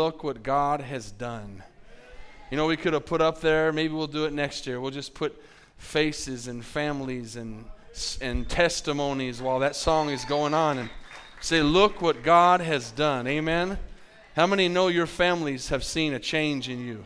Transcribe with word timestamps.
Look 0.00 0.24
what 0.24 0.42
God 0.42 0.80
has 0.80 1.10
done. 1.10 1.62
You 2.50 2.56
know, 2.56 2.66
we 2.66 2.78
could 2.78 2.94
have 2.94 3.04
put 3.04 3.20
up 3.20 3.42
there, 3.42 3.70
maybe 3.70 3.92
we'll 3.92 4.06
do 4.06 4.24
it 4.24 4.32
next 4.32 4.66
year. 4.66 4.80
We'll 4.80 4.90
just 4.90 5.12
put 5.12 5.38
faces 5.76 6.48
and 6.48 6.64
families 6.64 7.36
and, 7.36 7.66
and 8.22 8.48
testimonies 8.48 9.42
while 9.42 9.58
that 9.58 9.76
song 9.76 10.08
is 10.08 10.24
going 10.24 10.54
on 10.54 10.78
and 10.78 10.88
say, 11.42 11.60
Look 11.60 12.00
what 12.00 12.22
God 12.22 12.62
has 12.62 12.90
done. 12.92 13.26
Amen. 13.26 13.78
How 14.34 14.46
many 14.46 14.68
know 14.68 14.88
your 14.88 15.06
families 15.06 15.68
have 15.68 15.84
seen 15.84 16.14
a 16.14 16.18
change 16.18 16.70
in 16.70 16.80
you? 16.80 17.04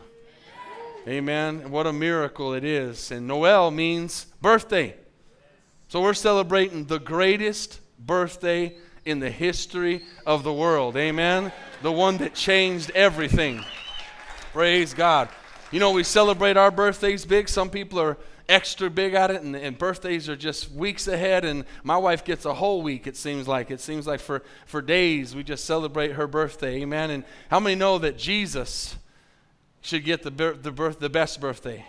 Amen. 1.05 1.71
What 1.71 1.87
a 1.87 1.91
miracle 1.91 2.53
it 2.53 2.63
is. 2.63 3.11
And 3.11 3.27
Noel 3.27 3.71
means 3.71 4.27
birthday. 4.41 4.95
So 5.89 6.01
we're 6.01 6.13
celebrating 6.13 6.85
the 6.85 6.99
greatest 6.99 7.81
birthday 7.99 8.77
in 9.05 9.19
the 9.19 9.29
history 9.29 10.01
of 10.25 10.43
the 10.43 10.51
world. 10.51 10.97
Amen. 10.97 11.51
The 11.83 11.91
one 11.91 12.17
that 12.17 12.33
changed 12.33 12.91
everything. 12.95 13.63
Praise 14.51 14.95
God. 14.95 15.29
You 15.71 15.79
know, 15.79 15.91
we 15.91 16.03
celebrate 16.03 16.57
our 16.57 16.71
birthdays 16.71 17.23
big. 17.23 17.47
Some 17.47 17.69
people 17.69 17.99
are 17.99 18.17
extra 18.49 18.89
big 18.89 19.13
at 19.13 19.29
it, 19.29 19.41
and, 19.41 19.55
and, 19.55 19.77
birthdays 19.77 20.29
are 20.29 20.35
just 20.35 20.71
weeks 20.71 21.07
ahead. 21.07 21.45
And 21.45 21.65
my 21.83 21.97
wife 21.97 22.23
gets 22.23 22.45
a 22.45 22.53
whole 22.53 22.81
week, 22.81 23.05
it 23.05 23.15
seems 23.15 23.47
like. 23.47 23.69
It 23.69 23.79
seems 23.79 24.07
like 24.07 24.19
for, 24.19 24.41
for 24.65 24.81
days 24.81 25.35
we 25.35 25.43
just 25.43 25.65
celebrate 25.65 26.13
her 26.13 26.27
birthday. 26.27 26.81
Amen. 26.81 27.11
And 27.11 27.23
how 27.49 27.59
many 27.59 27.75
know 27.75 27.99
that 27.99 28.17
Jesus 28.17 28.95
should 29.81 30.03
get 30.03 30.23
the, 30.23 30.31
the, 30.31 30.71
birth, 30.71 30.99
the 30.99 31.09
best 31.09 31.39
birthday? 31.39 31.85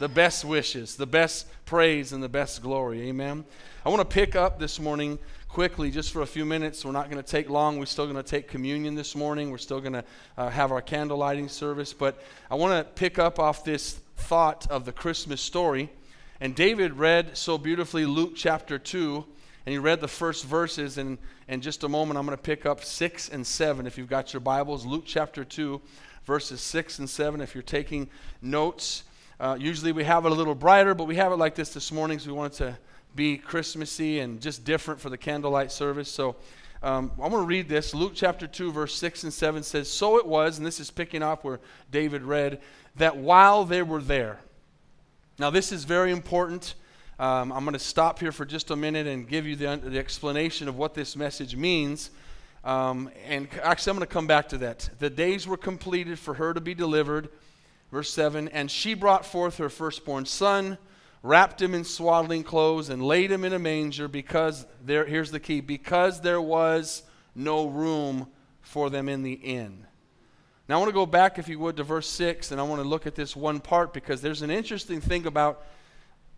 The 0.00 0.08
best 0.08 0.44
wishes, 0.44 0.96
the 0.96 1.06
best 1.06 1.46
praise, 1.66 2.12
and 2.12 2.22
the 2.22 2.28
best 2.28 2.62
glory. 2.62 3.08
Amen. 3.08 3.44
I 3.84 3.90
want 3.90 4.00
to 4.00 4.14
pick 4.14 4.36
up 4.36 4.58
this 4.58 4.78
morning 4.78 5.18
quickly, 5.48 5.90
just 5.90 6.12
for 6.12 6.22
a 6.22 6.26
few 6.26 6.44
minutes. 6.44 6.84
We're 6.84 6.92
not 6.92 7.10
going 7.10 7.22
to 7.22 7.28
take 7.28 7.48
long. 7.48 7.78
We're 7.78 7.86
still 7.86 8.04
going 8.04 8.22
to 8.22 8.22
take 8.22 8.48
communion 8.48 8.94
this 8.94 9.16
morning. 9.16 9.50
We're 9.50 9.58
still 9.58 9.80
going 9.80 9.94
to 9.94 10.04
uh, 10.36 10.50
have 10.50 10.70
our 10.70 10.82
candle 10.82 11.18
lighting 11.18 11.48
service. 11.48 11.92
But 11.92 12.22
I 12.50 12.54
want 12.54 12.78
to 12.78 12.92
pick 12.92 13.18
up 13.18 13.38
off 13.38 13.64
this 13.64 14.00
thought 14.16 14.66
of 14.70 14.84
the 14.84 14.92
Christmas 14.92 15.40
story. 15.40 15.90
And 16.40 16.54
David 16.54 16.92
read 16.94 17.36
so 17.36 17.58
beautifully 17.58 18.06
Luke 18.06 18.32
chapter 18.36 18.78
2, 18.78 19.24
and 19.66 19.72
he 19.72 19.78
read 19.78 20.00
the 20.00 20.08
first 20.08 20.44
verses. 20.44 20.98
And 20.98 21.18
in 21.48 21.60
just 21.60 21.82
a 21.82 21.88
moment, 21.88 22.18
I'm 22.18 22.26
going 22.26 22.36
to 22.36 22.42
pick 22.42 22.66
up 22.66 22.84
6 22.84 23.30
and 23.30 23.46
7 23.46 23.86
if 23.86 23.98
you've 23.98 24.08
got 24.08 24.32
your 24.32 24.40
Bibles. 24.40 24.84
Luke 24.84 25.04
chapter 25.06 25.44
2, 25.44 25.80
verses 26.24 26.60
6 26.60 27.00
and 27.00 27.10
7 27.10 27.40
if 27.40 27.54
you're 27.54 27.62
taking 27.62 28.08
notes. 28.42 29.04
Uh, 29.40 29.56
usually 29.58 29.92
we 29.92 30.04
have 30.04 30.26
it 30.26 30.32
a 30.32 30.34
little 30.34 30.54
brighter, 30.54 30.94
but 30.94 31.04
we 31.04 31.16
have 31.16 31.32
it 31.32 31.36
like 31.36 31.54
this 31.54 31.72
this 31.72 31.90
morning, 31.90 32.18
so 32.18 32.28
we 32.28 32.36
wanted 32.36 32.52
to 32.52 32.78
be 33.18 33.36
Christmassy 33.36 34.20
and 34.20 34.40
just 34.40 34.64
different 34.64 35.00
for 35.00 35.10
the 35.10 35.18
candlelight 35.18 35.72
service. 35.72 36.08
So 36.08 36.36
um, 36.84 37.10
I'm 37.20 37.30
going 37.30 37.42
to 37.42 37.48
read 37.48 37.68
this. 37.68 37.92
Luke 37.92 38.12
chapter 38.14 38.46
2, 38.46 38.70
verse 38.70 38.94
6 38.94 39.24
and 39.24 39.32
7 39.32 39.64
says, 39.64 39.90
So 39.90 40.18
it 40.18 40.24
was, 40.24 40.58
and 40.58 40.64
this 40.64 40.78
is 40.78 40.92
picking 40.92 41.20
up 41.20 41.42
where 41.42 41.58
David 41.90 42.22
read, 42.22 42.60
that 42.94 43.16
while 43.16 43.64
they 43.64 43.82
were 43.82 44.00
there. 44.00 44.38
Now, 45.36 45.50
this 45.50 45.72
is 45.72 45.82
very 45.82 46.12
important. 46.12 46.76
Um, 47.18 47.50
I'm 47.50 47.64
going 47.64 47.72
to 47.72 47.80
stop 47.80 48.20
here 48.20 48.30
for 48.30 48.44
just 48.44 48.70
a 48.70 48.76
minute 48.76 49.08
and 49.08 49.28
give 49.28 49.48
you 49.48 49.56
the, 49.56 49.80
the 49.82 49.98
explanation 49.98 50.68
of 50.68 50.78
what 50.78 50.94
this 50.94 51.16
message 51.16 51.56
means. 51.56 52.10
Um, 52.62 53.10
and 53.26 53.48
actually, 53.64 53.90
I'm 53.90 53.96
going 53.96 54.06
to 54.06 54.14
come 54.14 54.28
back 54.28 54.48
to 54.50 54.58
that. 54.58 54.90
The 55.00 55.10
days 55.10 55.44
were 55.48 55.56
completed 55.56 56.20
for 56.20 56.34
her 56.34 56.54
to 56.54 56.60
be 56.60 56.72
delivered. 56.72 57.30
Verse 57.90 58.12
7 58.12 58.46
And 58.50 58.70
she 58.70 58.94
brought 58.94 59.26
forth 59.26 59.58
her 59.58 59.68
firstborn 59.68 60.24
son 60.24 60.78
wrapped 61.22 61.60
him 61.60 61.74
in 61.74 61.84
swaddling 61.84 62.44
clothes, 62.44 62.88
and 62.88 63.02
laid 63.02 63.30
him 63.30 63.44
in 63.44 63.52
a 63.52 63.58
manger 63.58 64.08
because 64.08 64.66
there, 64.84 65.04
here's 65.04 65.30
the 65.30 65.40
key, 65.40 65.60
because 65.60 66.20
there 66.20 66.40
was 66.40 67.02
no 67.34 67.66
room 67.66 68.28
for 68.60 68.90
them 68.90 69.08
in 69.08 69.22
the 69.22 69.32
inn. 69.32 69.86
Now, 70.68 70.76
I 70.76 70.78
want 70.78 70.90
to 70.90 70.94
go 70.94 71.06
back, 71.06 71.38
if 71.38 71.48
you 71.48 71.58
would, 71.60 71.76
to 71.76 71.82
verse 71.82 72.08
6, 72.08 72.52
and 72.52 72.60
I 72.60 72.64
want 72.64 72.82
to 72.82 72.88
look 72.88 73.06
at 73.06 73.14
this 73.14 73.34
one 73.34 73.58
part 73.58 73.94
because 73.94 74.20
there's 74.20 74.42
an 74.42 74.50
interesting 74.50 75.00
thing 75.00 75.26
about 75.26 75.64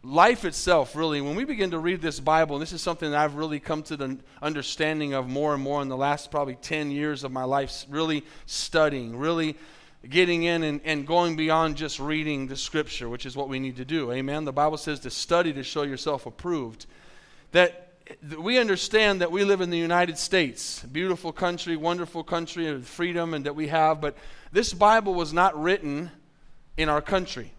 life 0.03 0.45
itself, 0.45 0.94
really. 0.94 1.20
When 1.20 1.34
we 1.34 1.44
begin 1.44 1.72
to 1.72 1.78
read 1.78 2.00
this 2.00 2.21
Bible, 2.21 2.56
and 2.56 2.62
this 2.62 2.72
is 2.72 2.81
something 2.81 3.10
that 3.10 3.19
I've 3.19 3.34
really 3.34 3.59
come 3.59 3.83
to 3.84 3.97
the 3.97 4.19
understanding 4.41 5.15
of 5.15 5.28
more 5.28 5.53
and 5.53 5.62
more 5.62 5.83
in 5.83 5.88
the 5.88 5.97
last 5.97 6.31
probably 6.31 6.54
10 6.54 6.91
years 6.91 7.25
of 7.25 7.33
my 7.33 7.44
life, 7.44 7.84
really 7.88 8.25
studying, 8.47 9.16
really 9.16 9.56
getting 10.09 10.44
in 10.44 10.62
and, 10.62 10.81
and 10.84 11.06
going 11.06 11.37
beyond 11.37 11.77
just 11.77 12.00
reading 12.00 12.47
the 12.47 12.56
scripture, 12.56 13.09
which 13.09 13.27
is 13.27 13.37
what 13.37 13.49
we 13.49 13.59
need 13.59 13.77
to 13.77 13.84
do. 13.84 14.11
Amen. 14.12 14.44
The 14.44 14.53
Bible 14.53 14.78
says 14.78 15.00
to 15.00 15.11
study 15.11 15.53
to 15.53 15.62
show 15.62 15.83
yourself 15.83 16.27
approved. 16.27 16.87
That 17.53 17.88
we 18.39 18.59
understand 18.59 19.21
that 19.21 19.31
we 19.31 19.44
live 19.44 19.60
in 19.60 19.71
the 19.71 19.78
United 19.78 20.19
States, 20.19 20.83
beautiful 20.84 21.33
country, 21.33 21.77
wonderful 21.77 22.25
country 22.25 22.69
of 22.69 22.87
freedom 22.87 23.34
and 23.34 23.44
that 23.47 23.55
we 23.55 23.69
have, 23.69 24.00
but 24.00 24.16
this 24.53 24.72
Bible 24.72 25.15
was 25.15 25.33
not 25.33 25.60
written 25.60 26.10
in 26.77 26.89
our 26.89 27.03
country. 27.03 27.53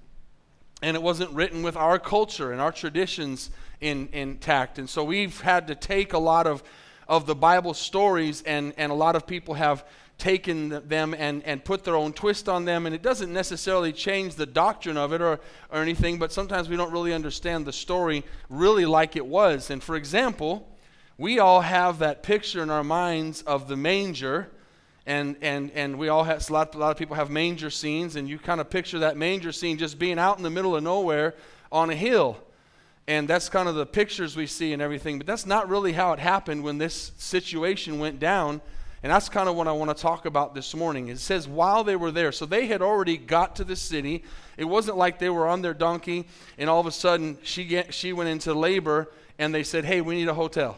And 0.82 0.98
it 0.98 1.04
wasn't 1.04 1.32
written 1.32 1.62
with 1.62 1.78
our 1.78 2.00
culture 2.00 2.52
and 2.52 2.60
our 2.60 2.72
traditions 2.72 3.52
in, 3.80 4.10
intact. 4.14 4.80
And 4.80 4.90
so 4.90 5.04
we've 5.04 5.40
had 5.42 5.68
to 5.68 5.76
take 5.76 6.14
a 6.14 6.18
lot 6.18 6.48
of, 6.48 6.64
of 7.08 7.28
the 7.28 7.36
Bible 7.36 7.76
stories, 7.76 8.42
and, 8.42 8.74
and 8.78 8.92
a 8.92 8.96
lot 8.96 9.16
of 9.16 9.28
people 9.28 9.54
have 9.54 9.86
taken 10.22 10.88
them 10.88 11.16
and, 11.16 11.44
and 11.46 11.66
put 11.66 11.84
their 11.84 11.96
own 11.96 12.14
twist 12.14 12.48
on 12.48 12.64
them. 12.64 12.86
And 12.86 12.94
it 12.94 13.02
doesn't 13.02 13.34
necessarily 13.34 13.92
change 13.92 14.36
the 14.36 14.46
doctrine 14.46 14.96
of 14.96 15.14
it 15.14 15.20
or, 15.20 15.40
or 15.72 15.82
anything, 15.82 16.20
but 16.20 16.32
sometimes 16.32 16.70
we 16.70 16.78
don't 16.78 16.92
really 16.92 17.12
understand 17.12 17.66
the 17.66 17.74
story 17.74 18.24
really 18.48 18.86
like 18.86 19.16
it 19.16 19.26
was. 19.26 19.72
And 19.72 19.82
for 19.82 19.96
example, 19.96 20.70
we 21.18 21.40
all 21.40 21.62
have 21.62 21.98
that 22.00 22.22
picture 22.22 22.62
in 22.62 22.70
our 22.70 22.84
minds 22.84 23.42
of 23.42 23.68
the 23.68 23.76
manger. 23.76 24.52
And, 25.08 25.38
and, 25.42 25.72
and 25.72 25.98
we 25.98 26.10
all 26.10 26.24
have, 26.24 26.48
a 26.48 26.54
lot, 26.54 26.76
a 26.76 26.78
lot 26.78 26.92
of 26.92 26.98
people 26.98 27.16
have 27.16 27.32
manger 27.32 27.72
scenes, 27.72 28.16
and 28.16 28.30
you 28.30 28.38
kind 28.38 28.62
of 28.62 28.70
picture 28.70 29.00
that 29.00 29.18
manger 29.18 29.52
scene 29.52 29.80
just 29.80 29.98
being 29.98 30.20
out 30.20 30.38
in 30.38 30.44
the 30.44 30.52
middle 30.52 30.76
of 30.76 30.84
nowhere 30.84 31.34
on 31.72 31.90
a 31.90 31.96
hill. 31.96 32.38
And 33.08 33.28
that's 33.28 33.50
kind 33.50 33.68
of 33.68 33.74
the 33.74 33.88
pictures 33.88 34.36
we 34.36 34.46
see 34.46 34.72
and 34.72 34.84
everything. 34.84 35.18
But 35.18 35.26
that's 35.26 35.48
not 35.48 35.68
really 35.68 35.94
how 35.94 36.14
it 36.14 36.20
happened 36.20 36.64
when 36.64 36.78
this 36.78 37.12
situation 37.18 37.98
went 37.98 38.20
down 38.20 38.62
and 39.04 39.12
that's 39.12 39.30
kind 39.30 39.50
of 39.50 39.56
what 39.56 39.68
I 39.68 39.72
want 39.72 39.96
to 39.96 40.00
talk 40.00 40.26
about 40.26 40.54
this 40.54 40.76
morning. 40.76 41.08
It 41.08 41.18
says 41.18 41.48
while 41.48 41.84
they 41.84 41.96
were 41.96 42.12
there. 42.12 42.32
So 42.32 42.46
they 42.46 42.68
had 42.68 42.84
already 42.84 43.18
got 43.18 43.56
to 43.56 43.64
the 43.64 43.76
city. 43.76 44.24
It 44.58 44.66
wasn't 44.66 44.98
like 44.98 45.18
they 45.18 45.30
were 45.30 45.48
on 45.48 45.64
their 45.64 45.74
donkey 45.74 46.28
and 46.58 46.70
all 46.70 46.80
of 46.80 46.86
a 46.86 46.92
sudden 46.92 47.40
she, 47.42 47.66
get, 47.66 47.94
she 47.96 48.14
went 48.14 48.30
into 48.30 48.54
labor 48.54 49.12
and 49.40 49.56
they 49.56 49.64
said, 49.64 49.86
hey, 49.86 50.02
we 50.02 50.16
need 50.16 50.28
a 50.28 50.36
hotel. 50.36 50.78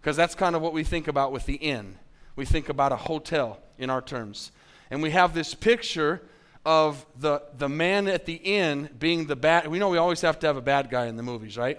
Because 0.00 0.16
that's 0.16 0.34
kind 0.34 0.56
of 0.56 0.62
what 0.62 0.72
we 0.72 0.82
think 0.82 1.06
about 1.06 1.30
with 1.30 1.46
the 1.46 1.54
inn. 1.54 1.96
We 2.34 2.44
think 2.44 2.68
about 2.68 2.90
a 2.90 2.96
hotel 2.96 3.60
in 3.78 3.88
our 3.88 4.02
terms. 4.02 4.50
And 4.90 5.00
we 5.00 5.10
have 5.10 5.32
this 5.32 5.54
picture 5.54 6.22
of 6.64 7.06
the, 7.16 7.42
the 7.56 7.68
man 7.68 8.08
at 8.08 8.26
the 8.26 8.34
inn 8.34 8.88
being 8.98 9.26
the 9.26 9.36
bad. 9.36 9.68
We 9.68 9.78
know 9.78 9.90
we 9.90 9.98
always 9.98 10.22
have 10.22 10.40
to 10.40 10.48
have 10.48 10.56
a 10.56 10.62
bad 10.62 10.90
guy 10.90 11.06
in 11.06 11.16
the 11.16 11.22
movies, 11.22 11.56
right? 11.56 11.78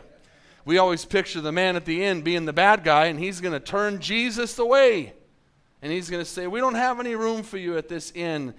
We 0.71 0.77
always 0.77 1.03
picture 1.03 1.41
the 1.41 1.51
man 1.51 1.75
at 1.75 1.83
the 1.83 2.01
end 2.01 2.23
being 2.23 2.45
the 2.45 2.53
bad 2.53 2.85
guy, 2.85 3.07
and 3.07 3.19
he's 3.19 3.41
going 3.41 3.51
to 3.51 3.59
turn 3.59 3.99
Jesus 3.99 4.57
away. 4.57 5.11
And 5.81 5.91
he's 5.91 6.09
going 6.09 6.23
to 6.23 6.29
say, 6.29 6.47
We 6.47 6.61
don't 6.61 6.75
have 6.75 6.97
any 6.97 7.13
room 7.13 7.43
for 7.43 7.57
you 7.57 7.77
at 7.77 7.89
this 7.89 8.09
inn. 8.15 8.53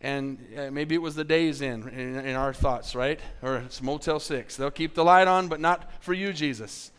And 0.00 0.38
uh, 0.56 0.70
maybe 0.70 0.94
it 0.94 1.02
was 1.02 1.16
the 1.16 1.24
Days 1.24 1.62
Inn 1.62 1.88
in, 1.88 2.24
in 2.24 2.36
our 2.36 2.54
thoughts, 2.54 2.94
right? 2.94 3.18
Or 3.42 3.56
it's 3.56 3.82
Motel 3.82 4.20
6. 4.20 4.54
They'll 4.54 4.70
keep 4.70 4.94
the 4.94 5.02
light 5.02 5.26
on, 5.26 5.48
but 5.48 5.58
not 5.58 5.90
for 6.04 6.14
you, 6.14 6.32
Jesus. 6.32 6.92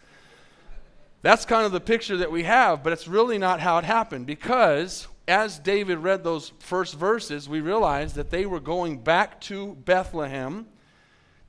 That's 1.22 1.46
kind 1.46 1.66
of 1.66 1.72
the 1.72 1.80
picture 1.80 2.18
that 2.18 2.30
we 2.30 2.44
have, 2.44 2.84
but 2.84 2.92
it's 2.92 3.08
really 3.08 3.38
not 3.38 3.62
how 3.62 3.78
it 3.78 3.86
happened 3.86 4.26
because 4.26 5.08
as 5.30 5.60
David 5.60 6.00
read 6.00 6.26
those 6.26 6.52
first 6.60 6.96
verses, 6.96 7.48
we 7.48 7.62
realized 7.62 8.16
that 8.16 8.32
they 8.32 8.46
were 8.46 8.60
going 8.60 8.98
back 8.98 9.40
to 9.42 9.76
Bethlehem 9.86 10.68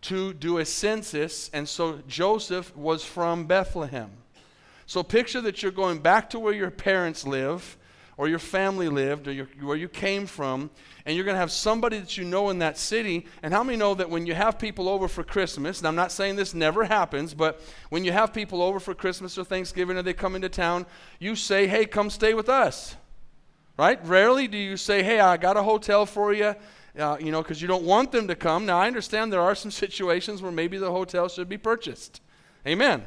to 0.02 0.32
do 0.32 0.58
a 0.58 0.64
census, 0.64 1.50
and 1.52 1.68
so 1.68 2.00
Joseph 2.06 2.76
was 2.76 3.04
from 3.04 3.46
Bethlehem. 3.46 4.10
So 4.86 5.02
picture 5.02 5.40
that 5.42 5.62
you're 5.62 5.72
going 5.72 5.98
back 5.98 6.30
to 6.30 6.38
where 6.38 6.54
your 6.54 6.70
parents 6.70 7.26
live, 7.26 7.76
or 8.16 8.26
your 8.28 8.38
family 8.38 8.88
lived, 8.88 9.28
or 9.28 9.32
your, 9.32 9.46
where 9.60 9.76
you 9.76 9.88
came 9.88 10.26
from, 10.26 10.70
and 11.06 11.14
you're 11.14 11.24
going 11.24 11.34
to 11.34 11.40
have 11.40 11.52
somebody 11.52 11.98
that 11.98 12.16
you 12.16 12.24
know 12.24 12.50
in 12.50 12.58
that 12.58 12.76
city. 12.76 13.26
And 13.42 13.54
how 13.54 13.62
many 13.62 13.78
know 13.78 13.94
that 13.94 14.10
when 14.10 14.26
you 14.26 14.34
have 14.34 14.58
people 14.58 14.88
over 14.88 15.06
for 15.06 15.22
Christmas, 15.22 15.78
and 15.78 15.86
I'm 15.86 15.94
not 15.94 16.10
saying 16.10 16.36
this 16.36 16.54
never 16.54 16.84
happens, 16.84 17.34
but 17.34 17.60
when 17.90 18.04
you 18.04 18.12
have 18.12 18.32
people 18.32 18.60
over 18.60 18.80
for 18.80 18.94
Christmas 18.94 19.38
or 19.38 19.44
Thanksgiving, 19.44 19.96
or 19.96 20.02
they 20.02 20.14
come 20.14 20.34
into 20.34 20.48
town, 20.48 20.86
you 21.18 21.36
say, 21.36 21.66
hey, 21.66 21.86
come 21.86 22.10
stay 22.10 22.34
with 22.34 22.48
us. 22.48 22.96
Right? 23.76 24.04
Rarely 24.04 24.48
do 24.48 24.58
you 24.58 24.76
say, 24.76 25.04
hey, 25.04 25.20
I 25.20 25.36
got 25.36 25.56
a 25.56 25.62
hotel 25.62 26.04
for 26.04 26.32
you 26.32 26.56
uh, 26.98 27.16
you 27.20 27.30
know, 27.30 27.42
because 27.42 27.62
you 27.62 27.68
don't 27.68 27.84
want 27.84 28.12
them 28.12 28.28
to 28.28 28.34
come. 28.34 28.66
Now, 28.66 28.78
I 28.78 28.86
understand 28.86 29.32
there 29.32 29.40
are 29.40 29.54
some 29.54 29.70
situations 29.70 30.42
where 30.42 30.52
maybe 30.52 30.78
the 30.78 30.90
hotel 30.90 31.28
should 31.28 31.48
be 31.48 31.58
purchased. 31.58 32.20
Amen. 32.66 33.04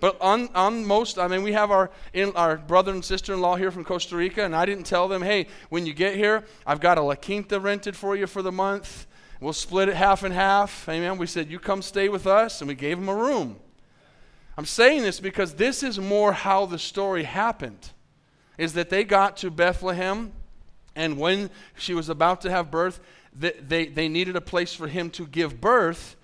But 0.00 0.20
on, 0.20 0.48
on 0.54 0.86
most, 0.86 1.18
I 1.18 1.28
mean, 1.28 1.42
we 1.42 1.52
have 1.52 1.70
our, 1.70 1.90
in, 2.14 2.32
our 2.34 2.56
brother 2.56 2.90
and 2.92 3.04
sister 3.04 3.34
in 3.34 3.40
law 3.42 3.56
here 3.56 3.70
from 3.70 3.84
Costa 3.84 4.16
Rica, 4.16 4.44
and 4.44 4.56
I 4.56 4.64
didn't 4.64 4.84
tell 4.84 5.08
them, 5.08 5.20
hey, 5.20 5.46
when 5.68 5.84
you 5.84 5.92
get 5.92 6.16
here, 6.16 6.44
I've 6.66 6.80
got 6.80 6.96
a 6.96 7.02
La 7.02 7.14
Quinta 7.14 7.60
rented 7.60 7.94
for 7.94 8.16
you 8.16 8.26
for 8.26 8.40
the 8.40 8.50
month. 8.50 9.06
We'll 9.40 9.52
split 9.52 9.90
it 9.90 9.96
half 9.96 10.22
and 10.22 10.34
half. 10.34 10.88
Amen. 10.88 11.18
We 11.18 11.26
said, 11.26 11.50
you 11.50 11.58
come 11.58 11.82
stay 11.82 12.08
with 12.08 12.26
us, 12.26 12.62
and 12.62 12.68
we 12.68 12.74
gave 12.74 12.98
them 12.98 13.10
a 13.10 13.14
room. 13.14 13.56
I'm 14.56 14.66
saying 14.66 15.02
this 15.02 15.20
because 15.20 15.54
this 15.54 15.82
is 15.82 15.98
more 15.98 16.32
how 16.32 16.66
the 16.66 16.78
story 16.78 17.24
happened. 17.24 17.90
Is 18.58 18.74
that 18.74 18.90
they 18.90 19.04
got 19.04 19.38
to 19.38 19.50
Bethlehem, 19.50 20.32
And 20.94 21.18
when 21.18 21.50
she 21.76 21.94
was 21.94 22.08
about 22.08 22.40
to 22.42 22.50
have 22.50 22.70
birth, 22.70 23.00
they, 23.34 23.52
they, 23.52 23.86
they 23.86 24.08
needed 24.08 24.36
a 24.36 24.40
place 24.40 24.74
for 24.74 24.88
him 24.88 25.10
to 25.10 25.26
give 25.26 25.60
birth. 25.60 26.16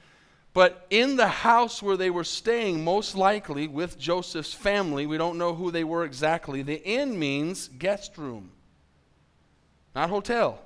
But 0.53 0.87
in 0.89 1.17
the 1.17 1.29
house 1.29 1.83
where 1.83 1.97
they 1.97 2.11
were 2.11 2.25
staying, 2.25 2.83
most 2.83 3.15
likely 3.15 3.69
with 3.69 3.99
Joseph's 3.99 4.55
family, 4.55 5.07
we 5.07 5.19
don't 5.19 5.39
know 5.39 5.55
who 5.55 5.71
they 5.71 5.85
were 5.85 6.05
exactly. 6.05 6.63
The 6.63 6.83
inn 6.83 7.19
means 7.19 7.69
guest 7.69 8.17
room, 8.17 8.53
not 9.95 10.09
hotel. 10.09 10.61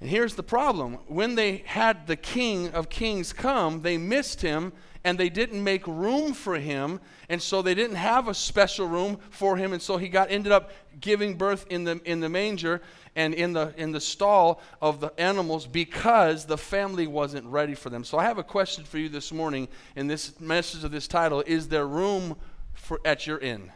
And 0.00 0.08
here's 0.08 0.34
the 0.34 0.42
problem 0.42 0.94
when 1.06 1.34
they 1.34 1.58
had 1.66 2.06
the 2.06 2.16
king 2.16 2.70
of 2.70 2.88
kings 2.88 3.32
come, 3.32 3.82
they 3.82 3.96
missed 3.96 4.40
him 4.40 4.72
and 5.04 5.18
they 5.18 5.28
didn't 5.28 5.62
make 5.62 5.86
room 5.86 6.34
for 6.34 6.56
him 6.56 7.00
and 7.28 7.40
so 7.40 7.62
they 7.62 7.74
didn't 7.74 7.96
have 7.96 8.28
a 8.28 8.34
special 8.34 8.86
room 8.86 9.18
for 9.30 9.56
him 9.56 9.72
and 9.72 9.80
so 9.80 9.96
he 9.96 10.08
got 10.08 10.30
ended 10.30 10.52
up 10.52 10.70
giving 11.00 11.34
birth 11.34 11.66
in 11.70 11.84
the 11.84 12.00
in 12.04 12.20
the 12.20 12.28
manger 12.28 12.82
and 13.16 13.34
in 13.34 13.52
the 13.52 13.72
in 13.76 13.92
the 13.92 14.00
stall 14.00 14.60
of 14.80 15.00
the 15.00 15.12
animals 15.18 15.66
because 15.66 16.44
the 16.44 16.58
family 16.58 17.06
wasn't 17.06 17.46
ready 17.46 17.74
for 17.74 17.90
them. 17.90 18.04
So 18.04 18.18
i 18.18 18.24
have 18.24 18.38
a 18.38 18.42
question 18.42 18.84
for 18.84 18.98
you 18.98 19.08
this 19.08 19.32
morning 19.32 19.68
in 19.96 20.06
this 20.06 20.38
message 20.40 20.84
of 20.84 20.90
this 20.90 21.08
title. 21.08 21.42
Is 21.46 21.68
there 21.68 21.86
room 21.86 22.36
for 22.74 23.00
at 23.04 23.26
your 23.26 23.38
inn? 23.38 23.72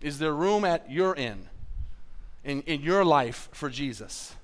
Is 0.00 0.18
there 0.18 0.32
room 0.32 0.64
at 0.64 0.90
your 0.90 1.14
inn 1.14 1.48
in, 2.44 2.62
in 2.62 2.82
your 2.82 3.04
life 3.04 3.48
for 3.52 3.68
jesus? 3.70 4.34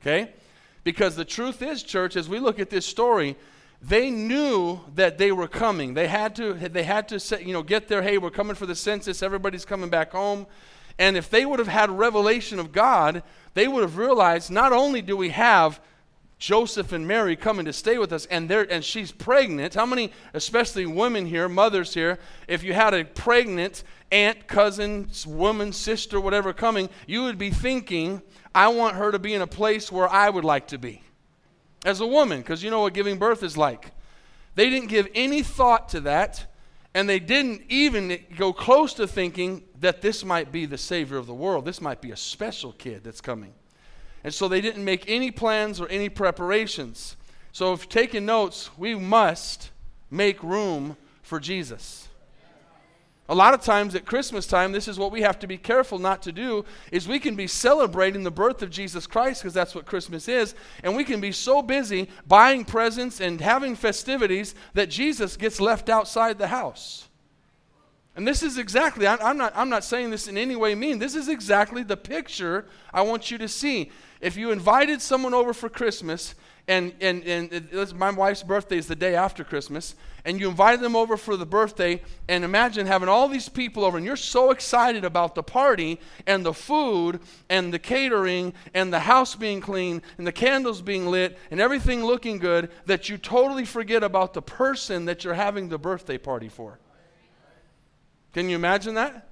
Okay? 0.00 0.32
Because 0.84 1.14
the 1.14 1.24
truth 1.24 1.62
is 1.62 1.82
church 1.82 2.16
as 2.16 2.28
we 2.28 2.38
look 2.38 2.58
at 2.58 2.70
this 2.70 2.86
story 2.86 3.36
they 3.82 4.10
knew 4.10 4.80
that 4.94 5.18
they 5.18 5.32
were 5.32 5.48
coming. 5.48 5.94
They 5.94 6.06
had 6.06 6.36
to, 6.36 6.54
they 6.54 6.84
had 6.84 7.08
to 7.08 7.18
say, 7.18 7.42
you 7.42 7.52
know, 7.52 7.62
get 7.62 7.88
there, 7.88 8.00
hey, 8.00 8.16
we're 8.16 8.30
coming 8.30 8.54
for 8.54 8.66
the 8.66 8.76
census, 8.76 9.22
everybody's 9.22 9.64
coming 9.64 9.90
back 9.90 10.12
home. 10.12 10.46
And 10.98 11.16
if 11.16 11.28
they 11.28 11.44
would 11.44 11.58
have 11.58 11.68
had 11.68 11.90
revelation 11.90 12.60
of 12.60 12.70
God, 12.70 13.24
they 13.54 13.66
would 13.66 13.82
have 13.82 13.96
realized 13.96 14.50
not 14.50 14.72
only 14.72 15.02
do 15.02 15.16
we 15.16 15.30
have 15.30 15.80
Joseph 16.38 16.92
and 16.92 17.06
Mary 17.06 17.34
coming 17.34 17.64
to 17.66 17.72
stay 17.72 17.98
with 17.98 18.12
us, 18.12 18.26
and 18.26 18.48
they 18.48 18.66
and 18.68 18.84
she's 18.84 19.12
pregnant. 19.12 19.74
How 19.74 19.86
many, 19.86 20.12
especially 20.34 20.86
women 20.86 21.24
here, 21.24 21.48
mothers 21.48 21.94
here, 21.94 22.18
if 22.48 22.64
you 22.64 22.72
had 22.72 22.94
a 22.94 23.04
pregnant 23.04 23.84
aunt, 24.10 24.48
cousin, 24.48 25.08
woman, 25.24 25.72
sister, 25.72 26.20
whatever 26.20 26.52
coming, 26.52 26.88
you 27.06 27.22
would 27.22 27.38
be 27.38 27.50
thinking, 27.50 28.22
I 28.54 28.68
want 28.68 28.96
her 28.96 29.12
to 29.12 29.20
be 29.20 29.34
in 29.34 29.42
a 29.42 29.46
place 29.46 29.90
where 29.92 30.08
I 30.08 30.30
would 30.30 30.44
like 30.44 30.68
to 30.68 30.78
be 30.78 31.02
as 31.84 32.00
a 32.00 32.06
woman, 32.06 32.40
because 32.40 32.62
you 32.62 32.70
know 32.70 32.80
what 32.80 32.94
giving 32.94 33.18
birth 33.18 33.42
is 33.42 33.56
like. 33.56 33.92
They 34.54 34.70
didn't 34.70 34.88
give 34.88 35.08
any 35.14 35.42
thought 35.42 35.88
to 35.90 36.00
that, 36.00 36.46
and 36.94 37.08
they 37.08 37.18
didn't 37.18 37.62
even 37.68 38.18
go 38.36 38.52
close 38.52 38.94
to 38.94 39.06
thinking 39.06 39.64
that 39.80 40.02
this 40.02 40.24
might 40.24 40.52
be 40.52 40.66
the 40.66 40.78
Savior 40.78 41.16
of 41.16 41.26
the 41.26 41.34
world. 41.34 41.64
This 41.64 41.80
might 41.80 42.00
be 42.00 42.10
a 42.10 42.16
special 42.16 42.72
kid 42.72 43.02
that's 43.02 43.20
coming. 43.20 43.54
And 44.24 44.32
so 44.32 44.46
they 44.46 44.60
didn't 44.60 44.84
make 44.84 45.08
any 45.08 45.30
plans 45.30 45.80
or 45.80 45.88
any 45.88 46.08
preparations. 46.08 47.16
So, 47.50 47.72
if 47.72 47.88
taking 47.88 48.24
notes, 48.24 48.70
we 48.78 48.94
must 48.94 49.70
make 50.10 50.42
room 50.42 50.96
for 51.22 51.40
Jesus. 51.40 52.08
A 53.32 53.34
lot 53.34 53.54
of 53.54 53.62
times 53.62 53.94
at 53.94 54.04
Christmas 54.04 54.46
time, 54.46 54.72
this 54.72 54.86
is 54.86 54.98
what 54.98 55.10
we 55.10 55.22
have 55.22 55.38
to 55.38 55.46
be 55.46 55.56
careful 55.56 55.98
not 55.98 56.20
to 56.24 56.32
do 56.32 56.66
is 56.90 57.08
we 57.08 57.18
can 57.18 57.34
be 57.34 57.46
celebrating 57.46 58.24
the 58.24 58.30
birth 58.30 58.60
of 58.60 58.68
Jesus 58.68 59.06
Christ 59.06 59.40
because 59.40 59.54
that's 59.54 59.74
what 59.74 59.86
Christmas 59.86 60.28
is, 60.28 60.54
and 60.82 60.94
we 60.94 61.02
can 61.02 61.18
be 61.18 61.32
so 61.32 61.62
busy 61.62 62.10
buying 62.26 62.62
presents 62.66 63.22
and 63.22 63.40
having 63.40 63.74
festivities 63.74 64.54
that 64.74 64.90
Jesus 64.90 65.38
gets 65.38 65.62
left 65.62 65.88
outside 65.88 66.36
the 66.36 66.48
house. 66.48 67.08
And 68.14 68.28
this 68.28 68.42
is 68.42 68.58
exactly, 68.58 69.06
I'm 69.06 69.38
not, 69.38 69.54
I'm 69.56 69.70
not 69.70 69.84
saying 69.84 70.10
this 70.10 70.28
in 70.28 70.36
any 70.36 70.54
way 70.54 70.74
mean. 70.74 70.98
This 70.98 71.14
is 71.14 71.30
exactly 71.30 71.82
the 71.82 71.96
picture 71.96 72.66
I 72.92 73.00
want 73.00 73.30
you 73.30 73.38
to 73.38 73.48
see. 73.48 73.90
If 74.20 74.36
you 74.36 74.50
invited 74.50 75.00
someone 75.00 75.32
over 75.32 75.54
for 75.54 75.70
Christmas 75.70 76.34
and, 76.68 76.94
and, 77.00 77.24
and 77.24 77.94
my 77.94 78.10
wife's 78.10 78.42
birthday 78.42 78.78
is 78.78 78.86
the 78.86 78.96
day 78.96 79.14
after 79.16 79.42
Christmas, 79.42 79.94
and 80.24 80.38
you 80.38 80.48
invited 80.48 80.80
them 80.80 80.94
over 80.94 81.16
for 81.16 81.36
the 81.36 81.44
birthday, 81.44 82.00
and 82.28 82.44
imagine 82.44 82.86
having 82.86 83.08
all 83.08 83.28
these 83.28 83.48
people 83.48 83.84
over, 83.84 83.96
and 83.96 84.06
you're 84.06 84.14
so 84.14 84.52
excited 84.52 85.04
about 85.04 85.34
the 85.34 85.42
party 85.42 85.98
and 86.26 86.46
the 86.46 86.54
food 86.54 87.20
and 87.48 87.74
the 87.74 87.78
catering 87.78 88.54
and 88.74 88.92
the 88.92 89.00
house 89.00 89.34
being 89.34 89.60
clean 89.60 90.00
and 90.18 90.26
the 90.26 90.32
candles 90.32 90.80
being 90.80 91.08
lit 91.08 91.36
and 91.50 91.60
everything 91.60 92.04
looking 92.04 92.38
good 92.38 92.70
that 92.86 93.08
you 93.08 93.18
totally 93.18 93.64
forget 93.64 94.04
about 94.04 94.32
the 94.32 94.42
person 94.42 95.06
that 95.06 95.24
you're 95.24 95.34
having 95.34 95.68
the 95.68 95.78
birthday 95.78 96.18
party 96.18 96.48
for. 96.48 96.78
Can 98.32 98.48
you 98.48 98.54
imagine 98.54 98.94
that? 98.94 99.28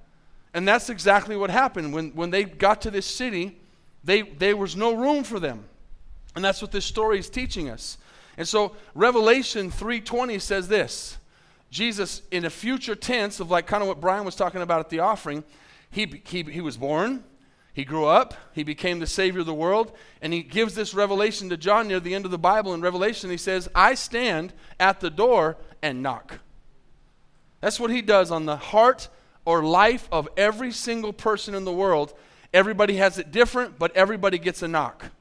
And 0.53 0.67
that's 0.67 0.89
exactly 0.89 1.37
what 1.37 1.49
happened. 1.49 1.93
When, 1.93 2.11
when 2.11 2.29
they 2.29 2.43
got 2.43 2.81
to 2.81 2.91
this 2.91 3.05
city, 3.05 3.57
they, 4.03 4.21
there 4.21 4.57
was 4.57 4.75
no 4.75 4.93
room 4.93 5.23
for 5.23 5.39
them. 5.39 5.63
And 6.35 6.43
that's 6.43 6.61
what 6.61 6.71
this 6.71 6.85
story 6.85 7.19
is 7.19 7.29
teaching 7.29 7.69
us. 7.69 7.97
And 8.37 8.47
so 8.47 8.75
Revelation 8.95 9.71
3:20 9.71 10.39
says 10.39 10.67
this. 10.67 11.17
Jesus 11.69 12.21
in 12.31 12.43
a 12.43 12.49
future 12.49 12.95
tense 12.95 13.39
of 13.39 13.49
like 13.49 13.65
kind 13.65 13.81
of 13.81 13.87
what 13.87 14.01
Brian 14.01 14.25
was 14.25 14.35
talking 14.35 14.61
about 14.61 14.81
at 14.81 14.89
the 14.89 14.99
offering, 14.99 15.43
he, 15.89 16.21
he, 16.25 16.43
he 16.43 16.61
was 16.61 16.75
born, 16.75 17.23
he 17.73 17.85
grew 17.85 18.05
up, 18.05 18.33
he 18.53 18.63
became 18.63 18.99
the 18.99 19.07
savior 19.07 19.41
of 19.41 19.45
the 19.45 19.53
world, 19.53 19.93
and 20.21 20.33
he 20.33 20.43
gives 20.43 20.75
this 20.75 20.93
revelation 20.93 21.49
to 21.49 21.57
John 21.57 21.87
near 21.87 22.01
the 22.01 22.13
end 22.13 22.25
of 22.25 22.31
the 22.31 22.37
Bible 22.37 22.73
in 22.73 22.81
Revelation. 22.81 23.29
He 23.29 23.37
says, 23.37 23.69
"I 23.73 23.93
stand 23.93 24.53
at 24.79 24.99
the 24.99 25.09
door 25.09 25.57
and 25.81 26.03
knock." 26.03 26.39
That's 27.61 27.79
what 27.79 27.91
he 27.91 28.01
does 28.01 28.31
on 28.31 28.45
the 28.45 28.57
heart 28.57 29.07
or 29.45 29.63
life 29.63 30.09
of 30.11 30.27
every 30.35 30.71
single 30.71 31.13
person 31.13 31.55
in 31.55 31.63
the 31.63 31.71
world. 31.71 32.13
Everybody 32.53 32.97
has 32.97 33.17
it 33.17 33.31
different, 33.31 33.79
but 33.79 33.95
everybody 33.95 34.37
gets 34.37 34.61
a 34.61 34.67
knock. 34.67 35.11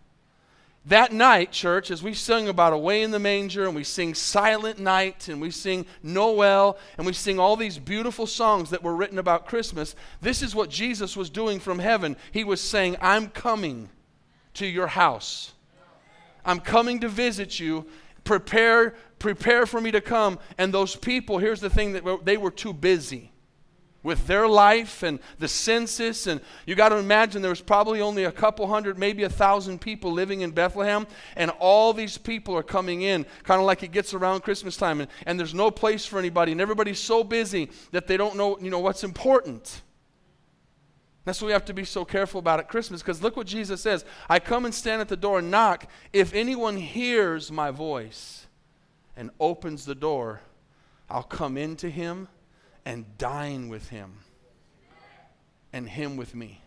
That 0.87 1.13
night, 1.13 1.53
church, 1.53 1.91
as 1.91 2.03
we 2.03 2.15
sing 2.15 2.49
about 2.49 2.73
Away 2.73 3.03
in 3.03 3.11
the 3.11 3.19
Manger 3.19 3.67
and 3.67 3.75
we 3.75 3.85
sing 3.85 4.15
Silent 4.15 4.79
Night 4.79 5.29
and 5.29 5.39
we 5.39 5.51
sing 5.51 5.85
Noel 6.03 6.79
and 6.97 7.07
we 7.07 7.13
sing 7.13 7.39
all 7.39 7.55
these 7.55 7.79
beautiful 7.79 8.27
songs 8.27 8.71
that 8.71 8.83
were 8.83 8.97
written 8.97 9.19
about 9.19 9.47
Christmas, 9.47 9.95
this 10.23 10.41
is 10.41 10.55
what 10.55 10.71
Jesus 10.71 11.19
was 11.19 11.29
doing 11.29 11.61
from 11.61 11.79
heaven. 11.79 12.17
He 12.33 12.45
was 12.45 12.63
saying, 12.63 12.97
I'm 13.03 13.29
coming 13.29 13.91
to 14.55 14.67
your 14.67 14.87
house. 14.87 15.53
I'm 16.47 16.61
coming 16.61 17.01
to 17.01 17.09
visit 17.09 17.61
you. 17.61 17.85
Prepare, 18.25 18.95
prepare 19.19 19.67
for 19.67 19.83
me 19.83 19.91
to 19.91 20.01
come. 20.01 20.39
And 20.57 20.73
those 20.73 20.97
people, 20.97 21.37
here's 21.37 21.61
the 21.61 21.71
thing 21.71 21.93
that 21.93 22.25
they 22.25 22.39
were 22.39 22.51
too 22.51 22.73
busy 22.73 23.33
with 24.03 24.27
their 24.27 24.49
life 24.49 25.03
and 25.03 25.19
the 25.39 25.49
census. 25.49 26.27
And 26.27 26.41
you 26.67 26.75
got 26.75 26.91
to 26.91 26.97
imagine 26.97 27.43
there 27.43 27.51
was 27.51 27.61
probably 27.61 28.01
only 28.01 28.25
a 28.25 28.33
couple 28.33 28.67
hundred 28.67 28.99
maybe 28.99 29.25
a 29.25 29.29
thousand 29.29 29.81
people 29.81 30.13
living 30.13 30.41
in 30.41 30.51
bethlehem 30.51 31.07
and 31.37 31.51
all 31.59 31.93
these 31.93 32.17
people 32.17 32.57
are 32.57 32.63
coming 32.63 33.03
in 33.03 33.27
kind 33.43 33.61
of 33.61 33.67
like 33.67 33.83
it 33.83 33.93
gets 33.93 34.15
around 34.15 34.43
christmas 34.43 34.77
time. 34.77 35.01
And, 35.01 35.11
and 35.27 35.39
there's 35.39 35.55
no 35.55 35.71
place 35.71 36.07
for 36.07 36.19
anybody. 36.19 36.53
And 36.53 36.61
everybody's 36.61 37.01
so 37.01 37.23
busy 37.23 37.71
that 37.93 38.07
they 38.07 38.17
don't 38.17 38.37
know 38.37 38.59
you 38.59 38.71
know 38.71 38.81
what's 38.81 39.05
important. 39.05 39.83
That's 41.27 41.43
why 41.43 41.47
we 41.47 41.53
have 41.53 41.67
to 41.67 41.75
be 41.75 41.85
so 41.85 42.05
careful 42.05 42.41
about 42.41 42.61
at 42.61 42.69
christmas 42.69 43.03
because 43.03 43.23
look 43.23 43.37
what 43.37 43.47
jesus 43.47 43.81
says. 43.83 44.05
I 44.29 44.39
come 44.39 44.65
and 44.65 44.75
stand 44.75 45.01
at 45.01 45.09
the 45.09 45.17
door 45.17 45.41
and 45.41 45.51
knock. 45.51 45.87
If 46.13 46.35
anyone 46.35 46.77
hears 46.77 47.53
my 47.53 47.71
voice 47.71 48.47
and 49.17 49.31
opens 49.39 49.85
the 49.85 49.95
door 49.95 50.41
i'll 51.11 51.23
come 51.23 51.59
into 51.59 51.91
him 51.91 52.29
and 52.85 53.05
dine 53.19 53.69
with 53.69 53.89
him 53.89 54.19
and 55.73 55.89
him 55.89 56.17
with 56.17 56.35
me. 56.35 56.63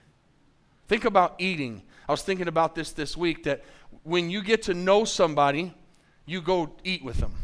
Think 0.87 1.05
about 1.05 1.35
eating. 1.39 1.83
I 2.07 2.11
was 2.11 2.21
thinking 2.21 2.47
about 2.47 2.75
this 2.75 2.91
this 2.91 3.17
week 3.17 3.43
that 3.43 3.63
when 4.03 4.29
you 4.29 4.41
get 4.41 4.63
to 4.63 4.73
know 4.73 5.05
somebody, 5.05 5.73
you 6.25 6.41
go 6.41 6.75
eat 6.83 7.03
with 7.03 7.17
them. 7.17 7.35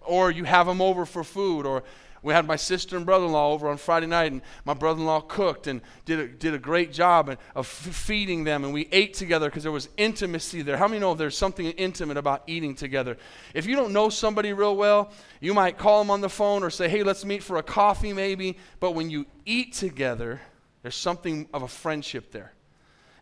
Or 0.00 0.30
you 0.30 0.44
have 0.44 0.66
them 0.66 0.80
over 0.80 1.06
for 1.06 1.22
food, 1.22 1.64
or 1.64 1.84
we 2.22 2.32
had 2.32 2.46
my 2.46 2.56
sister 2.56 2.96
and 2.96 3.04
brother-in-law 3.04 3.52
over 3.52 3.68
on 3.68 3.76
Friday 3.76 4.06
night, 4.06 4.32
and 4.32 4.42
my 4.64 4.74
brother-in-law 4.74 5.22
cooked 5.22 5.66
and 5.66 5.80
did 6.04 6.18
a, 6.20 6.28
did 6.28 6.54
a 6.54 6.58
great 6.58 6.92
job 6.92 7.36
of 7.54 7.66
feeding 7.66 8.44
them, 8.44 8.64
and 8.64 8.72
we 8.72 8.88
ate 8.92 9.14
together 9.14 9.48
because 9.48 9.64
there 9.64 9.72
was 9.72 9.88
intimacy 9.96 10.62
there. 10.62 10.76
How 10.76 10.86
many 10.86 11.00
know 11.00 11.14
there's 11.14 11.36
something 11.36 11.66
intimate 11.66 12.16
about 12.16 12.44
eating 12.46 12.74
together? 12.74 13.16
If 13.54 13.66
you 13.66 13.74
don't 13.74 13.92
know 13.92 14.08
somebody 14.08 14.52
real 14.52 14.76
well, 14.76 15.10
you 15.40 15.52
might 15.54 15.78
call 15.78 15.98
them 16.00 16.10
on 16.10 16.20
the 16.20 16.28
phone 16.28 16.62
or 16.62 16.70
say, 16.70 16.88
"Hey, 16.88 17.02
let's 17.02 17.24
meet 17.24 17.42
for 17.42 17.56
a 17.56 17.62
coffee, 17.62 18.12
maybe." 18.12 18.56
But 18.78 18.92
when 18.92 19.10
you 19.10 19.26
eat 19.44 19.72
together, 19.72 20.40
there's 20.82 20.96
something 20.96 21.48
of 21.52 21.62
a 21.62 21.68
friendship 21.68 22.30
there. 22.30 22.52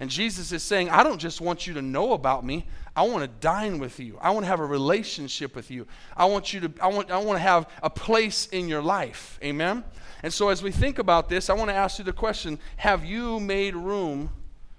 And 0.00 0.08
Jesus 0.08 0.50
is 0.50 0.62
saying, 0.62 0.88
I 0.88 1.02
don't 1.02 1.18
just 1.18 1.42
want 1.42 1.66
you 1.66 1.74
to 1.74 1.82
know 1.82 2.14
about 2.14 2.42
me. 2.42 2.66
I 2.96 3.02
want 3.02 3.20
to 3.20 3.28
dine 3.28 3.78
with 3.78 4.00
you. 4.00 4.18
I 4.20 4.30
want 4.30 4.44
to 4.44 4.48
have 4.48 4.58
a 4.58 4.64
relationship 4.64 5.54
with 5.54 5.70
you. 5.70 5.86
I 6.16 6.24
want 6.24 6.54
you 6.54 6.60
to 6.60 6.72
I 6.82 6.86
want 6.86 7.10
I 7.10 7.18
want 7.18 7.36
to 7.36 7.42
have 7.42 7.68
a 7.82 7.90
place 7.90 8.46
in 8.46 8.66
your 8.66 8.82
life. 8.82 9.38
Amen. 9.44 9.84
And 10.22 10.32
so 10.32 10.48
as 10.48 10.62
we 10.62 10.70
think 10.70 10.98
about 10.98 11.28
this, 11.28 11.50
I 11.50 11.52
want 11.52 11.68
to 11.68 11.74
ask 11.74 11.98
you 11.98 12.04
the 12.04 12.14
question, 12.14 12.58
have 12.78 13.04
you 13.04 13.40
made 13.40 13.76
room 13.76 14.30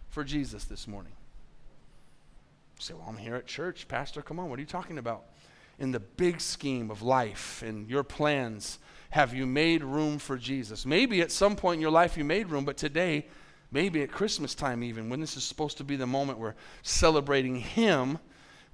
for 0.10 0.24
Jesus 0.24 0.66
this 0.66 0.88
morning? 0.88 1.14
You 2.78 2.82
say, 2.82 2.94
"Well, 2.96 3.06
I'm 3.08 3.18
here 3.18 3.36
at 3.36 3.46
church, 3.46 3.88
pastor. 3.88 4.24
Come 4.24 4.40
on, 4.40 4.50
what 4.50 4.58
are 4.58 4.62
you 4.62 4.68
talking 4.68 4.98
about?" 4.98 5.26
In 5.78 5.92
the 5.92 6.00
big 6.00 6.42
scheme 6.42 6.90
of 6.90 7.04
life 7.04 7.62
and 7.62 7.88
your 7.88 8.04
plans, 8.04 8.80
have 9.12 9.36
you 9.36 9.46
made 9.46 9.84
room 9.84 10.18
for 10.18 10.38
Jesus? 10.38 10.84
Maybe 10.84 11.22
at 11.22 11.32
some 11.32 11.56
point 11.56 11.76
in 11.76 11.82
your 11.82 11.92
life 11.92 12.18
you 12.18 12.24
made 12.24 12.50
room, 12.50 12.66
but 12.66 12.76
today 12.76 13.28
maybe 13.72 14.02
at 14.02 14.12
Christmas 14.12 14.54
time, 14.54 14.84
even, 14.84 15.10
when 15.10 15.20
this 15.20 15.38
is 15.38 15.44
supposed 15.44 15.78
to 15.78 15.84
be 15.84 15.96
the 15.96 16.08
moment 16.08 16.40
we're 16.40 16.56
celebrating 16.84 17.56
Him. 17.56 18.20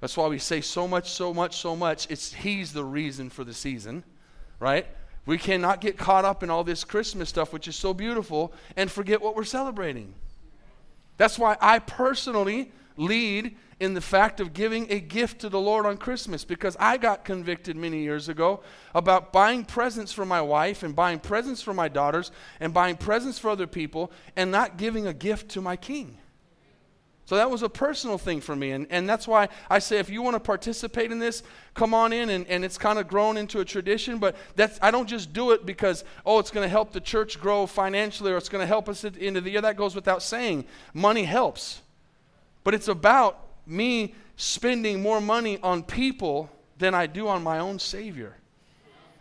That's 0.00 0.16
why 0.16 0.28
we 0.28 0.38
say 0.38 0.60
so 0.60 0.86
much, 0.86 1.10
so 1.10 1.32
much, 1.32 1.56
so 1.56 1.74
much. 1.74 2.10
It's 2.10 2.32
He's 2.32 2.72
the 2.72 2.84
reason 2.84 3.30
for 3.30 3.44
the 3.44 3.54
season, 3.54 4.04
right? 4.60 4.86
We 5.26 5.38
cannot 5.38 5.80
get 5.80 5.98
caught 5.98 6.24
up 6.24 6.42
in 6.42 6.50
all 6.50 6.64
this 6.64 6.84
Christmas 6.84 7.28
stuff, 7.28 7.52
which 7.52 7.68
is 7.68 7.76
so 7.76 7.92
beautiful, 7.92 8.52
and 8.76 8.90
forget 8.90 9.20
what 9.20 9.36
we're 9.36 9.44
celebrating. 9.44 10.14
That's 11.16 11.38
why 11.38 11.56
I 11.60 11.80
personally 11.80 12.72
lead 12.98 13.56
in 13.80 13.94
the 13.94 14.00
fact 14.00 14.40
of 14.40 14.52
giving 14.52 14.90
a 14.90 14.98
gift 14.98 15.40
to 15.40 15.48
the 15.48 15.60
Lord 15.60 15.86
on 15.86 15.96
Christmas 15.96 16.44
because 16.44 16.76
I 16.80 16.96
got 16.96 17.24
convicted 17.24 17.76
many 17.76 18.02
years 18.02 18.28
ago 18.28 18.60
about 18.94 19.32
buying 19.32 19.64
presents 19.64 20.12
for 20.12 20.24
my 20.24 20.42
wife 20.42 20.82
and 20.82 20.94
buying 20.94 21.20
presents 21.20 21.62
for 21.62 21.72
my 21.72 21.88
daughters 21.88 22.32
and 22.58 22.74
buying 22.74 22.96
presents 22.96 23.38
for 23.38 23.50
other 23.50 23.68
people 23.68 24.10
and 24.36 24.50
not 24.50 24.76
giving 24.76 25.06
a 25.06 25.14
gift 25.14 25.48
to 25.50 25.60
my 25.60 25.76
king. 25.76 26.18
So 27.24 27.36
that 27.36 27.50
was 27.50 27.62
a 27.62 27.68
personal 27.68 28.16
thing 28.16 28.40
for 28.40 28.56
me. 28.56 28.70
And, 28.70 28.86
and 28.88 29.06
that's 29.06 29.28
why 29.28 29.50
I 29.68 29.80
say 29.80 29.98
if 29.98 30.08
you 30.08 30.22
want 30.22 30.34
to 30.34 30.40
participate 30.40 31.12
in 31.12 31.18
this, 31.18 31.42
come 31.74 31.92
on 31.92 32.10
in. 32.10 32.30
And, 32.30 32.46
and 32.46 32.64
it's 32.64 32.78
kind 32.78 32.98
of 32.98 33.06
grown 33.06 33.36
into 33.36 33.60
a 33.60 33.66
tradition. 33.66 34.18
But 34.18 34.34
that's, 34.56 34.78
I 34.80 34.90
don't 34.90 35.06
just 35.06 35.34
do 35.34 35.50
it 35.50 35.66
because, 35.66 36.04
oh, 36.24 36.38
it's 36.38 36.50
going 36.50 36.64
to 36.64 36.70
help 36.70 36.92
the 36.92 37.02
church 37.02 37.38
grow 37.38 37.66
financially 37.66 38.32
or 38.32 38.38
it's 38.38 38.48
going 38.48 38.62
to 38.62 38.66
help 38.66 38.88
us 38.88 39.04
at 39.04 39.12
the 39.12 39.26
end 39.26 39.36
of 39.36 39.44
the 39.44 39.50
year. 39.50 39.60
That 39.60 39.76
goes 39.76 39.94
without 39.94 40.22
saying. 40.22 40.64
Money 40.94 41.24
helps. 41.24 41.82
But 42.64 42.74
it's 42.74 42.88
about 42.88 43.46
me 43.66 44.14
spending 44.36 45.02
more 45.02 45.20
money 45.20 45.58
on 45.62 45.82
people 45.82 46.50
than 46.78 46.94
I 46.94 47.06
do 47.06 47.28
on 47.28 47.42
my 47.42 47.58
own 47.58 47.78
Savior. 47.78 48.36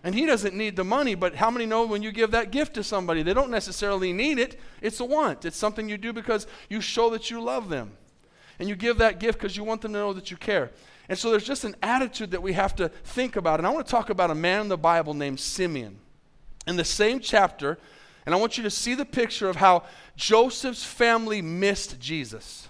And 0.04 0.16
he 0.16 0.26
doesn't 0.26 0.56
need 0.56 0.76
the 0.76 0.84
money, 0.84 1.16
but 1.16 1.36
how 1.36 1.50
many 1.50 1.66
know 1.66 1.86
when 1.86 2.04
you 2.04 2.12
give 2.12 2.32
that 2.32 2.52
gift 2.52 2.76
to 2.76 2.84
somebody, 2.84 3.24
they 3.24 3.34
don't 3.34 3.50
necessarily 3.50 4.14
need 4.14 4.40
it? 4.40 4.60
It's 4.82 5.00
a 5.00 5.06
want. 5.06 5.44
It's 5.44 5.58
something 5.58 5.90
you 5.90 5.98
do 5.98 6.14
because 6.14 6.48
you 6.70 6.82
show 6.82 7.10
that 7.10 7.30
you 7.30 7.42
love 7.42 7.68
them. 7.68 7.92
And 8.60 8.70
you 8.70 8.76
give 8.76 9.00
that 9.00 9.20
gift 9.20 9.40
because 9.40 9.58
you 9.58 9.64
want 9.64 9.82
them 9.82 9.94
to 9.94 10.00
know 10.00 10.14
that 10.14 10.32
you 10.32 10.38
care. 10.38 10.72
And 11.10 11.18
so 11.18 11.30
there's 11.32 11.44
just 11.44 11.64
an 11.64 11.76
attitude 11.82 12.32
that 12.32 12.42
we 12.42 12.54
have 12.54 12.76
to 12.78 12.90
think 12.90 13.36
about. 13.36 13.60
And 13.60 13.68
I 13.68 13.70
want 13.70 13.86
to 13.86 13.92
talk 13.92 14.10
about 14.10 14.32
a 14.32 14.36
man 14.36 14.62
in 14.62 14.68
the 14.68 14.78
Bible 14.78 15.14
named 15.14 15.40
Simeon. 15.40 16.00
In 16.66 16.76
the 16.76 16.86
same 16.86 17.20
chapter, 17.20 17.78
and 18.26 18.36
I 18.36 18.38
want 18.38 18.58
you 18.58 18.64
to 18.64 18.70
see 18.70 18.94
the 18.94 19.06
picture 19.06 19.50
of 19.50 19.56
how 19.56 19.84
Joseph's 20.16 20.84
family 20.84 21.42
missed 21.42 22.00
Jesus. 22.00 22.68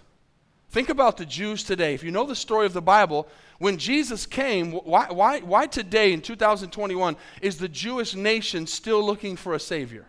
Think 0.78 0.90
about 0.90 1.18
the 1.18 1.26
Jews 1.26 1.64
today. 1.64 1.96
If 1.96 2.04
you 2.04 2.12
know 2.12 2.28
the 2.28 2.36
story 2.36 2.68
of 2.68 2.74
the 2.74 2.84
Bible, 2.84 3.28
when 3.58 3.80
Jesus 3.80 4.28
came, 4.28 4.74
why, 4.74 5.08
why, 5.10 5.40
why 5.40 5.66
today 5.66 6.14
in 6.14 6.22
2021 6.22 7.18
is 7.42 7.58
the 7.58 7.68
Jewish 7.68 8.14
nation 8.14 8.68
still 8.68 9.04
looking 9.04 9.38
for 9.38 9.56
a 9.56 9.60
Savior? 9.60 10.06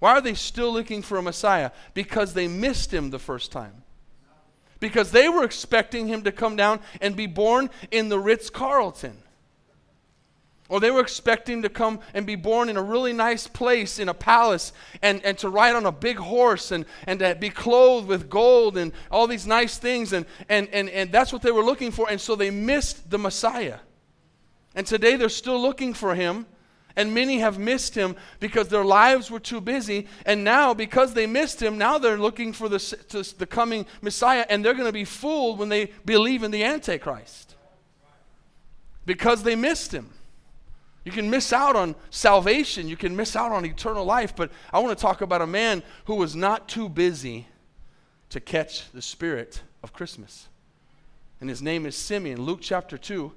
Why 0.00 0.10
are 0.10 0.20
they 0.20 0.34
still 0.34 0.70
looking 0.70 1.00
for 1.00 1.16
a 1.16 1.22
Messiah? 1.22 1.70
Because 1.94 2.34
they 2.34 2.48
missed 2.48 2.92
him 2.92 3.08
the 3.08 3.18
first 3.18 3.50
time. 3.50 3.82
Because 4.78 5.10
they 5.10 5.30
were 5.30 5.42
expecting 5.42 6.06
him 6.06 6.22
to 6.24 6.32
come 6.32 6.54
down 6.54 6.80
and 7.00 7.16
be 7.16 7.26
born 7.26 7.70
in 7.90 8.10
the 8.10 8.18
Ritz 8.18 8.50
Carlton. 8.50 9.16
Or 10.70 10.80
they 10.80 10.90
were 10.90 11.00
expecting 11.00 11.60
to 11.62 11.68
come 11.68 12.00
and 12.14 12.26
be 12.26 12.36
born 12.36 12.70
in 12.70 12.78
a 12.78 12.82
really 12.82 13.12
nice 13.12 13.46
place 13.46 13.98
in 13.98 14.08
a 14.08 14.14
palace 14.14 14.72
and, 15.02 15.22
and 15.22 15.36
to 15.38 15.50
ride 15.50 15.76
on 15.76 15.84
a 15.84 15.92
big 15.92 16.16
horse 16.16 16.72
and, 16.72 16.86
and 17.06 17.18
to 17.20 17.34
be 17.34 17.50
clothed 17.50 18.08
with 18.08 18.30
gold 18.30 18.78
and 18.78 18.92
all 19.10 19.26
these 19.26 19.46
nice 19.46 19.76
things. 19.76 20.14
And, 20.14 20.24
and, 20.48 20.68
and, 20.72 20.88
and 20.88 21.12
that's 21.12 21.34
what 21.34 21.42
they 21.42 21.50
were 21.50 21.62
looking 21.62 21.90
for. 21.90 22.08
And 22.08 22.18
so 22.18 22.34
they 22.34 22.50
missed 22.50 23.10
the 23.10 23.18
Messiah. 23.18 23.80
And 24.74 24.86
today 24.86 25.16
they're 25.16 25.28
still 25.28 25.60
looking 25.60 25.92
for 25.92 26.14
him. 26.14 26.46
And 26.96 27.12
many 27.12 27.40
have 27.40 27.58
missed 27.58 27.94
him 27.94 28.16
because 28.38 28.68
their 28.68 28.84
lives 28.84 29.30
were 29.30 29.40
too 29.40 29.60
busy. 29.60 30.06
And 30.24 30.44
now, 30.44 30.74
because 30.74 31.12
they 31.12 31.26
missed 31.26 31.60
him, 31.60 31.76
now 31.76 31.98
they're 31.98 32.16
looking 32.16 32.52
for 32.52 32.68
the, 32.68 33.34
the 33.36 33.46
coming 33.46 33.84
Messiah. 34.00 34.46
And 34.48 34.64
they're 34.64 34.74
going 34.74 34.86
to 34.86 34.92
be 34.92 35.04
fooled 35.04 35.58
when 35.58 35.68
they 35.68 35.86
believe 36.04 36.42
in 36.42 36.52
the 36.52 36.62
Antichrist 36.64 37.56
because 39.04 39.42
they 39.42 39.56
missed 39.56 39.92
him. 39.92 40.10
You 41.04 41.12
can 41.12 41.28
miss 41.28 41.52
out 41.52 41.76
on 41.76 41.94
salvation, 42.10 42.88
you 42.88 42.96
can 42.96 43.14
miss 43.14 43.36
out 43.36 43.52
on 43.52 43.66
eternal 43.66 44.04
life, 44.04 44.34
but 44.34 44.50
I 44.72 44.78
want 44.78 44.96
to 44.96 45.00
talk 45.00 45.20
about 45.20 45.42
a 45.42 45.46
man 45.46 45.82
who 46.06 46.14
was 46.14 46.34
not 46.34 46.68
too 46.68 46.88
busy 46.88 47.46
to 48.30 48.40
catch 48.40 48.90
the 48.92 49.02
spirit 49.02 49.62
of 49.82 49.92
Christmas. 49.92 50.48
And 51.40 51.50
his 51.50 51.60
name 51.60 51.84
is 51.84 51.94
Simeon. 51.94 52.40
Luke 52.40 52.60
chapter 52.62 52.96
2, 52.96 53.30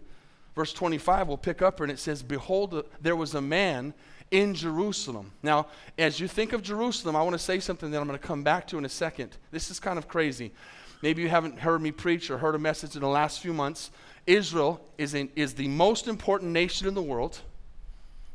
verse 0.55 0.71
25, 0.71 1.27
we'll 1.27 1.37
pick 1.37 1.61
up 1.61 1.81
and 1.81 1.91
it 1.91 1.99
says, 1.99 2.23
Behold, 2.23 2.85
there 3.01 3.17
was 3.17 3.35
a 3.35 3.41
man 3.41 3.93
in 4.31 4.53
Jerusalem. 4.53 5.33
Now, 5.43 5.67
as 5.97 6.21
you 6.21 6.27
think 6.27 6.53
of 6.53 6.61
Jerusalem, 6.61 7.17
I 7.17 7.21
want 7.21 7.33
to 7.33 7.39
say 7.39 7.59
something 7.59 7.91
that 7.91 7.99
I'm 7.99 8.07
going 8.07 8.17
to 8.19 8.25
come 8.25 8.43
back 8.43 8.67
to 8.67 8.77
in 8.77 8.85
a 8.85 8.89
second. 8.89 9.37
This 9.51 9.69
is 9.69 9.79
kind 9.79 9.97
of 9.97 10.07
crazy. 10.07 10.53
Maybe 11.01 11.21
you 11.21 11.29
haven't 11.29 11.59
heard 11.59 11.81
me 11.81 11.91
preach 11.91 12.31
or 12.31 12.37
heard 12.37 12.55
a 12.55 12.59
message 12.59 12.95
in 12.95 13.01
the 13.01 13.07
last 13.07 13.41
few 13.41 13.53
months. 13.53 13.91
Israel 14.25 14.81
is, 14.97 15.13
in, 15.13 15.29
is 15.35 15.53
the 15.53 15.67
most 15.67 16.07
important 16.07 16.51
nation 16.51 16.87
in 16.87 16.93
the 16.93 17.01
world. 17.01 17.41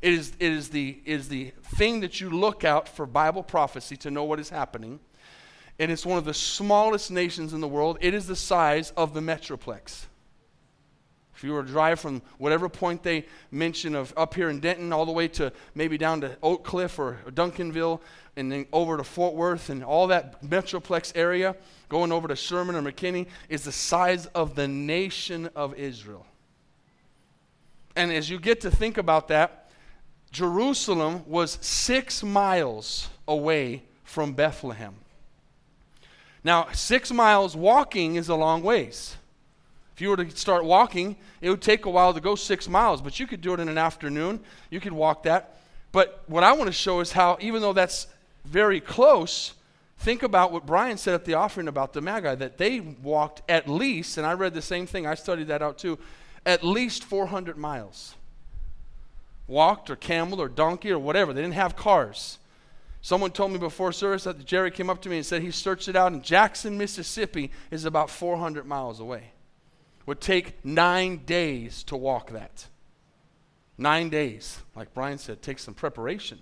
It 0.03 0.13
is, 0.13 0.33
it 0.41 0.53
is, 0.53 0.69
the, 0.71 1.01
it 1.05 1.13
is 1.13 1.29
the 1.29 1.53
thing 1.77 2.01
that 2.01 2.21
you 2.21 2.29
look 2.29 2.65
out 2.65 2.89
for 2.89 3.07
Bible 3.07 3.45
prophecy 3.45 3.97
to 3.99 4.11
know 4.11 4.25
what 4.25 4.41
is 4.41 4.51
happening. 4.51 4.99
And 5.79 5.93
it's 5.93 6.05
one 6.05 6.19
of 6.19 6.25
the 6.25 6.35
smallest 6.35 7.11
nations 7.11 7.53
in 7.53 7.61
the 7.61 7.69
world. 7.69 7.99
It 8.01 8.13
is 8.13 8.27
the 8.27 8.37
size 8.37 8.93
of 8.97 9.15
the 9.15 9.21
Metroplex. 9.21 10.07
If 11.35 11.45
you 11.45 11.53
were 11.55 11.63
to 11.63 11.69
drive 11.69 11.99
from 11.99 12.23
whatever 12.39 12.69
point 12.69 13.03
they 13.03 13.27
mention 13.51 13.95
of 13.95 14.13
up 14.17 14.35
here 14.35 14.51
in 14.51 14.61
Denton 14.61 14.93
all 14.93 15.07
the 15.07 15.13
way 15.13 15.29
to 15.29 15.53
maybe 15.75 15.99
down 15.99 16.21
to 16.21 16.37
Oak 16.43 16.65
Cliff 16.65 16.99
or 16.99 17.19
Duncanville 17.31 18.01
and 18.37 18.51
then 18.51 18.67
over 18.73 18.97
to 18.97 19.05
Fort 19.05 19.35
Worth 19.35 19.71
and 19.71 19.83
all 19.83 20.09
that 20.09 20.43
Metroplex 20.43 21.13
area, 21.15 21.57
going 21.89 22.13
over 22.13 22.29
to 22.29 22.37
Sherman 22.37 22.77
or 22.77 22.83
McKinney, 22.83 23.27
is 23.49 23.63
the 23.65 23.73
size 23.73 24.27
of 24.27 24.55
the 24.55 24.69
nation 24.69 25.49
of 25.57 25.75
Israel. 25.75 26.27
And 27.97 28.13
as 28.13 28.31
you 28.31 28.39
get 28.39 28.61
to 28.63 28.71
think 28.71 28.97
about 28.97 29.29
that, 29.29 29.62
Jerusalem 30.33 31.25
was 31.27 31.59
six 31.61 32.23
miles 32.23 33.11
away 33.29 33.83
from 34.03 34.33
Bethlehem. 34.33 34.95
Now, 36.43 36.69
six 36.73 37.13
miles 37.13 37.55
walking 37.55 38.17
is 38.17 38.31
a 38.31 38.35
long 38.35 38.63
ways. 38.63 39.17
If 39.95 40.01
you 40.01 40.09
were 40.09 40.17
to 40.17 40.31
start 40.31 40.65
walking, 40.65 41.17
it 41.43 41.51
would 41.51 41.61
take 41.61 41.85
a 41.85 41.91
while 41.91 42.15
to 42.15 42.21
go 42.21 42.35
six 42.35 42.67
miles, 42.67 43.03
but 43.03 43.21
you 43.21 43.27
could 43.27 43.43
do 43.43 43.53
it 43.53 43.61
in 43.61 43.69
an 43.69 43.77
afternoon. 43.77 44.41
You 44.71 44.81
could 44.81 44.93
walk 44.93 45.25
that. 45.25 45.59
But 45.93 46.25
what 46.27 46.43
I 46.43 46.53
want 46.53 46.69
to 46.69 46.73
show 46.73 47.01
is 47.01 47.13
how, 47.13 47.37
even 47.41 47.61
though 47.61 47.75
that's 47.75 48.07
very 48.47 48.81
close, 48.81 49.53
think 49.99 50.23
about 50.23 50.51
what 50.51 50.65
Brian 50.65 50.97
said 50.97 51.13
at 51.15 51.27
the 51.27 51.35
offering 51.35 51.69
about 51.69 51.93
the 51.93 52.01
Magi, 52.01 52.35
that 52.37 52.57
they 52.57 52.81
walked 52.81 53.43
at 53.51 53.69
least, 53.69 54.17
and 54.17 54.27
I 54.27 54.33
read 54.33 54.55
the 54.55 54.63
same 54.63 54.87
thing, 54.87 55.07
I 55.07 55.15
studied 55.15 55.49
that 55.49 55.61
out 55.61 55.77
too, 55.77 55.99
at 56.47 56.65
least 56.65 57.05
400 57.05 57.59
miles 57.59 58.15
walked 59.47 59.91
or 59.91 59.97
camel 59.97 60.41
or 60.41 60.49
donkey 60.49 60.91
or 60.91 60.99
whatever. 60.99 61.33
They 61.33 61.43
didn't 61.43 61.55
have 61.55 61.77
cars. 61.77 62.39
Someone 63.01 63.33
told 63.33 63.51
me 63.51 63.59
before 63.59 63.93
service 63.93 64.25
that 64.25 64.45
Jerry 64.45 64.71
came 64.71 64.89
up 64.89 65.03
to 65.03 65.09
me 65.09 65.17
and 65.17 65.27
said 65.27 65.43
he 65.43 65.51
searched 65.51 65.89
it 65.89 65.97
out, 65.97 66.13
and 66.13 66.23
Jackson, 66.23 66.79
Mississippi 66.79 67.51
is 67.71 67.85
about 67.85 68.11
400 68.11 68.65
miles 68.65 69.01
away. 69.01 69.33
Would 70.07 70.21
take 70.21 70.65
nine 70.65 71.25
days 71.25 71.83
to 71.85 71.97
walk 71.97 72.31
that. 72.31 72.67
Nine 73.77 74.09
days. 74.09 74.61
Like 74.77 74.95
Brian 74.95 75.19
said, 75.19 75.43
takes 75.43 75.65
some 75.65 75.75
preparation. 75.75 76.39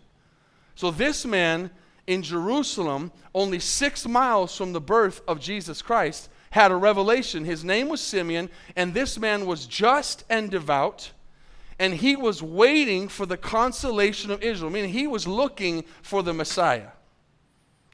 So 0.74 0.90
this 0.90 1.24
man 1.24 1.70
in 2.06 2.22
Jerusalem, 2.22 3.12
only 3.34 3.58
six 3.58 4.06
miles 4.06 4.56
from 4.56 4.72
the 4.72 4.80
birth 4.80 5.22
of 5.26 5.40
Jesus 5.40 5.80
Christ, 5.80 6.28
had 6.50 6.72
a 6.72 6.76
revelation. 6.76 7.44
His 7.44 7.64
name 7.64 7.88
was 7.88 8.00
Simeon, 8.00 8.50
and 8.76 8.92
this 8.92 9.18
man 9.18 9.46
was 9.46 9.66
just 9.66 10.24
and 10.28 10.50
devout 10.50 11.12
and 11.80 11.94
he 11.94 12.14
was 12.14 12.42
waiting 12.42 13.08
for 13.08 13.24
the 13.24 13.38
consolation 13.38 14.30
of 14.30 14.42
Israel, 14.42 14.70
meaning 14.70 14.90
he 14.90 15.06
was 15.06 15.26
looking 15.26 15.82
for 16.02 16.22
the 16.22 16.34
Messiah. 16.34 16.88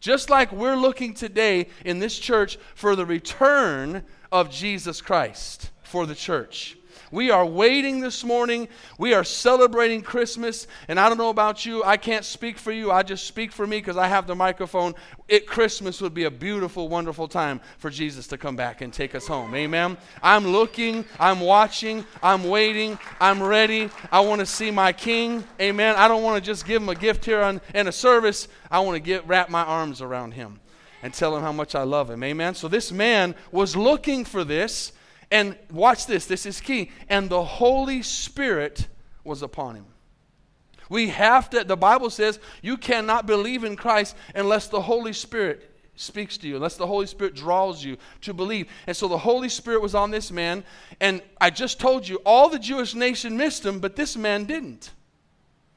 Just 0.00 0.28
like 0.28 0.50
we're 0.50 0.76
looking 0.76 1.14
today 1.14 1.68
in 1.84 2.00
this 2.00 2.18
church 2.18 2.58
for 2.74 2.96
the 2.96 3.06
return 3.06 4.02
of 4.32 4.50
Jesus 4.50 5.00
Christ 5.00 5.70
for 5.84 6.04
the 6.04 6.16
church. 6.16 6.76
We 7.10 7.30
are 7.30 7.46
waiting 7.46 8.00
this 8.00 8.24
morning. 8.24 8.68
We 8.98 9.14
are 9.14 9.24
celebrating 9.24 10.02
Christmas. 10.02 10.66
And 10.88 10.98
I 10.98 11.08
don't 11.08 11.18
know 11.18 11.30
about 11.30 11.64
you. 11.64 11.84
I 11.84 11.96
can't 11.96 12.24
speak 12.24 12.58
for 12.58 12.72
you. 12.72 12.90
I 12.90 13.02
just 13.02 13.26
speak 13.26 13.52
for 13.52 13.66
me 13.66 13.78
because 13.78 13.96
I 13.96 14.08
have 14.08 14.26
the 14.26 14.34
microphone. 14.34 14.94
It 15.28 15.46
Christmas 15.46 16.00
would 16.00 16.14
be 16.14 16.24
a 16.24 16.30
beautiful, 16.30 16.88
wonderful 16.88 17.28
time 17.28 17.60
for 17.78 17.90
Jesus 17.90 18.26
to 18.28 18.38
come 18.38 18.56
back 18.56 18.80
and 18.80 18.92
take 18.92 19.14
us 19.14 19.26
home. 19.26 19.54
Amen. 19.54 19.96
I'm 20.22 20.46
looking, 20.46 21.04
I'm 21.18 21.40
watching, 21.40 22.04
I'm 22.22 22.44
waiting, 22.44 22.98
I'm 23.20 23.42
ready. 23.42 23.90
I 24.12 24.20
want 24.20 24.40
to 24.40 24.46
see 24.46 24.70
my 24.70 24.92
king. 24.92 25.44
Amen. 25.60 25.96
I 25.96 26.08
don't 26.08 26.22
want 26.22 26.42
to 26.42 26.46
just 26.46 26.66
give 26.66 26.82
him 26.82 26.88
a 26.88 26.94
gift 26.94 27.24
here 27.24 27.42
on, 27.42 27.60
in 27.74 27.88
a 27.88 27.92
service. 27.92 28.48
I 28.70 28.80
want 28.80 28.96
to 28.96 29.00
get 29.00 29.26
wrap 29.26 29.50
my 29.50 29.62
arms 29.62 30.00
around 30.00 30.32
him 30.32 30.60
and 31.02 31.12
tell 31.12 31.36
him 31.36 31.42
how 31.42 31.52
much 31.52 31.74
I 31.74 31.82
love 31.82 32.10
him. 32.10 32.22
Amen. 32.22 32.54
So 32.54 32.68
this 32.68 32.90
man 32.90 33.34
was 33.52 33.76
looking 33.76 34.24
for 34.24 34.44
this. 34.44 34.92
And 35.30 35.56
watch 35.72 36.06
this, 36.06 36.26
this 36.26 36.46
is 36.46 36.60
key. 36.60 36.90
And 37.08 37.28
the 37.28 37.42
Holy 37.42 38.02
Spirit 38.02 38.86
was 39.24 39.42
upon 39.42 39.76
him. 39.76 39.86
We 40.88 41.08
have 41.08 41.50
to, 41.50 41.64
the 41.64 41.76
Bible 41.76 42.10
says, 42.10 42.38
you 42.62 42.76
cannot 42.76 43.26
believe 43.26 43.64
in 43.64 43.76
Christ 43.76 44.14
unless 44.34 44.68
the 44.68 44.80
Holy 44.80 45.12
Spirit 45.12 45.70
speaks 45.96 46.36
to 46.38 46.48
you, 46.48 46.56
unless 46.56 46.76
the 46.76 46.86
Holy 46.86 47.06
Spirit 47.06 47.34
draws 47.34 47.82
you 47.82 47.96
to 48.20 48.32
believe. 48.32 48.68
And 48.86 48.96
so 48.96 49.08
the 49.08 49.18
Holy 49.18 49.48
Spirit 49.48 49.82
was 49.82 49.94
on 49.94 50.10
this 50.10 50.30
man, 50.30 50.62
and 51.00 51.22
I 51.40 51.50
just 51.50 51.80
told 51.80 52.06
you, 52.06 52.20
all 52.24 52.48
the 52.48 52.58
Jewish 52.58 52.94
nation 52.94 53.36
missed 53.36 53.64
him, 53.64 53.80
but 53.80 53.96
this 53.96 54.16
man 54.16 54.44
didn't. 54.44 54.92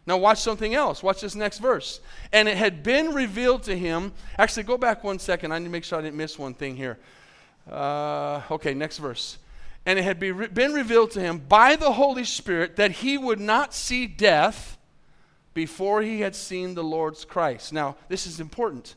Now, 0.05 0.17
watch 0.17 0.39
something 0.39 0.73
else. 0.73 1.03
Watch 1.03 1.21
this 1.21 1.35
next 1.35 1.59
verse. 1.59 1.99
And 2.31 2.47
it 2.47 2.57
had 2.57 2.81
been 2.81 3.13
revealed 3.13 3.63
to 3.63 3.77
him. 3.77 4.11
Actually, 4.39 4.63
go 4.63 4.75
back 4.75 5.03
one 5.03 5.19
second. 5.19 5.51
I 5.51 5.59
need 5.59 5.65
to 5.65 5.71
make 5.71 5.83
sure 5.83 5.99
I 5.99 6.01
didn't 6.01 6.17
miss 6.17 6.39
one 6.39 6.55
thing 6.55 6.75
here. 6.75 6.97
Uh, 7.69 8.41
okay, 8.51 8.73
next 8.73 8.97
verse. 8.97 9.37
And 9.85 9.97
it 9.97 10.03
had 10.03 10.19
be 10.19 10.31
re- 10.31 10.47
been 10.47 10.73
revealed 10.73 11.11
to 11.11 11.19
him 11.19 11.39
by 11.39 11.75
the 11.75 11.93
Holy 11.93 12.23
Spirit 12.23 12.75
that 12.75 12.91
he 12.91 13.17
would 13.17 13.39
not 13.39 13.73
see 13.73 14.07
death 14.07 14.77
before 15.53 16.01
he 16.01 16.21
had 16.21 16.35
seen 16.35 16.75
the 16.75 16.83
Lord's 16.83 17.25
Christ. 17.25 17.73
Now, 17.73 17.95
this 18.07 18.27
is 18.27 18.39
important. 18.39 18.95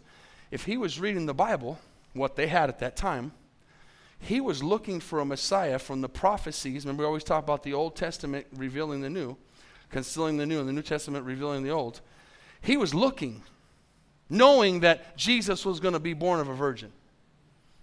If 0.51 0.65
he 0.65 0.77
was 0.77 1.01
reading 1.01 1.27
the 1.27 1.35
Bible, 1.35 1.79
what 2.13 2.37
they 2.37 2.47
had 2.47 2.69
at 2.69 2.79
that 2.81 2.97
time, 2.97 3.33
he 4.19 4.41
was 4.41 4.63
looking 4.63 5.01
for 5.01 5.21
a 5.21 5.25
Messiah 5.25 5.79
from 5.79 6.01
the 6.01 6.09
prophecies. 6.09 6.85
Remember, 6.85 7.03
we 7.03 7.07
always 7.07 7.25
talk 7.25 7.43
about 7.43 7.63
the 7.63 7.73
Old 7.73 7.97
Testament 7.97 8.47
revealing 8.53 9.01
the 9.01 9.11
new 9.11 9.37
concealing 9.93 10.39
the 10.39 10.47
new, 10.47 10.59
and 10.59 10.69
the 10.69 10.73
New 10.73 10.83
Testament 10.83 11.25
revealing 11.25 11.63
the 11.63 11.71
old. 11.71 12.01
He 12.61 12.77
was 12.77 12.95
looking, 12.95 13.43
knowing 14.29 14.81
that 14.81 15.17
Jesus 15.17 15.65
was 15.65 15.79
going 15.79 15.95
to 15.95 16.01
be 16.01 16.15
born 16.15 16.41
of 16.41 16.49
a 16.49 16.55
virgin, 16.55 16.91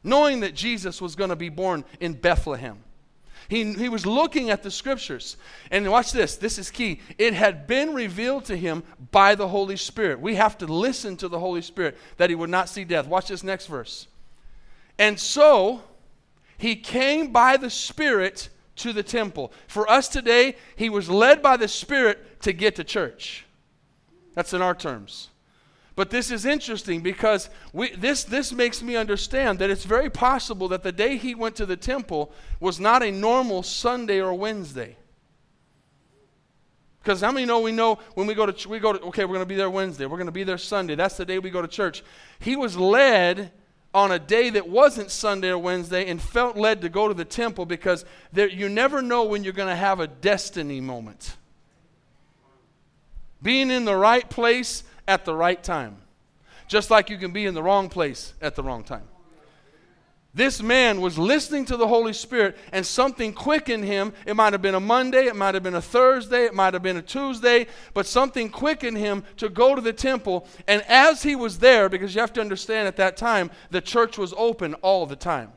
knowing 0.03 0.41
that 0.41 0.55
Jesus 0.55 1.01
was 1.01 1.15
going 1.15 1.29
to 1.29 1.35
be 1.35 1.49
born 1.49 1.83
in 1.99 2.13
Bethlehem. 2.13 2.83
He, 3.47 3.73
he 3.73 3.89
was 3.89 4.05
looking 4.05 4.51
at 4.51 4.61
the 4.61 4.69
scriptures. 4.69 5.35
And 5.71 5.89
watch 5.89 6.11
this, 6.11 6.35
this 6.35 6.59
is 6.59 6.69
key. 6.69 7.01
It 7.17 7.33
had 7.33 7.65
been 7.65 7.95
revealed 7.95 8.45
to 8.45 8.55
him 8.55 8.83
by 9.11 9.33
the 9.33 9.47
Holy 9.47 9.75
Spirit. 9.75 10.19
We 10.19 10.35
have 10.35 10.57
to 10.59 10.67
listen 10.67 11.17
to 11.17 11.27
the 11.27 11.39
Holy 11.39 11.63
Spirit 11.63 11.97
that 12.17 12.29
he 12.29 12.35
would 12.35 12.51
not 12.51 12.69
see 12.69 12.83
death. 12.83 13.07
Watch 13.07 13.29
this 13.29 13.43
next 13.43 13.65
verse. 13.65 14.07
And 14.99 15.19
so 15.19 15.81
he 16.59 16.75
came 16.75 17.31
by 17.31 17.57
the 17.57 17.71
Spirit 17.71 18.49
to 18.77 18.93
the 18.93 19.03
temple. 19.03 19.51
For 19.67 19.89
us 19.89 20.07
today, 20.07 20.55
he 20.75 20.89
was 20.89 21.09
led 21.09 21.41
by 21.41 21.57
the 21.57 21.67
Spirit 21.67 22.41
to 22.41 22.53
get 22.53 22.75
to 22.75 22.83
church. 22.83 23.45
That's 24.35 24.53
in 24.53 24.61
our 24.61 24.75
terms. 24.75 25.29
But 25.99 26.11
this 26.11 26.31
is 26.31 26.45
interesting 26.45 27.01
because 27.01 27.49
we, 27.73 27.93
this, 27.93 28.23
this 28.23 28.53
makes 28.53 28.81
me 28.81 28.95
understand 28.95 29.59
that 29.59 29.69
it's 29.69 29.83
very 29.83 30.09
possible 30.09 30.69
that 30.69 30.81
the 30.81 30.93
day 30.93 31.17
he 31.17 31.35
went 31.35 31.57
to 31.57 31.65
the 31.65 31.75
temple 31.75 32.31
was 32.61 32.79
not 32.79 33.03
a 33.03 33.11
normal 33.11 33.63
Sunday 33.63 34.21
or 34.21 34.33
Wednesday. 34.33 34.95
Because 37.03 37.19
how 37.19 37.33
many 37.33 37.45
know 37.45 37.59
we 37.59 37.73
know 37.73 37.99
when 38.13 38.27
we 38.27 38.33
go 38.33 38.45
to 38.45 38.69
we 38.69 38.79
go 38.79 38.93
to 38.93 39.01
okay 39.07 39.25
we're 39.25 39.33
going 39.33 39.41
to 39.41 39.45
be 39.45 39.57
there 39.57 39.69
Wednesday 39.69 40.05
we're 40.05 40.15
going 40.15 40.27
to 40.27 40.31
be 40.31 40.45
there 40.45 40.57
Sunday 40.57 40.95
that's 40.95 41.17
the 41.17 41.25
day 41.25 41.37
we 41.37 41.49
go 41.49 41.61
to 41.61 41.67
church. 41.67 42.01
He 42.39 42.55
was 42.55 42.77
led 42.77 43.51
on 43.93 44.13
a 44.13 44.19
day 44.19 44.51
that 44.51 44.69
wasn't 44.69 45.11
Sunday 45.11 45.49
or 45.49 45.57
Wednesday 45.57 46.09
and 46.09 46.21
felt 46.21 46.55
led 46.55 46.79
to 46.79 46.87
go 46.87 47.09
to 47.09 47.13
the 47.13 47.25
temple 47.25 47.65
because 47.65 48.05
there, 48.31 48.47
you 48.47 48.69
never 48.69 49.01
know 49.01 49.25
when 49.25 49.43
you're 49.43 49.51
going 49.51 49.67
to 49.67 49.75
have 49.75 49.99
a 49.99 50.07
destiny 50.07 50.79
moment. 50.79 51.35
Being 53.43 53.69
in 53.69 53.83
the 53.83 53.97
right 53.97 54.29
place 54.29 54.85
at 55.09 55.25
the 55.25 55.35
right 55.35 55.61
time, 55.61 55.97
just 56.67 56.91
like 56.91 57.09
you 57.09 57.17
can 57.17 57.31
be 57.31 57.47
in 57.47 57.55
the 57.55 57.63
wrong 57.63 57.89
place 57.89 58.33
at 58.41 58.55
the 58.55 58.61
wrong 58.61 58.83
time. 58.83 59.07
This 60.35 60.61
man 60.61 61.01
was 61.01 61.17
listening 61.17 61.65
to 61.65 61.77
the 61.77 61.87
Holy 61.87 62.13
Spirit, 62.13 62.55
and 62.71 62.85
something 62.85 63.33
quickened 63.33 63.83
him. 63.83 64.13
It 64.27 64.35
might 64.35 64.53
have 64.53 64.61
been 64.61 64.75
a 64.75 64.79
Monday, 64.79 65.25
it 65.25 65.35
might 65.35 65.55
have 65.55 65.63
been 65.63 65.73
a 65.73 65.81
Thursday, 65.81 66.45
it 66.45 66.53
might 66.53 66.75
have 66.75 66.83
been 66.83 66.97
a 66.97 67.01
Tuesday, 67.01 67.65
but 67.95 68.05
something 68.05 68.49
quickened 68.49 68.97
him 68.97 69.23
to 69.37 69.49
go 69.49 69.73
to 69.73 69.81
the 69.81 69.91
temple. 69.91 70.47
And 70.67 70.83
as 70.83 71.23
he 71.23 71.35
was 71.35 71.57
there, 71.57 71.89
because 71.89 72.13
you 72.13 72.21
have 72.21 72.33
to 72.33 72.41
understand 72.41 72.87
at 72.87 72.97
that 72.97 73.17
time, 73.17 73.49
the 73.71 73.81
church 73.81 74.19
was 74.19 74.31
open 74.37 74.75
all 74.75 75.07
the 75.07 75.15
time, 75.15 75.51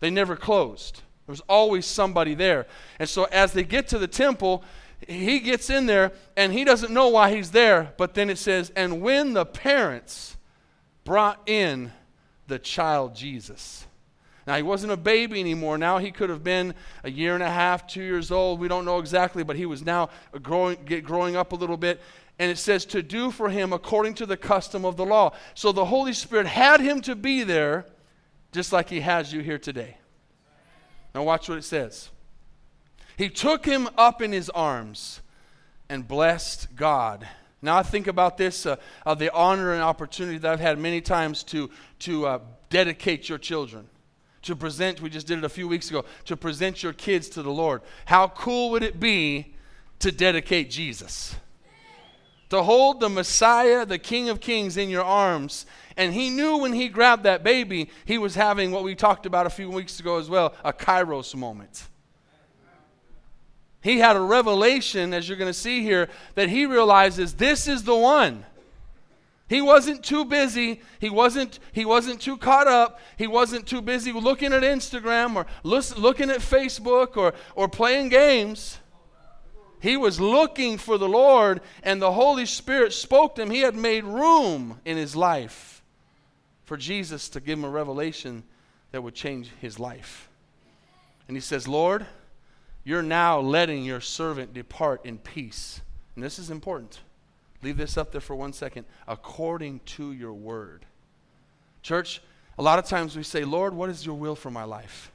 they 0.00 0.08
never 0.08 0.34
closed. 0.34 1.02
There 1.26 1.32
was 1.34 1.42
always 1.46 1.84
somebody 1.84 2.32
there. 2.32 2.66
And 2.98 3.06
so 3.06 3.24
as 3.24 3.52
they 3.52 3.62
get 3.62 3.88
to 3.88 3.98
the 3.98 4.08
temple, 4.08 4.64
he 5.06 5.40
gets 5.40 5.70
in 5.70 5.86
there 5.86 6.12
and 6.36 6.52
he 6.52 6.64
doesn't 6.64 6.92
know 6.92 7.08
why 7.08 7.34
he's 7.34 7.50
there, 7.52 7.92
but 7.96 8.14
then 8.14 8.30
it 8.30 8.38
says, 8.38 8.70
And 8.74 9.00
when 9.00 9.32
the 9.32 9.46
parents 9.46 10.36
brought 11.04 11.40
in 11.48 11.92
the 12.48 12.58
child 12.58 13.14
Jesus. 13.14 13.86
Now, 14.46 14.56
he 14.56 14.62
wasn't 14.62 14.92
a 14.92 14.96
baby 14.96 15.40
anymore. 15.40 15.76
Now 15.76 15.98
he 15.98 16.10
could 16.10 16.30
have 16.30 16.42
been 16.42 16.74
a 17.04 17.10
year 17.10 17.34
and 17.34 17.42
a 17.42 17.50
half, 17.50 17.86
two 17.86 18.02
years 18.02 18.30
old. 18.30 18.60
We 18.60 18.68
don't 18.68 18.86
know 18.86 18.98
exactly, 18.98 19.44
but 19.44 19.56
he 19.56 19.66
was 19.66 19.84
now 19.84 20.08
growing, 20.42 20.78
growing 21.04 21.36
up 21.36 21.52
a 21.52 21.54
little 21.54 21.76
bit. 21.76 22.00
And 22.38 22.50
it 22.50 22.56
says, 22.56 22.86
to 22.86 23.02
do 23.02 23.30
for 23.30 23.50
him 23.50 23.72
according 23.72 24.14
to 24.14 24.26
the 24.26 24.38
custom 24.38 24.86
of 24.86 24.96
the 24.96 25.04
law. 25.04 25.34
So 25.54 25.70
the 25.70 25.84
Holy 25.84 26.14
Spirit 26.14 26.46
had 26.46 26.80
him 26.80 27.02
to 27.02 27.14
be 27.14 27.42
there, 27.42 27.84
just 28.52 28.72
like 28.72 28.88
he 28.88 29.00
has 29.00 29.32
you 29.32 29.40
here 29.40 29.58
today. 29.58 29.98
Now, 31.14 31.24
watch 31.24 31.48
what 31.48 31.58
it 31.58 31.64
says. 31.64 32.10
He 33.18 33.28
took 33.28 33.66
him 33.66 33.88
up 33.98 34.22
in 34.22 34.32
his 34.32 34.48
arms 34.48 35.20
and 35.90 36.08
blessed 36.08 36.74
God 36.74 37.28
now 37.60 37.76
I 37.76 37.82
think 37.82 38.06
about 38.06 38.38
this, 38.38 38.66
uh, 38.66 38.76
uh, 39.04 39.14
the 39.14 39.32
honor 39.32 39.72
and 39.72 39.82
opportunity 39.82 40.38
that 40.38 40.52
I've 40.52 40.60
had 40.60 40.78
many 40.78 41.00
times 41.00 41.42
to, 41.44 41.70
to 42.00 42.26
uh, 42.26 42.38
dedicate 42.70 43.28
your 43.28 43.38
children, 43.38 43.88
to 44.42 44.54
present, 44.54 45.00
we 45.00 45.10
just 45.10 45.26
did 45.26 45.38
it 45.38 45.44
a 45.44 45.48
few 45.48 45.66
weeks 45.66 45.90
ago, 45.90 46.04
to 46.26 46.36
present 46.36 46.82
your 46.82 46.92
kids 46.92 47.28
to 47.30 47.42
the 47.42 47.50
Lord. 47.50 47.82
How 48.04 48.28
cool 48.28 48.70
would 48.70 48.84
it 48.84 49.00
be 49.00 49.54
to 49.98 50.12
dedicate 50.12 50.70
Jesus? 50.70 51.34
To 52.50 52.62
hold 52.62 53.00
the 53.00 53.08
Messiah, 53.08 53.84
the 53.84 53.98
King 53.98 54.28
of 54.28 54.40
Kings, 54.40 54.76
in 54.76 54.88
your 54.88 55.04
arms. 55.04 55.66
And 55.96 56.14
he 56.14 56.30
knew 56.30 56.58
when 56.58 56.72
he 56.72 56.88
grabbed 56.88 57.24
that 57.24 57.42
baby, 57.42 57.90
he 58.04 58.18
was 58.18 58.36
having 58.36 58.70
what 58.70 58.84
we 58.84 58.94
talked 58.94 59.26
about 59.26 59.46
a 59.46 59.50
few 59.50 59.68
weeks 59.68 59.98
ago 59.98 60.18
as 60.18 60.30
well 60.30 60.54
a 60.64 60.72
kairos 60.72 61.34
moment 61.34 61.88
he 63.80 63.98
had 63.98 64.16
a 64.16 64.20
revelation, 64.20 65.14
as 65.14 65.28
you're 65.28 65.38
going 65.38 65.50
to 65.50 65.58
see 65.58 65.82
here, 65.82 66.08
that 66.34 66.48
he 66.48 66.66
realizes 66.66 67.34
this 67.34 67.68
is 67.68 67.84
the 67.84 67.96
one. 67.96 68.44
He 69.48 69.62
wasn't 69.62 70.04
too 70.04 70.24
busy. 70.24 70.82
He 70.98 71.08
wasn't, 71.08 71.58
he 71.72 71.84
wasn't 71.84 72.20
too 72.20 72.36
caught 72.36 72.66
up. 72.66 73.00
He 73.16 73.26
wasn't 73.26 73.66
too 73.66 73.80
busy 73.80 74.12
looking 74.12 74.52
at 74.52 74.62
Instagram 74.62 75.36
or 75.36 75.46
looking 75.62 76.30
at 76.30 76.40
Facebook 76.40 77.16
or, 77.16 77.32
or 77.54 77.68
playing 77.68 78.10
games. 78.10 78.78
He 79.80 79.96
was 79.96 80.20
looking 80.20 80.76
for 80.76 80.98
the 80.98 81.08
Lord, 81.08 81.60
and 81.84 82.02
the 82.02 82.12
Holy 82.12 82.46
Spirit 82.46 82.92
spoke 82.92 83.36
to 83.36 83.42
him. 83.42 83.50
He 83.50 83.60
had 83.60 83.76
made 83.76 84.04
room 84.04 84.80
in 84.84 84.96
his 84.96 85.14
life 85.14 85.82
for 86.64 86.76
Jesus 86.76 87.28
to 87.30 87.40
give 87.40 87.58
him 87.58 87.64
a 87.64 87.70
revelation 87.70 88.42
that 88.90 89.02
would 89.02 89.14
change 89.14 89.50
his 89.60 89.78
life. 89.78 90.28
And 91.28 91.36
he 91.36 91.40
says, 91.40 91.68
Lord, 91.68 92.06
you're 92.88 93.02
now 93.02 93.38
letting 93.38 93.84
your 93.84 94.00
servant 94.00 94.54
depart 94.54 95.04
in 95.04 95.18
peace. 95.18 95.82
And 96.14 96.24
this 96.24 96.38
is 96.38 96.50
important. 96.50 97.00
Leave 97.62 97.76
this 97.76 97.98
up 97.98 98.12
there 98.12 98.20
for 98.22 98.34
one 98.34 98.54
second. 98.54 98.86
According 99.06 99.80
to 99.80 100.12
your 100.12 100.32
word. 100.32 100.86
Church, 101.82 102.22
a 102.58 102.62
lot 102.62 102.78
of 102.78 102.86
times 102.86 103.14
we 103.14 103.24
say, 103.24 103.44
Lord, 103.44 103.74
what 103.74 103.90
is 103.90 104.06
your 104.06 104.14
will 104.14 104.34
for 104.34 104.50
my 104.50 104.64
life? 104.64 105.12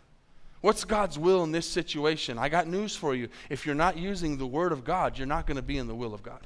What's 0.61 0.85
God's 0.85 1.17
will 1.17 1.43
in 1.43 1.51
this 1.51 1.65
situation? 1.67 2.37
I 2.37 2.47
got 2.47 2.67
news 2.67 2.95
for 2.95 3.15
you. 3.15 3.27
If 3.49 3.65
you're 3.65 3.73
not 3.73 3.97
using 3.97 4.37
the 4.37 4.45
word 4.45 4.71
of 4.71 4.85
God, 4.85 5.17
you're 5.17 5.25
not 5.25 5.47
going 5.47 5.57
to 5.57 5.63
be 5.63 5.79
in 5.79 5.87
the 5.87 5.95
will 5.95 6.13
of 6.13 6.21
God. 6.21 6.45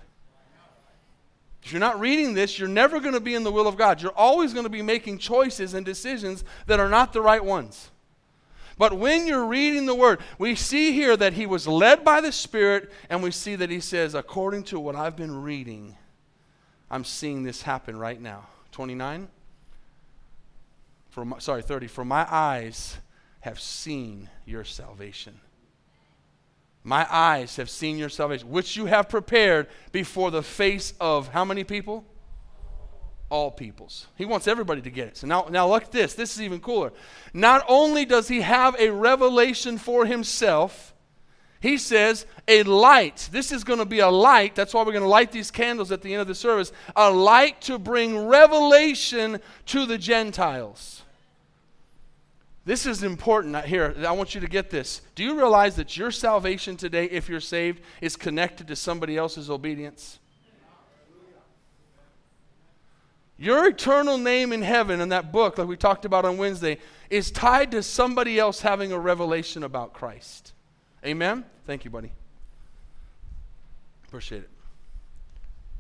If 1.62 1.74
you're 1.74 1.82
not 1.82 2.00
reading 2.00 2.36
this, 2.36 2.58
you're 2.58 2.70
never 2.70 3.02
going 3.02 3.16
to 3.16 3.20
be 3.20 3.36
in 3.36 3.44
the 3.44 3.52
will 3.52 3.68
of 3.68 3.76
God. 3.76 4.02
You're 4.02 4.14
always 4.16 4.54
going 4.54 4.64
to 4.64 4.70
be 4.70 4.82
making 4.82 5.18
choices 5.18 5.74
and 5.74 5.86
decisions 5.86 6.46
that 6.68 6.80
are 6.80 6.88
not 6.88 7.12
the 7.12 7.22
right 7.22 7.44
ones. 7.44 7.92
But 8.78 8.98
when 8.98 9.26
you're 9.26 9.46
reading 9.46 9.86
the 9.88 9.96
word, 9.96 10.20
we 10.38 10.56
see 10.56 10.92
here 10.92 11.18
that 11.18 11.34
he 11.34 11.46
was 11.46 11.68
led 11.68 12.04
by 12.04 12.22
the 12.22 12.32
Spirit, 12.32 12.92
and 13.10 13.24
we 13.24 13.32
see 13.32 13.56
that 13.56 13.72
he 13.72 13.80
says, 13.80 14.14
according 14.14 14.64
to 14.66 14.80
what 14.80 14.96
I've 14.96 15.16
been 15.16 15.42
reading, 15.42 15.96
I'm 16.90 17.04
seeing 17.04 17.44
this 17.44 17.64
happen 17.64 17.98
right 17.98 18.22
now. 18.22 18.48
29? 18.72 19.28
For 21.10 21.26
my, 21.26 21.40
sorry, 21.40 21.64
30. 21.64 21.88
For 21.88 22.06
my 22.06 22.28
eyes 22.30 22.98
have 23.40 23.60
seen 23.60 24.30
your 24.46 24.64
salvation. 24.64 25.40
My 26.84 27.08
eyes 27.10 27.56
have 27.56 27.70
seen 27.70 27.98
your 27.98 28.10
salvation, 28.10 28.50
which 28.50 28.78
you 28.78 28.86
have 28.86 29.10
prepared 29.10 29.68
before 29.92 30.32
the 30.32 30.44
face 30.44 30.94
of 31.02 31.30
how 31.30 31.44
many 31.44 31.64
people? 31.64 32.06
All 33.30 33.52
peoples. 33.52 34.08
He 34.16 34.26
wants 34.26 34.48
everybody 34.48 34.82
to 34.82 34.90
get 34.90 35.08
it. 35.10 35.18
So 35.18 35.28
now, 35.28 35.48
now 35.50 35.68
look 35.68 35.84
at 35.84 35.92
this. 35.92 36.14
This 36.14 36.36
is 36.36 36.42
even 36.42 36.60
cooler. 36.60 36.94
Not 37.34 37.66
only 37.68 38.06
does 38.06 38.28
he 38.28 38.42
have 38.42 38.76
a 38.80 38.90
revelation 38.90 39.78
for 39.78 40.06
himself, 40.06 40.94
he 41.60 41.78
says 41.78 42.26
a 42.48 42.64
light. 42.64 43.30
This 43.32 43.52
is 43.52 43.64
going 43.64 43.80
to 43.80 43.86
be 43.86 44.00
a 44.00 44.10
light. 44.10 44.56
That's 44.56 44.74
why 44.74 44.84
we're 44.84 44.94
going 44.94 45.04
to 45.04 45.10
light 45.10 45.32
these 45.32 45.52
candles 45.52 45.92
at 45.92 46.02
the 46.02 46.14
end 46.14 46.22
of 46.22 46.28
the 46.28 46.36
service. 46.36 46.72
A 46.96 47.10
light 47.10 47.62
to 47.62 47.78
bring 47.78 48.28
revelation 48.28 49.40
to 49.68 49.86
the 49.86 49.98
Gentiles. 49.98 51.02
This 52.64 52.86
is 52.86 53.02
important 53.02 53.66
here. 53.66 53.96
I 54.06 54.12
want 54.12 54.36
you 54.36 54.42
to 54.42 54.48
get 54.48 54.70
this. 54.70 55.02
Do 55.16 55.24
you 55.24 55.38
realize 55.38 55.78
that 55.78 55.98
your 55.98 56.12
salvation 56.12 56.76
today, 56.76 57.06
if 57.06 57.30
you're 57.30 57.40
saved, 57.40 57.82
is 58.02 58.16
connected 58.16 58.68
to 58.68 58.76
somebody 58.76 59.18
else's 59.18 59.50
obedience? 59.50 60.20
Your 63.38 63.68
eternal 63.68 64.18
name 64.18 64.52
in 64.52 64.64
heaven 64.64 65.00
in 65.00 65.10
that 65.10 65.32
book, 65.32 65.58
like 65.58 65.68
we 65.68 65.78
talked 65.78 66.06
about 66.06 66.26
on 66.26 66.38
Wednesday, 66.38 66.80
is 67.10 67.30
tied 67.30 67.72
to 67.72 67.84
somebody 67.84 68.40
else 68.40 68.62
having 68.62 68.92
a 68.92 69.00
revelation 69.00 69.64
about 69.64 69.94
Christ. 69.94 70.54
Amen? 71.06 71.46
Thank 71.66 71.86
you, 71.86 71.92
buddy. 71.92 72.12
Appreciate 74.08 74.44
it. 74.44 74.50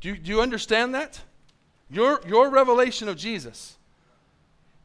Do 0.01 0.09
you, 0.09 0.17
do 0.17 0.29
you 0.29 0.41
understand 0.41 0.93
that? 0.93 1.21
Your, 1.89 2.21
your 2.27 2.49
revelation 2.49 3.07
of 3.07 3.17
Jesus 3.17 3.77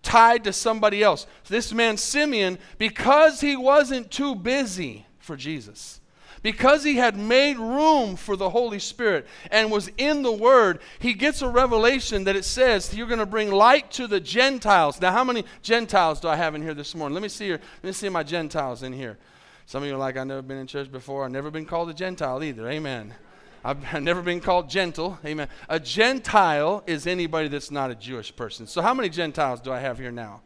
tied 0.02 0.44
to 0.44 0.52
somebody 0.52 1.02
else. 1.02 1.26
This 1.48 1.72
man, 1.72 1.96
Simeon, 1.96 2.58
because 2.78 3.40
he 3.40 3.56
wasn't 3.56 4.10
too 4.10 4.34
busy 4.34 5.06
for 5.18 5.36
Jesus, 5.36 6.00
because 6.42 6.82
he 6.82 6.96
had 6.96 7.16
made 7.16 7.56
room 7.58 8.16
for 8.16 8.36
the 8.36 8.50
Holy 8.50 8.78
Spirit 8.78 9.26
and 9.50 9.70
was 9.70 9.90
in 9.96 10.22
the 10.22 10.32
Word, 10.32 10.80
he 10.98 11.14
gets 11.14 11.40
a 11.40 11.48
revelation 11.48 12.24
that 12.24 12.36
it 12.36 12.44
says 12.44 12.94
you're 12.94 13.06
going 13.06 13.20
to 13.20 13.26
bring 13.26 13.50
light 13.50 13.90
to 13.92 14.06
the 14.06 14.20
Gentiles. 14.20 15.00
Now, 15.00 15.12
how 15.12 15.24
many 15.24 15.44
Gentiles 15.62 16.20
do 16.20 16.28
I 16.28 16.36
have 16.36 16.54
in 16.54 16.62
here 16.62 16.74
this 16.74 16.94
morning? 16.94 17.14
Let 17.14 17.22
me 17.22 17.28
see 17.28 17.46
here. 17.46 17.60
Let 17.82 17.84
me 17.84 17.92
see 17.92 18.08
my 18.08 18.22
Gentiles 18.22 18.82
in 18.82 18.92
here. 18.92 19.18
Some 19.66 19.84
of 19.84 19.88
you 19.88 19.94
are 19.94 19.98
like, 19.98 20.16
I've 20.16 20.26
never 20.26 20.42
been 20.42 20.58
in 20.58 20.66
church 20.66 20.90
before. 20.90 21.24
I've 21.24 21.30
never 21.30 21.50
been 21.50 21.64
called 21.64 21.88
a 21.88 21.94
Gentile 21.94 22.42
either. 22.42 22.68
Amen. 22.68 23.14
I've 23.64 24.02
never 24.02 24.22
been 24.22 24.40
called 24.40 24.68
gentle. 24.68 25.18
Amen. 25.24 25.48
A 25.68 25.78
Gentile 25.78 26.82
is 26.86 27.06
anybody 27.06 27.46
that's 27.46 27.70
not 27.70 27.92
a 27.92 27.94
Jewish 27.94 28.34
person. 28.34 28.66
So, 28.66 28.82
how 28.82 28.92
many 28.92 29.08
Gentiles 29.08 29.60
do 29.60 29.70
I 29.70 29.78
have 29.78 29.98
here 29.98 30.10
now? 30.10 30.42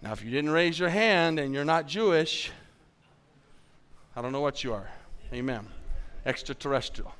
Now, 0.00 0.12
if 0.12 0.24
you 0.24 0.30
didn't 0.30 0.50
raise 0.50 0.78
your 0.78 0.88
hand 0.88 1.38
and 1.38 1.52
you're 1.52 1.66
not 1.66 1.86
Jewish, 1.86 2.50
I 4.16 4.22
don't 4.22 4.32
know 4.32 4.40
what 4.40 4.64
you 4.64 4.72
are. 4.72 4.88
Amen. 5.32 5.66
Extraterrestrial. 6.26 7.14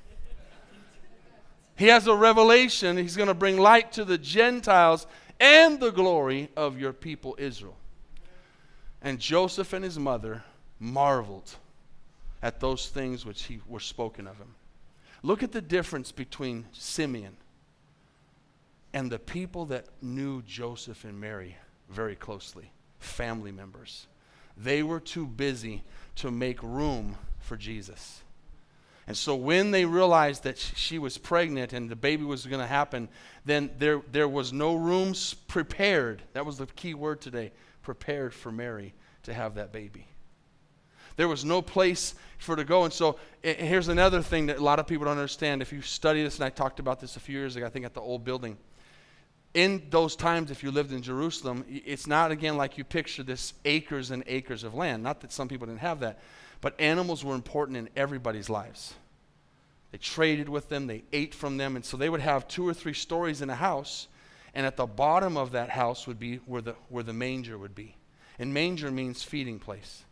He 1.76 1.86
has 1.86 2.06
a 2.06 2.14
revelation. 2.14 2.96
He's 2.96 3.16
going 3.16 3.28
to 3.28 3.34
bring 3.34 3.56
light 3.56 3.92
to 3.92 4.04
the 4.04 4.18
Gentiles 4.18 5.06
and 5.38 5.80
the 5.80 5.90
glory 5.90 6.50
of 6.56 6.78
your 6.78 6.92
people 6.92 7.34
Israel. 7.38 7.76
And 9.00 9.18
Joseph 9.18 9.72
and 9.72 9.82
his 9.82 9.98
mother 9.98 10.44
marveled 10.78 11.50
at 12.42 12.60
those 12.60 12.88
things 12.88 13.24
which 13.24 13.44
he, 13.44 13.60
were 13.66 13.80
spoken 13.80 14.26
of 14.26 14.36
him. 14.36 14.54
Look 15.22 15.42
at 15.42 15.52
the 15.52 15.62
difference 15.62 16.12
between 16.12 16.66
Simeon 16.72 17.36
and 18.92 19.10
the 19.10 19.18
people 19.18 19.66
that 19.66 19.86
knew 20.02 20.42
Joseph 20.42 21.04
and 21.04 21.20
Mary 21.20 21.56
very 21.88 22.16
closely, 22.16 22.72
family 22.98 23.52
members. 23.52 24.06
They 24.56 24.82
were 24.82 25.00
too 25.00 25.26
busy 25.26 25.82
to 26.16 26.30
make 26.30 26.62
room 26.62 27.16
for 27.40 27.56
Jesus. 27.56 28.22
And 29.06 29.16
so 29.16 29.34
when 29.34 29.72
they 29.72 29.84
realized 29.84 30.44
that 30.44 30.56
she 30.56 30.98
was 30.98 31.18
pregnant 31.18 31.72
and 31.72 31.90
the 31.90 31.96
baby 31.96 32.24
was 32.24 32.46
going 32.46 32.60
to 32.60 32.66
happen, 32.66 33.08
then 33.44 33.70
there, 33.78 34.02
there 34.12 34.28
was 34.28 34.52
no 34.52 34.76
room 34.76 35.14
prepared. 35.48 36.22
That 36.32 36.46
was 36.46 36.58
the 36.58 36.66
key 36.66 36.94
word 36.94 37.20
today 37.20 37.50
prepared 37.82 38.32
for 38.32 38.52
Mary 38.52 38.94
to 39.24 39.34
have 39.34 39.56
that 39.56 39.72
baby. 39.72 40.06
There 41.16 41.28
was 41.28 41.44
no 41.44 41.60
place 41.60 42.14
for 42.38 42.56
to 42.56 42.64
go. 42.64 42.84
And 42.84 42.92
so 42.92 43.18
here's 43.42 43.88
another 43.88 44.22
thing 44.22 44.46
that 44.46 44.58
a 44.58 44.62
lot 44.62 44.78
of 44.78 44.86
people 44.86 45.06
don't 45.06 45.18
understand. 45.18 45.60
If 45.60 45.72
you 45.72 45.82
study 45.82 46.22
this, 46.22 46.36
and 46.36 46.44
I 46.44 46.50
talked 46.50 46.78
about 46.78 47.00
this 47.00 47.16
a 47.16 47.20
few 47.20 47.38
years 47.38 47.56
ago, 47.56 47.66
I 47.66 47.68
think 47.68 47.84
at 47.84 47.94
the 47.94 48.00
old 48.00 48.24
building. 48.24 48.56
In 49.52 49.82
those 49.90 50.14
times, 50.14 50.52
if 50.52 50.62
you 50.62 50.70
lived 50.70 50.92
in 50.92 51.02
Jerusalem, 51.02 51.64
it's 51.68 52.06
not 52.06 52.30
again 52.30 52.56
like 52.56 52.78
you 52.78 52.84
picture 52.84 53.24
this 53.24 53.54
acres 53.64 54.12
and 54.12 54.22
acres 54.28 54.62
of 54.62 54.74
land. 54.74 55.02
Not 55.02 55.20
that 55.22 55.32
some 55.32 55.48
people 55.48 55.66
didn't 55.66 55.80
have 55.80 56.00
that, 56.00 56.20
but 56.60 56.78
animals 56.80 57.24
were 57.24 57.34
important 57.34 57.78
in 57.78 57.88
everybody's 57.96 58.50
lives. 58.50 58.94
They 59.92 59.98
traded 59.98 60.48
with 60.48 60.68
them, 60.68 60.86
they 60.86 61.02
ate 61.12 61.34
from 61.34 61.56
them, 61.56 61.76
and 61.76 61.84
so 61.84 61.96
they 61.96 62.08
would 62.08 62.20
have 62.20 62.46
two 62.46 62.66
or 62.66 62.74
three 62.74 62.94
stories 62.94 63.42
in 63.42 63.50
a 63.50 63.54
house, 63.54 64.06
and 64.54 64.66
at 64.66 64.76
the 64.76 64.86
bottom 64.86 65.36
of 65.36 65.52
that 65.52 65.70
house 65.70 66.06
would 66.06 66.18
be 66.18 66.36
where 66.46 66.62
the, 66.62 66.74
where 66.88 67.04
the 67.04 67.12
manger 67.12 67.58
would 67.58 67.74
be. 67.74 67.96
And 68.38 68.54
manger 68.54 68.90
means 68.90 69.22
feeding 69.22 69.58
place. 69.58 70.04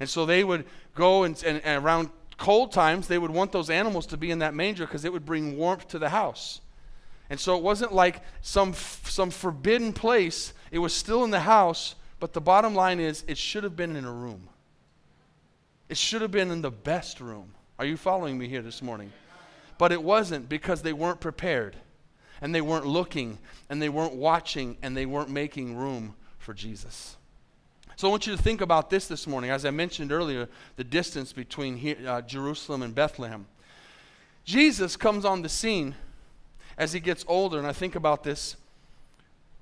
And 0.00 0.08
so 0.08 0.26
they 0.26 0.44
would 0.44 0.64
go 0.94 1.24
and, 1.24 1.40
and, 1.44 1.60
and 1.64 1.84
around 1.84 2.10
cold 2.36 2.72
times, 2.72 3.08
they 3.08 3.18
would 3.18 3.30
want 3.30 3.52
those 3.52 3.68
animals 3.68 4.06
to 4.06 4.16
be 4.16 4.30
in 4.30 4.38
that 4.38 4.54
manger 4.54 4.86
because 4.86 5.04
it 5.04 5.12
would 5.12 5.26
bring 5.26 5.56
warmth 5.56 5.88
to 5.88 5.98
the 5.98 6.08
house. 6.08 6.60
And 7.30 7.38
so 7.38 7.56
it 7.56 7.62
wasn't 7.62 7.92
like 7.92 8.22
some, 8.40 8.72
some 8.74 9.30
forbidden 9.30 9.92
place. 9.92 10.54
It 10.70 10.78
was 10.78 10.94
still 10.94 11.24
in 11.24 11.30
the 11.30 11.40
house, 11.40 11.94
but 12.20 12.32
the 12.32 12.40
bottom 12.40 12.74
line 12.74 13.00
is 13.00 13.24
it 13.26 13.36
should 13.36 13.64
have 13.64 13.76
been 13.76 13.96
in 13.96 14.04
a 14.04 14.12
room. 14.12 14.48
It 15.88 15.96
should 15.96 16.22
have 16.22 16.30
been 16.30 16.50
in 16.50 16.62
the 16.62 16.70
best 16.70 17.20
room. 17.20 17.54
Are 17.78 17.84
you 17.84 17.96
following 17.96 18.36
me 18.38 18.48
here 18.48 18.62
this 18.62 18.82
morning? 18.82 19.12
But 19.78 19.92
it 19.92 20.02
wasn't 20.02 20.48
because 20.48 20.82
they 20.82 20.92
weren't 20.92 21.20
prepared 21.20 21.76
and 22.40 22.54
they 22.54 22.60
weren't 22.60 22.86
looking 22.86 23.38
and 23.68 23.80
they 23.80 23.88
weren't 23.88 24.14
watching 24.14 24.76
and 24.82 24.96
they 24.96 25.06
weren't 25.06 25.30
making 25.30 25.76
room 25.76 26.14
for 26.38 26.52
Jesus. 26.52 27.16
So 27.96 28.06
I 28.06 28.10
want 28.10 28.26
you 28.26 28.36
to 28.36 28.42
think 28.42 28.60
about 28.60 28.90
this 28.90 29.08
this 29.08 29.26
morning. 29.26 29.50
As 29.50 29.64
I 29.64 29.70
mentioned 29.70 30.12
earlier, 30.12 30.48
the 30.76 30.84
distance 30.84 31.32
between 31.32 31.76
here, 31.76 31.96
uh, 32.06 32.22
Jerusalem 32.22 32.82
and 32.82 32.94
Bethlehem. 32.94 33.46
Jesus 34.44 34.96
comes 34.96 35.24
on 35.24 35.42
the 35.42 35.48
scene 35.48 35.94
as 36.76 36.92
he 36.92 37.00
gets 37.00 37.24
older, 37.26 37.58
and 37.58 37.66
I 37.66 37.72
think 37.72 37.96
about 37.96 38.22
this. 38.22 38.56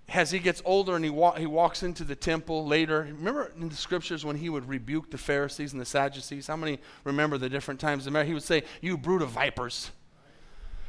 As 0.08 0.30
he 0.30 0.38
gets 0.38 0.62
older 0.64 0.94
and 0.94 1.04
he, 1.04 1.10
wa- 1.10 1.34
he 1.34 1.46
walks 1.46 1.82
into 1.82 2.04
the 2.04 2.14
temple 2.14 2.66
later, 2.66 3.08
remember 3.18 3.52
in 3.60 3.68
the 3.68 3.74
scriptures 3.74 4.24
when 4.24 4.36
he 4.36 4.48
would 4.48 4.68
rebuke 4.68 5.10
the 5.10 5.18
Pharisees 5.18 5.72
and 5.72 5.80
the 5.80 5.86
Sadducees? 5.86 6.46
How 6.46 6.56
many 6.56 6.78
remember 7.04 7.38
the 7.38 7.48
different 7.48 7.80
times? 7.80 8.04
He 8.04 8.34
would 8.34 8.42
say, 8.42 8.62
You 8.80 8.96
brood 8.96 9.22
of 9.22 9.30
vipers. 9.30 9.90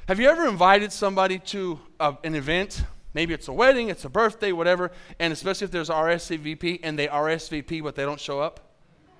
Have 0.07 0.19
you 0.19 0.29
ever 0.29 0.47
invited 0.47 0.93
somebody 0.93 1.39
to 1.39 1.79
uh, 1.99 2.13
an 2.23 2.35
event 2.35 2.83
Maybe 3.17 3.33
it's 3.33 3.47
a 3.47 3.53
wedding, 3.53 3.89
it's 3.89 4.05
a 4.05 4.09
birthday, 4.09 4.51
whatever, 4.51 4.91
and 5.17 5.33
especially 5.33 5.65
if 5.65 5.71
there's 5.71 5.89
RSVP 5.89 6.81
and 6.83 6.99
they 6.99 7.07
RSVP 7.07 7.81
but 7.81 7.95
they 7.95 8.03
don't 8.03 8.19
show 8.19 8.39
up. 8.39 8.59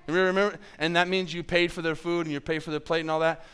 Remember? 0.06 0.56
And 0.78 0.94
that 0.94 1.08
means 1.08 1.34
you 1.34 1.42
paid 1.42 1.72
for 1.72 1.82
their 1.82 1.96
food 1.96 2.26
and 2.26 2.32
you 2.32 2.38
pay 2.38 2.60
for 2.60 2.70
their 2.70 2.78
plate 2.78 3.00
and 3.00 3.10
all 3.10 3.18
that, 3.18 3.44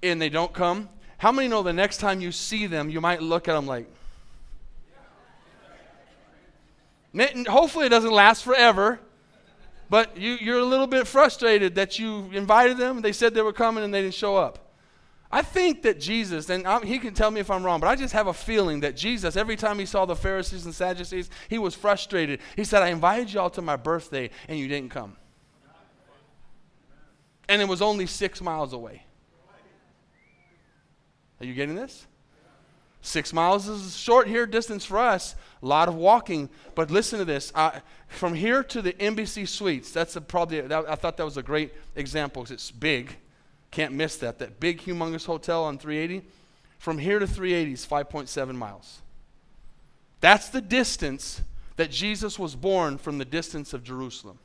and 0.00 0.22
they 0.22 0.28
don't 0.28 0.52
come. 0.52 0.88
How 1.18 1.32
many 1.32 1.48
know 1.48 1.64
the 1.64 1.72
next 1.72 1.96
time 1.96 2.20
you 2.20 2.30
see 2.30 2.68
them, 2.68 2.90
you 2.90 3.00
might 3.00 3.22
look 3.22 3.48
at 3.48 3.54
them 3.54 3.66
like, 3.66 3.92
hopefully 7.46 7.86
it 7.86 7.90
doesn't 7.90 8.10
last 8.10 8.44
forever, 8.44 9.00
but 9.90 10.16
you, 10.16 10.38
you're 10.40 10.58
a 10.58 10.64
little 10.64 10.86
bit 10.86 11.06
frustrated 11.06 11.74
that 11.74 11.98
you 11.98 12.30
invited 12.32 12.78
them, 12.78 13.02
they 13.02 13.12
said 13.12 13.34
they 13.34 13.42
were 13.42 13.52
coming, 13.52 13.84
and 13.84 13.92
they 13.92 14.02
didn't 14.02 14.14
show 14.14 14.36
up. 14.36 14.62
I 15.34 15.40
think 15.40 15.82
that 15.82 15.98
Jesus, 15.98 16.50
and 16.50 16.66
I'm, 16.66 16.82
he 16.82 16.98
can 16.98 17.14
tell 17.14 17.30
me 17.30 17.40
if 17.40 17.50
I'm 17.50 17.64
wrong, 17.64 17.80
but 17.80 17.86
I 17.86 17.96
just 17.96 18.12
have 18.12 18.26
a 18.26 18.34
feeling 18.34 18.80
that 18.80 18.94
Jesus, 18.94 19.34
every 19.34 19.56
time 19.56 19.78
he 19.78 19.86
saw 19.86 20.04
the 20.04 20.14
Pharisees 20.14 20.66
and 20.66 20.74
Sadducees, 20.74 21.30
he 21.48 21.56
was 21.56 21.74
frustrated. 21.74 22.40
He 22.54 22.64
said, 22.64 22.82
I 22.82 22.88
invited 22.88 23.32
y'all 23.32 23.48
to 23.50 23.62
my 23.62 23.76
birthday 23.76 24.28
and 24.46 24.58
you 24.58 24.68
didn't 24.68 24.90
come. 24.90 25.16
And 27.48 27.62
it 27.62 27.64
was 27.66 27.80
only 27.80 28.06
six 28.06 28.42
miles 28.42 28.74
away. 28.74 29.04
Are 31.40 31.46
you 31.46 31.54
getting 31.54 31.76
this? 31.76 32.06
Six 33.04 33.32
miles 33.32 33.68
is 33.68 33.84
a 33.84 33.90
short 33.90 34.28
here 34.28 34.46
distance 34.46 34.84
for 34.84 34.96
us. 34.96 35.34
A 35.60 35.66
lot 35.66 35.88
of 35.88 35.96
walking. 35.96 36.48
But 36.76 36.90
listen 36.90 37.18
to 37.18 37.24
this. 37.24 37.52
from 38.06 38.34
here 38.34 38.62
to 38.62 38.80
the 38.80 38.98
Embassy 39.00 39.44
Suites, 39.44 39.90
that's 39.90 40.16
probably, 40.28 40.60
that, 40.60 40.88
I 40.88 40.94
thought 40.94 41.16
that 41.16 41.24
was 41.24 41.36
a 41.36 41.42
great 41.42 41.74
example 41.96 42.42
because 42.42 42.52
it's 42.52 42.70
big. 42.70 43.16
Can't 43.72 43.92
miss 43.92 44.16
that. 44.18 44.38
That 44.38 44.60
big, 44.60 44.80
humongous 44.80 45.26
hotel 45.26 45.64
on 45.64 45.78
380. 45.78 46.26
From 46.78 46.98
here 46.98 47.18
to 47.18 47.26
380 47.26 47.72
is 47.72 47.86
5.7 47.86 48.54
miles. 48.54 49.02
That's 50.20 50.48
the 50.48 50.60
distance 50.60 51.42
that 51.76 51.90
Jesus 51.90 52.38
was 52.38 52.54
born 52.54 52.98
from 52.98 53.18
the 53.18 53.24
distance 53.24 53.72
of 53.72 53.82
Jerusalem. 53.82 54.38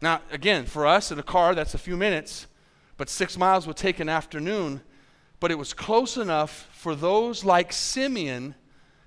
Now, 0.00 0.20
again, 0.30 0.66
for 0.66 0.86
us 0.86 1.10
in 1.10 1.18
a 1.18 1.22
car, 1.22 1.54
that's 1.54 1.74
a 1.74 1.78
few 1.78 1.96
minutes, 1.96 2.46
but 2.96 3.08
six 3.08 3.36
miles 3.36 3.66
would 3.66 3.76
take 3.76 3.98
an 3.98 4.08
afternoon. 4.08 4.82
But 5.40 5.50
it 5.50 5.58
was 5.58 5.74
close 5.74 6.16
enough 6.16 6.68
for 6.72 6.94
those 6.94 7.44
like 7.44 7.72
Simeon 7.72 8.54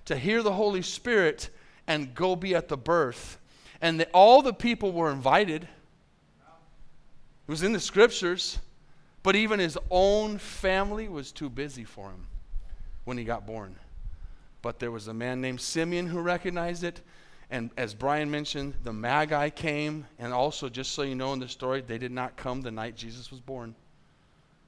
to 0.05 0.17
hear 0.17 0.43
the 0.43 0.53
Holy 0.53 0.81
Spirit 0.81 1.49
and 1.87 2.13
go 2.13 2.35
be 2.35 2.55
at 2.55 2.67
the 2.67 2.77
birth. 2.77 3.37
And 3.81 3.99
the, 3.99 4.07
all 4.09 4.41
the 4.41 4.53
people 4.53 4.91
were 4.91 5.11
invited. 5.11 5.63
It 5.63 7.51
was 7.51 7.63
in 7.63 7.73
the 7.73 7.79
scriptures, 7.79 8.59
but 9.23 9.35
even 9.35 9.59
his 9.59 9.77
own 9.89 10.37
family 10.37 11.07
was 11.07 11.31
too 11.31 11.49
busy 11.49 11.83
for 11.83 12.09
him 12.09 12.27
when 13.05 13.17
he 13.17 13.23
got 13.23 13.45
born. 13.45 13.75
But 14.61 14.79
there 14.79 14.91
was 14.91 15.07
a 15.07 15.13
man 15.13 15.39
named 15.39 15.61
Simeon 15.61 16.07
who 16.07 16.19
recognized 16.19 16.83
it. 16.83 17.01
And 17.49 17.69
as 17.77 17.93
Brian 17.93 18.29
mentioned, 18.29 18.73
the 18.83 18.91
Magi 18.91 19.49
came. 19.51 20.05
And 20.19 20.33
also, 20.33 20.67
just 20.67 20.91
so 20.91 21.03
you 21.03 21.15
know 21.15 21.31
in 21.33 21.39
the 21.39 21.47
story, 21.47 21.81
they 21.81 21.97
did 21.97 22.11
not 22.11 22.35
come 22.35 22.61
the 22.61 22.71
night 22.71 22.95
Jesus 22.95 23.31
was 23.31 23.39
born. 23.39 23.75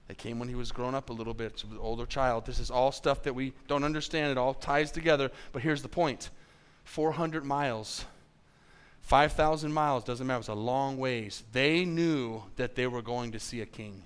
They 0.10 0.16
came 0.16 0.40
when 0.40 0.50
he 0.50 0.56
was 0.56 0.72
grown 0.72 0.96
up 0.96 1.10
a 1.12 1.14
little 1.14 1.36
bit, 1.36 1.64
an 1.64 1.78
older 1.80 2.06
child. 2.06 2.46
This 2.46 2.60
is 2.60 2.70
all 2.70 2.92
stuff 2.92 3.24
that 3.24 3.36
we 3.36 3.54
don't 3.68 3.84
understand. 3.84 4.32
It 4.32 4.38
all 4.38 4.56
ties 4.56 4.92
together. 4.92 5.32
But 5.54 5.62
here's 5.62 5.84
the 5.84 5.88
point 5.88 6.32
400 6.84 7.46
miles 7.46 8.06
5,000 9.02 9.74
miles, 9.74 10.04
doesn't 10.04 10.28
matter, 10.28 10.40
it's 10.40 10.50
a 10.50 10.54
long 10.54 10.98
ways. 10.98 11.44
They 11.52 11.84
knew 11.84 12.44
that 12.58 12.76
they 12.76 12.86
were 12.86 13.02
going 13.02 13.32
to 13.32 13.40
see 13.40 13.62
a 13.62 13.66
king. 13.66 14.04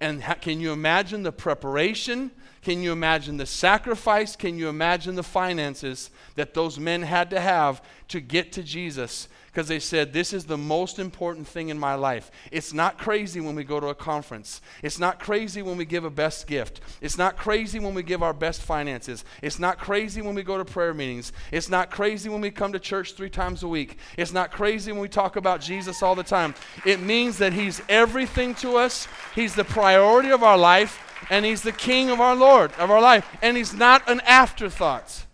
And 0.00 0.22
ha- 0.22 0.34
can 0.34 0.58
you 0.60 0.72
imagine 0.72 1.22
the 1.22 1.30
preparation? 1.30 2.32
Can 2.62 2.82
you 2.82 2.90
imagine 2.90 3.36
the 3.36 3.46
sacrifice? 3.46 4.34
Can 4.34 4.58
you 4.58 4.68
imagine 4.68 5.14
the 5.14 5.22
finances 5.22 6.10
that 6.34 6.54
those 6.54 6.78
men 6.78 7.02
had 7.02 7.30
to 7.30 7.40
have 7.40 7.82
to 8.08 8.20
get 8.20 8.50
to 8.52 8.62
Jesus? 8.62 9.28
Because 9.54 9.68
they 9.68 9.78
said, 9.78 10.12
This 10.12 10.32
is 10.32 10.46
the 10.46 10.58
most 10.58 10.98
important 10.98 11.46
thing 11.46 11.68
in 11.68 11.78
my 11.78 11.94
life. 11.94 12.32
It's 12.50 12.72
not 12.72 12.98
crazy 12.98 13.40
when 13.40 13.54
we 13.54 13.62
go 13.62 13.78
to 13.78 13.86
a 13.86 13.94
conference. 13.94 14.60
It's 14.82 14.98
not 14.98 15.20
crazy 15.20 15.62
when 15.62 15.76
we 15.76 15.84
give 15.84 16.04
a 16.04 16.10
best 16.10 16.48
gift. 16.48 16.80
It's 17.00 17.16
not 17.16 17.36
crazy 17.36 17.78
when 17.78 17.94
we 17.94 18.02
give 18.02 18.20
our 18.20 18.32
best 18.32 18.62
finances. 18.62 19.24
It's 19.42 19.60
not 19.60 19.78
crazy 19.78 20.22
when 20.22 20.34
we 20.34 20.42
go 20.42 20.58
to 20.58 20.64
prayer 20.64 20.92
meetings. 20.92 21.32
It's 21.52 21.68
not 21.68 21.92
crazy 21.92 22.28
when 22.28 22.40
we 22.40 22.50
come 22.50 22.72
to 22.72 22.80
church 22.80 23.14
three 23.14 23.30
times 23.30 23.62
a 23.62 23.68
week. 23.68 23.98
It's 24.18 24.32
not 24.32 24.50
crazy 24.50 24.90
when 24.90 25.00
we 25.00 25.08
talk 25.08 25.36
about 25.36 25.60
Jesus 25.60 26.02
all 26.02 26.16
the 26.16 26.24
time. 26.24 26.56
It 26.84 26.98
means 26.98 27.38
that 27.38 27.52
He's 27.52 27.80
everything 27.88 28.56
to 28.56 28.76
us, 28.76 29.06
He's 29.36 29.54
the 29.54 29.62
priority 29.62 30.32
of 30.32 30.42
our 30.42 30.58
life, 30.58 30.98
and 31.30 31.44
He's 31.44 31.62
the 31.62 31.70
King 31.70 32.10
of 32.10 32.20
our 32.20 32.34
Lord, 32.34 32.72
of 32.72 32.90
our 32.90 33.00
life. 33.00 33.24
And 33.40 33.56
He's 33.56 33.72
not 33.72 34.10
an 34.10 34.20
afterthought. 34.22 35.26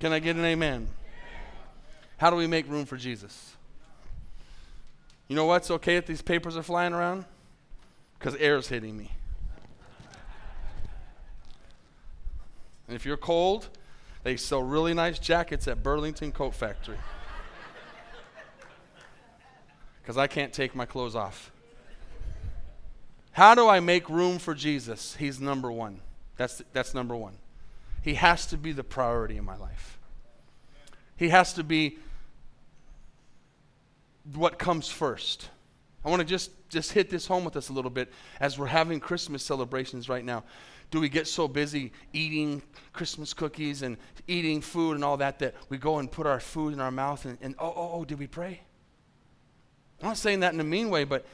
Can 0.00 0.12
I 0.12 0.18
get 0.18 0.34
an 0.34 0.44
amen? 0.44 0.88
How 2.16 2.30
do 2.30 2.36
we 2.36 2.48
make 2.48 2.68
room 2.68 2.84
for 2.84 2.96
Jesus? 2.96 3.49
You 5.30 5.36
know 5.36 5.44
what's 5.44 5.70
okay 5.70 5.94
if 5.94 6.06
these 6.06 6.22
papers 6.22 6.56
are 6.56 6.62
flying 6.64 6.92
around? 6.92 7.24
Because 8.18 8.34
air's 8.34 8.66
hitting 8.66 8.98
me. 8.98 9.12
And 12.88 12.96
if 12.96 13.06
you're 13.06 13.16
cold, 13.16 13.68
they 14.24 14.36
sell 14.36 14.60
really 14.60 14.92
nice 14.92 15.20
jackets 15.20 15.68
at 15.68 15.84
Burlington 15.84 16.32
Coat 16.32 16.52
Factory. 16.52 16.98
Because 20.02 20.16
I 20.16 20.26
can't 20.26 20.52
take 20.52 20.74
my 20.74 20.84
clothes 20.84 21.14
off. 21.14 21.52
How 23.30 23.54
do 23.54 23.68
I 23.68 23.78
make 23.78 24.08
room 24.08 24.40
for 24.40 24.52
Jesus? 24.52 25.14
He's 25.14 25.38
number 25.40 25.70
one. 25.70 26.00
That's, 26.38 26.60
that's 26.72 26.92
number 26.92 27.14
one. 27.14 27.34
He 28.02 28.14
has 28.14 28.46
to 28.46 28.56
be 28.56 28.72
the 28.72 28.82
priority 28.82 29.36
in 29.36 29.44
my 29.44 29.56
life. 29.56 29.96
He 31.16 31.28
has 31.28 31.52
to 31.52 31.62
be 31.62 31.98
what 34.34 34.58
comes 34.58 34.88
first. 34.88 35.48
I 36.04 36.08
want 36.08 36.20
to 36.20 36.26
just, 36.26 36.50
just 36.68 36.92
hit 36.92 37.10
this 37.10 37.26
home 37.26 37.44
with 37.44 37.56
us 37.56 37.68
a 37.68 37.72
little 37.72 37.90
bit 37.90 38.10
as 38.40 38.58
we're 38.58 38.66
having 38.66 39.00
Christmas 39.00 39.42
celebrations 39.42 40.08
right 40.08 40.24
now. 40.24 40.44
Do 40.90 40.98
we 40.98 41.08
get 41.08 41.28
so 41.28 41.46
busy 41.46 41.92
eating 42.12 42.62
Christmas 42.92 43.32
cookies 43.32 43.82
and 43.82 43.96
eating 44.26 44.60
food 44.60 44.94
and 44.94 45.04
all 45.04 45.18
that 45.18 45.38
that 45.38 45.54
we 45.68 45.78
go 45.78 45.98
and 45.98 46.10
put 46.10 46.26
our 46.26 46.40
food 46.40 46.72
in 46.72 46.80
our 46.80 46.90
mouth 46.90 47.24
and, 47.26 47.38
and 47.40 47.54
oh, 47.58 47.72
oh, 47.76 47.90
oh, 47.94 48.04
did 48.04 48.18
we 48.18 48.26
pray? 48.26 48.60
I'm 50.00 50.08
not 50.08 50.16
saying 50.16 50.40
that 50.40 50.54
in 50.54 50.60
a 50.60 50.64
mean 50.64 50.90
way, 50.90 51.04
but 51.04 51.26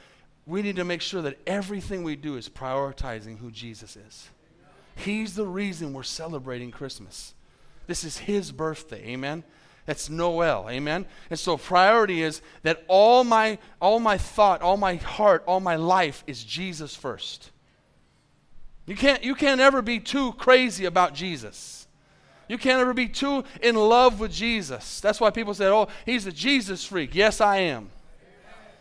we 0.45 0.61
need 0.61 0.75
to 0.75 0.85
make 0.85 1.01
sure 1.01 1.21
that 1.21 1.39
everything 1.47 2.03
we 2.03 2.15
do 2.15 2.35
is 2.35 2.49
prioritizing 2.49 3.37
who 3.37 3.49
Jesus 3.51 3.95
is. 3.95 4.29
He's 4.95 5.35
the 5.35 5.45
reason 5.45 5.93
we're 5.93 6.03
celebrating 6.03 6.71
Christmas. 6.71 7.33
This 7.85 8.03
is 8.03 8.17
His 8.17 8.51
birthday, 8.51 9.03
amen? 9.07 9.43
That's 9.87 10.09
Noel, 10.09 10.69
amen? 10.69 11.05
And 11.29 11.39
so 11.39 11.55
priority 11.55 12.21
is 12.21 12.41
that 12.63 12.83
all 12.89 13.23
my 13.23 13.57
all 13.81 14.01
my 14.01 14.17
thought, 14.17 14.61
all 14.61 14.75
my 14.75 14.95
heart, 14.95 15.45
all 15.47 15.61
my 15.61 15.77
life 15.77 16.25
is 16.27 16.43
Jesus 16.43 16.93
first. 16.93 17.51
You 18.85 18.97
can't 18.97 19.23
you 19.23 19.33
can't 19.33 19.61
ever 19.61 19.81
be 19.81 20.01
too 20.01 20.33
crazy 20.33 20.83
about 20.83 21.13
Jesus. 21.13 21.87
You 22.49 22.57
can't 22.57 22.81
ever 22.81 22.93
be 22.93 23.07
too 23.07 23.45
in 23.63 23.75
love 23.75 24.19
with 24.19 24.33
Jesus. 24.33 24.99
That's 24.99 25.21
why 25.21 25.29
people 25.29 25.53
say, 25.53 25.67
"Oh, 25.67 25.87
he's 26.05 26.25
a 26.25 26.33
Jesus 26.33 26.83
freak." 26.83 27.15
Yes, 27.15 27.39
I 27.39 27.59
am. 27.59 27.89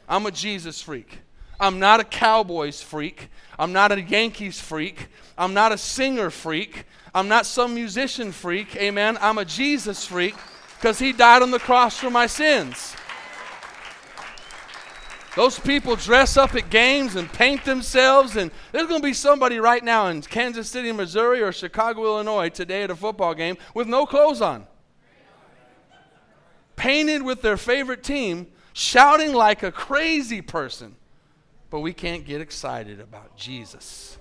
I'm 0.08 0.26
a 0.26 0.32
Jesus 0.32 0.82
freak. 0.82 1.20
I'm 1.60 1.78
not 1.78 2.00
a 2.00 2.04
Cowboys 2.04 2.82
freak. 2.82 3.28
I'm 3.60 3.72
not 3.72 3.92
a 3.92 4.02
Yankees 4.02 4.60
freak. 4.60 5.06
I'm 5.38 5.54
not 5.54 5.70
a 5.70 5.78
singer 5.78 6.30
freak. 6.30 6.84
I'm 7.14 7.28
not 7.28 7.46
some 7.46 7.74
musician 7.74 8.32
freak. 8.32 8.74
Amen. 8.74 9.16
I'm 9.20 9.38
a 9.38 9.44
Jesus 9.44 10.04
freak 10.04 10.34
because 10.86 11.00
he 11.00 11.12
died 11.12 11.42
on 11.42 11.50
the 11.50 11.58
cross 11.58 11.98
for 11.98 12.10
my 12.10 12.28
sins. 12.28 12.94
Those 15.34 15.58
people 15.58 15.96
dress 15.96 16.36
up 16.36 16.54
at 16.54 16.70
games 16.70 17.16
and 17.16 17.28
paint 17.28 17.64
themselves, 17.64 18.36
and 18.36 18.52
there's 18.70 18.86
going 18.86 19.00
to 19.00 19.04
be 19.04 19.12
somebody 19.12 19.58
right 19.58 19.82
now 19.82 20.06
in 20.06 20.22
Kansas 20.22 20.70
City, 20.70 20.92
Missouri, 20.92 21.42
or 21.42 21.50
Chicago, 21.50 22.04
Illinois 22.04 22.50
today 22.50 22.84
at 22.84 22.92
a 22.92 22.94
football 22.94 23.34
game 23.34 23.56
with 23.74 23.88
no 23.88 24.06
clothes 24.06 24.40
on. 24.40 24.64
Painted 26.76 27.22
with 27.22 27.42
their 27.42 27.56
favorite 27.56 28.04
team, 28.04 28.46
shouting 28.72 29.32
like 29.32 29.64
a 29.64 29.72
crazy 29.72 30.40
person. 30.40 30.94
But 31.68 31.80
we 31.80 31.94
can't 31.94 32.24
get 32.24 32.40
excited 32.40 33.00
about 33.00 33.36
Jesus 33.36 34.18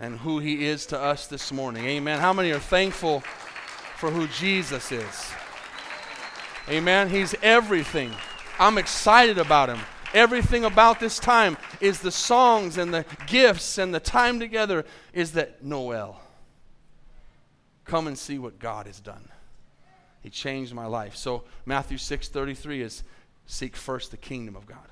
and 0.00 0.18
who 0.20 0.38
he 0.38 0.64
is 0.64 0.86
to 0.86 0.98
us 0.98 1.26
this 1.26 1.52
morning. 1.52 1.84
Amen. 1.84 2.18
How 2.18 2.32
many 2.32 2.50
are 2.52 2.58
thankful 2.58 3.20
for 3.98 4.10
who 4.10 4.26
Jesus 4.28 4.90
is? 4.90 5.32
Amen. 6.68 7.10
He's 7.10 7.34
everything. 7.42 8.12
I'm 8.58 8.78
excited 8.78 9.38
about 9.38 9.68
him. 9.68 9.80
Everything 10.14 10.64
about 10.64 11.00
this 11.00 11.18
time 11.18 11.56
is 11.80 12.00
the 12.00 12.12
songs 12.12 12.78
and 12.78 12.92
the 12.92 13.04
gifts 13.26 13.78
and 13.78 13.94
the 13.94 14.00
time 14.00 14.38
together 14.38 14.84
is 15.12 15.32
that 15.32 15.64
Noel. 15.64 16.20
Come 17.84 18.06
and 18.06 18.16
see 18.16 18.38
what 18.38 18.58
God 18.58 18.86
has 18.86 19.00
done. 19.00 19.28
He 20.20 20.30
changed 20.30 20.72
my 20.72 20.86
life. 20.86 21.16
So 21.16 21.44
Matthew 21.66 21.98
6:33 21.98 22.80
is 22.80 23.02
seek 23.46 23.74
first 23.74 24.12
the 24.12 24.16
kingdom 24.16 24.54
of 24.54 24.66
God 24.66 24.88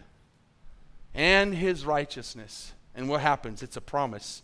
and 1.15 1.55
his 1.55 1.85
righteousness. 1.85 2.73
And 2.95 3.09
what 3.09 3.21
happens? 3.21 3.63
It's 3.63 3.77
a 3.77 3.81
promise. 3.81 4.43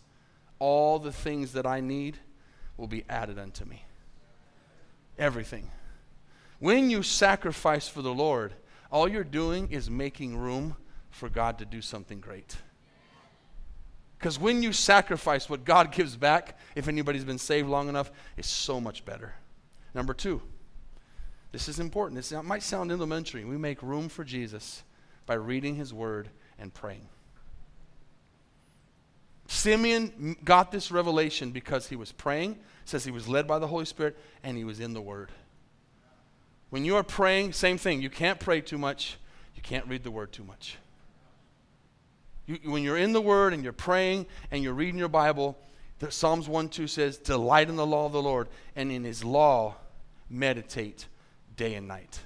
All 0.59 0.97
the 0.99 1.11
things 1.11 1.53
that 1.53 1.65
I 1.65 1.81
need 1.81 2.17
will 2.77 2.87
be 2.87 3.03
added 3.09 3.37
unto 3.37 3.65
me. 3.65 3.83
Everything. 5.17 5.71
When 6.59 6.89
you 6.89 7.03
sacrifice 7.03 7.87
for 7.87 8.01
the 8.01 8.13
Lord, 8.13 8.53
all 8.91 9.07
you're 9.07 9.23
doing 9.23 9.71
is 9.71 9.89
making 9.89 10.37
room 10.37 10.75
for 11.11 11.29
God 11.29 11.59
to 11.59 11.65
do 11.65 11.81
something 11.81 12.19
great. 12.19 12.55
Because 14.17 14.39
when 14.39 14.63
you 14.63 14.73
sacrifice, 14.73 15.49
what 15.49 15.65
God 15.65 15.91
gives 15.91 16.15
back, 16.15 16.57
if 16.75 16.87
anybody's 16.87 17.23
been 17.23 17.37
saved 17.37 17.69
long 17.69 17.89
enough, 17.89 18.11
is 18.35 18.47
so 18.47 18.81
much 18.81 19.05
better. 19.05 19.35
Number 19.93 20.13
two, 20.13 20.41
this 21.51 21.67
is 21.67 21.79
important. 21.79 22.15
This 22.15 22.31
might 22.43 22.63
sound 22.63 22.91
elementary. 22.91 23.45
We 23.45 23.57
make 23.57 23.81
room 23.81 24.09
for 24.09 24.23
Jesus 24.23 24.83
by 25.25 25.35
reading 25.35 25.75
his 25.75 25.93
word 25.93 26.29
and 26.59 26.73
praying. 26.73 27.07
Simeon 29.47 30.35
got 30.43 30.71
this 30.71 30.91
revelation 30.91 31.51
because 31.51 31.87
he 31.87 31.95
was 31.95 32.11
praying, 32.11 32.59
says 32.85 33.05
he 33.05 33.11
was 33.11 33.27
led 33.27 33.47
by 33.47 33.59
the 33.59 33.67
Holy 33.67 33.85
Spirit, 33.85 34.17
and 34.43 34.57
he 34.57 34.65
was 34.65 34.79
in 34.79 34.93
the 34.93 35.01
word. 35.01 35.31
When 36.69 36.85
you 36.85 36.95
are 36.95 37.03
praying, 37.03 37.53
same 37.53 37.77
thing. 37.77 38.01
You 38.01 38.09
can't 38.09 38.39
pray 38.39 38.61
too 38.61 38.77
much, 38.77 39.17
you 39.55 39.61
can't 39.61 39.87
read 39.87 40.03
the 40.03 40.11
word 40.11 40.31
too 40.31 40.43
much. 40.43 40.77
You, 42.45 42.59
when 42.71 42.83
you're 42.83 42.97
in 42.97 43.13
the 43.13 43.21
word 43.21 43.53
and 43.53 43.63
you're 43.63 43.73
praying 43.73 44.25
and 44.51 44.63
you're 44.63 44.73
reading 44.73 44.97
your 44.97 45.09
Bible, 45.09 45.57
Psalms 46.09 46.47
1 46.47 46.69
2 46.69 46.87
says, 46.87 47.17
Delight 47.17 47.69
in 47.69 47.75
the 47.75 47.85
law 47.85 48.05
of 48.05 48.11
the 48.11 48.21
Lord, 48.21 48.47
and 48.75 48.91
in 48.91 49.03
his 49.03 49.23
law 49.23 49.75
meditate 50.29 51.07
day 51.55 51.75
and 51.75 51.87
night. 51.87 52.19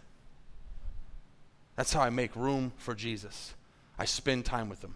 That's 1.76 1.94
how 1.94 2.02
I 2.02 2.10
make 2.10 2.36
room 2.36 2.74
for 2.78 2.94
Jesus. 2.94 3.54
I 3.98 4.06
spend 4.06 4.46
time 4.46 4.70
with 4.70 4.84
him. 4.84 4.96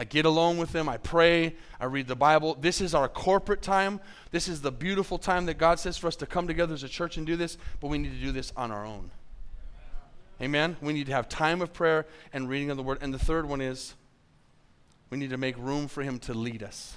I 0.00 0.04
get 0.04 0.24
alone 0.24 0.56
with 0.56 0.72
them. 0.72 0.88
I 0.88 0.96
pray. 0.96 1.56
I 1.78 1.84
read 1.84 2.08
the 2.08 2.16
Bible. 2.16 2.56
This 2.58 2.80
is 2.80 2.94
our 2.94 3.06
corporate 3.06 3.60
time. 3.60 4.00
This 4.30 4.48
is 4.48 4.62
the 4.62 4.72
beautiful 4.72 5.18
time 5.18 5.44
that 5.44 5.58
God 5.58 5.78
says 5.78 5.98
for 5.98 6.06
us 6.06 6.16
to 6.16 6.26
come 6.26 6.46
together 6.46 6.72
as 6.72 6.82
a 6.82 6.88
church 6.88 7.18
and 7.18 7.26
do 7.26 7.36
this, 7.36 7.58
but 7.80 7.88
we 7.88 7.98
need 7.98 8.14
to 8.14 8.24
do 8.24 8.32
this 8.32 8.50
on 8.56 8.70
our 8.70 8.86
own. 8.86 9.10
Amen? 10.40 10.78
We 10.80 10.94
need 10.94 11.04
to 11.08 11.12
have 11.12 11.28
time 11.28 11.60
of 11.60 11.74
prayer 11.74 12.06
and 12.32 12.48
reading 12.48 12.70
of 12.70 12.78
the 12.78 12.82
Word. 12.82 12.96
And 13.02 13.12
the 13.12 13.18
third 13.18 13.46
one 13.46 13.60
is 13.60 13.92
we 15.10 15.18
need 15.18 15.28
to 15.30 15.36
make 15.36 15.58
room 15.58 15.86
for 15.86 16.02
Him 16.02 16.18
to 16.20 16.32
lead 16.32 16.62
us, 16.62 16.96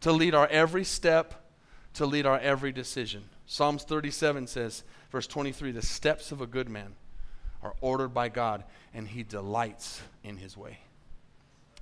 to 0.00 0.10
lead 0.10 0.34
our 0.34 0.48
every 0.48 0.82
step, 0.82 1.48
to 1.94 2.06
lead 2.06 2.26
our 2.26 2.40
every 2.40 2.72
decision. 2.72 3.22
Psalms 3.46 3.84
37 3.84 4.48
says, 4.48 4.82
verse 5.12 5.28
23, 5.28 5.70
the 5.70 5.80
steps 5.80 6.32
of 6.32 6.40
a 6.40 6.46
good 6.48 6.68
man 6.68 6.96
are 7.62 7.74
ordered 7.80 8.08
by 8.08 8.28
God, 8.28 8.64
and 8.92 9.06
He 9.06 9.22
delights 9.22 10.02
in 10.24 10.38
His 10.38 10.56
way. 10.56 10.80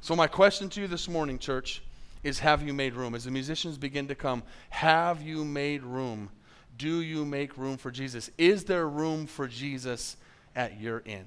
So, 0.03 0.17
my 0.17 0.27
question 0.27 0.69
to 0.71 0.81
you 0.81 0.87
this 0.87 1.09
morning, 1.09 1.39
church, 1.39 1.83
is 2.23 2.39
have 2.39 2.63
you 2.63 2.73
made 2.73 2.95
room? 2.95 3.15
As 3.15 3.25
the 3.25 3.31
musicians 3.31 3.77
begin 3.77 4.09
to 4.09 4.15
come, 4.15 4.43
have 4.71 5.23
you 5.23 5.45
made 5.45 5.83
room? 5.83 6.31
Do 6.79 7.01
you 7.01 7.25
make 7.25 7.59
room 7.59 7.77
for 7.77 7.91
Jesus? 7.91 8.31
Is 8.39 8.65
there 8.65 8.89
room 8.89 9.27
for 9.27 9.47
Jesus 9.47 10.17
at 10.57 10.81
your 10.81 11.03
inn? 11.05 11.27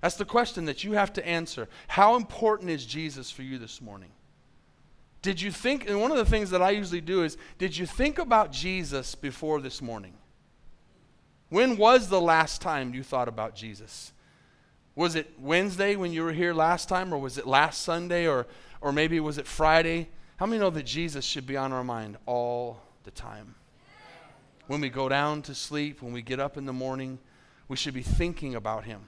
That's 0.00 0.16
the 0.16 0.24
question 0.24 0.64
that 0.66 0.84
you 0.84 0.92
have 0.92 1.12
to 1.14 1.26
answer. 1.26 1.68
How 1.88 2.16
important 2.16 2.70
is 2.70 2.86
Jesus 2.86 3.30
for 3.30 3.42
you 3.42 3.58
this 3.58 3.82
morning? 3.82 4.10
Did 5.20 5.40
you 5.40 5.50
think, 5.50 5.88
and 5.88 6.00
one 6.00 6.12
of 6.12 6.16
the 6.16 6.24
things 6.24 6.50
that 6.50 6.62
I 6.62 6.70
usually 6.70 7.00
do 7.00 7.24
is, 7.24 7.36
did 7.58 7.76
you 7.76 7.84
think 7.84 8.18
about 8.18 8.52
Jesus 8.52 9.14
before 9.14 9.60
this 9.60 9.82
morning? 9.82 10.14
When 11.48 11.76
was 11.76 12.08
the 12.08 12.20
last 12.20 12.62
time 12.62 12.94
you 12.94 13.02
thought 13.02 13.28
about 13.28 13.54
Jesus? 13.56 14.12
Was 14.98 15.14
it 15.14 15.32
Wednesday 15.38 15.94
when 15.94 16.12
you 16.12 16.24
were 16.24 16.32
here 16.32 16.52
last 16.52 16.88
time, 16.88 17.14
or 17.14 17.18
was 17.18 17.38
it 17.38 17.46
last 17.46 17.82
Sunday, 17.82 18.26
or, 18.26 18.48
or 18.80 18.90
maybe 18.90 19.20
was 19.20 19.38
it 19.38 19.46
Friday? 19.46 20.08
How 20.38 20.46
many 20.46 20.58
know 20.58 20.70
that 20.70 20.86
Jesus 20.86 21.24
should 21.24 21.46
be 21.46 21.56
on 21.56 21.72
our 21.72 21.84
mind 21.84 22.16
all 22.26 22.80
the 23.04 23.12
time? 23.12 23.54
When 24.66 24.80
we 24.80 24.88
go 24.88 25.08
down 25.08 25.42
to 25.42 25.54
sleep, 25.54 26.02
when 26.02 26.12
we 26.12 26.20
get 26.20 26.40
up 26.40 26.56
in 26.56 26.66
the 26.66 26.72
morning, 26.72 27.20
we 27.68 27.76
should 27.76 27.94
be 27.94 28.02
thinking 28.02 28.56
about 28.56 28.86
Him 28.86 29.02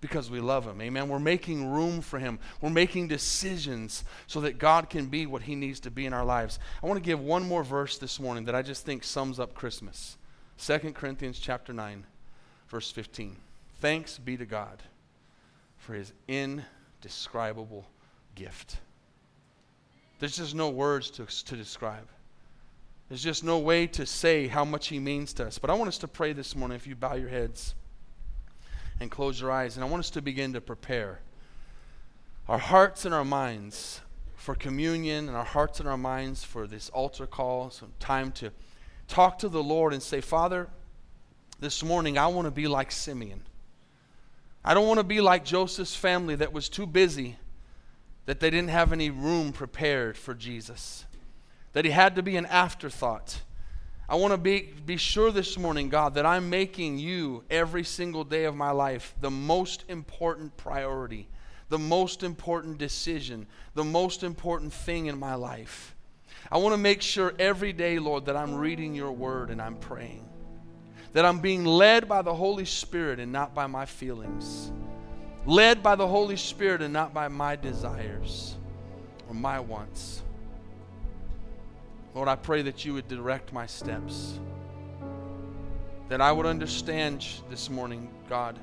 because 0.00 0.30
we 0.30 0.40
love 0.40 0.66
Him. 0.66 0.80
Amen. 0.80 1.10
We're 1.10 1.18
making 1.18 1.70
room 1.70 2.00
for 2.00 2.18
Him. 2.18 2.38
We're 2.62 2.70
making 2.70 3.08
decisions 3.08 4.02
so 4.26 4.40
that 4.40 4.56
God 4.56 4.88
can 4.88 5.08
be 5.08 5.26
what 5.26 5.42
He 5.42 5.56
needs 5.56 5.78
to 5.80 5.90
be 5.90 6.06
in 6.06 6.14
our 6.14 6.24
lives. 6.24 6.58
I 6.82 6.86
want 6.86 6.96
to 6.96 7.06
give 7.06 7.20
one 7.20 7.46
more 7.46 7.64
verse 7.64 7.98
this 7.98 8.18
morning 8.18 8.46
that 8.46 8.54
I 8.54 8.62
just 8.62 8.86
think 8.86 9.04
sums 9.04 9.38
up 9.38 9.52
Christmas. 9.52 10.16
2 10.56 10.78
Corinthians 10.94 11.38
chapter 11.38 11.74
9, 11.74 12.06
verse 12.68 12.90
15. 12.90 13.36
Thanks 13.78 14.16
be 14.16 14.38
to 14.38 14.46
God 14.46 14.82
for 15.84 15.94
His 15.94 16.12
indescribable 16.26 17.86
gift. 18.34 18.78
There's 20.18 20.36
just 20.36 20.54
no 20.54 20.70
words 20.70 21.10
to, 21.12 21.26
to 21.26 21.56
describe. 21.56 22.08
There's 23.08 23.22
just 23.22 23.44
no 23.44 23.58
way 23.58 23.86
to 23.88 24.06
say 24.06 24.48
how 24.48 24.64
much 24.64 24.88
He 24.88 24.98
means 24.98 25.34
to 25.34 25.46
us. 25.46 25.58
But 25.58 25.70
I 25.70 25.74
want 25.74 25.88
us 25.88 25.98
to 25.98 26.08
pray 26.08 26.32
this 26.32 26.56
morning 26.56 26.76
if 26.76 26.86
you 26.86 26.96
bow 26.96 27.14
your 27.14 27.28
heads 27.28 27.74
and 28.98 29.10
close 29.10 29.40
your 29.40 29.52
eyes. 29.52 29.76
And 29.76 29.84
I 29.84 29.88
want 29.88 30.00
us 30.00 30.10
to 30.10 30.22
begin 30.22 30.54
to 30.54 30.60
prepare 30.60 31.20
our 32.48 32.58
hearts 32.58 33.04
and 33.04 33.14
our 33.14 33.24
minds 33.24 34.00
for 34.34 34.54
communion 34.54 35.28
and 35.28 35.36
our 35.36 35.44
hearts 35.44 35.80
and 35.80 35.88
our 35.88 35.96
minds 35.98 36.44
for 36.44 36.66
this 36.66 36.88
altar 36.90 37.26
call, 37.26 37.70
some 37.70 37.92
time 37.98 38.32
to 38.32 38.50
talk 39.08 39.38
to 39.38 39.48
the 39.48 39.62
Lord 39.62 39.92
and 39.92 40.02
say, 40.02 40.20
Father, 40.20 40.68
this 41.60 41.82
morning 41.82 42.18
I 42.18 42.26
want 42.28 42.46
to 42.46 42.50
be 42.50 42.68
like 42.68 42.90
Simeon. 42.90 43.42
I 44.64 44.72
don't 44.72 44.86
want 44.86 44.98
to 44.98 45.04
be 45.04 45.20
like 45.20 45.44
Joseph's 45.44 45.94
family 45.94 46.36
that 46.36 46.52
was 46.52 46.68
too 46.68 46.86
busy, 46.86 47.36
that 48.26 48.40
they 48.40 48.48
didn't 48.48 48.70
have 48.70 48.92
any 48.92 49.10
room 49.10 49.52
prepared 49.52 50.16
for 50.16 50.32
Jesus, 50.34 51.04
that 51.74 51.84
he 51.84 51.90
had 51.90 52.16
to 52.16 52.22
be 52.22 52.36
an 52.36 52.46
afterthought. 52.46 53.42
I 54.08 54.16
want 54.16 54.32
to 54.32 54.38
be, 54.38 54.72
be 54.84 54.96
sure 54.96 55.30
this 55.30 55.58
morning, 55.58 55.88
God, 55.88 56.14
that 56.14 56.26
I'm 56.26 56.48
making 56.48 56.98
you 56.98 57.44
every 57.50 57.84
single 57.84 58.24
day 58.24 58.44
of 58.44 58.54
my 58.54 58.70
life 58.70 59.14
the 59.20 59.30
most 59.30 59.84
important 59.88 60.56
priority, 60.56 61.28
the 61.68 61.78
most 61.78 62.22
important 62.22 62.78
decision, 62.78 63.46
the 63.74 63.84
most 63.84 64.22
important 64.22 64.72
thing 64.72 65.06
in 65.06 65.18
my 65.18 65.34
life. 65.34 65.94
I 66.50 66.58
want 66.58 66.74
to 66.74 66.78
make 66.78 67.00
sure 67.02 67.34
every 67.38 67.72
day, 67.72 67.98
Lord, 67.98 68.26
that 68.26 68.36
I'm 68.36 68.54
reading 68.54 68.94
your 68.94 69.12
word 69.12 69.50
and 69.50 69.60
I'm 69.60 69.76
praying, 69.76 70.28
that 71.14 71.24
I'm 71.24 71.38
being 71.38 71.64
led 71.64 72.08
by 72.08 72.22
the 72.22 72.34
Holy 72.34 72.64
Spirit 72.64 73.20
and 73.20 73.32
not 73.32 73.54
by 73.54 73.66
my 73.66 73.86
feelings, 73.86 74.70
led 75.46 75.82
by 75.82 75.94
the 75.94 76.06
Holy 76.06 76.36
Spirit 76.36 76.82
and 76.82 76.92
not 76.92 77.14
by 77.14 77.28
my 77.28 77.56
desires 77.56 78.56
or 79.28 79.34
my 79.34 79.60
wants. 79.60 80.22
Lord, 82.14 82.28
I 82.28 82.36
pray 82.36 82.62
that 82.62 82.84
you 82.84 82.94
would 82.94 83.08
direct 83.08 83.52
my 83.52 83.66
steps. 83.66 84.38
That 86.08 86.20
I 86.20 86.32
would 86.32 86.46
understand 86.46 87.26
this 87.48 87.70
morning, 87.70 88.08
God, 88.28 88.58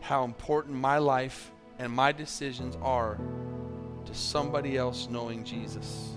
how 0.00 0.24
important 0.24 0.76
my 0.76 0.98
life 0.98 1.50
and 1.78 1.92
my 1.92 2.12
decisions 2.12 2.76
are 2.82 3.18
to 4.06 4.14
somebody 4.14 4.76
else 4.76 5.08
knowing 5.10 5.44
Jesus. 5.44 6.13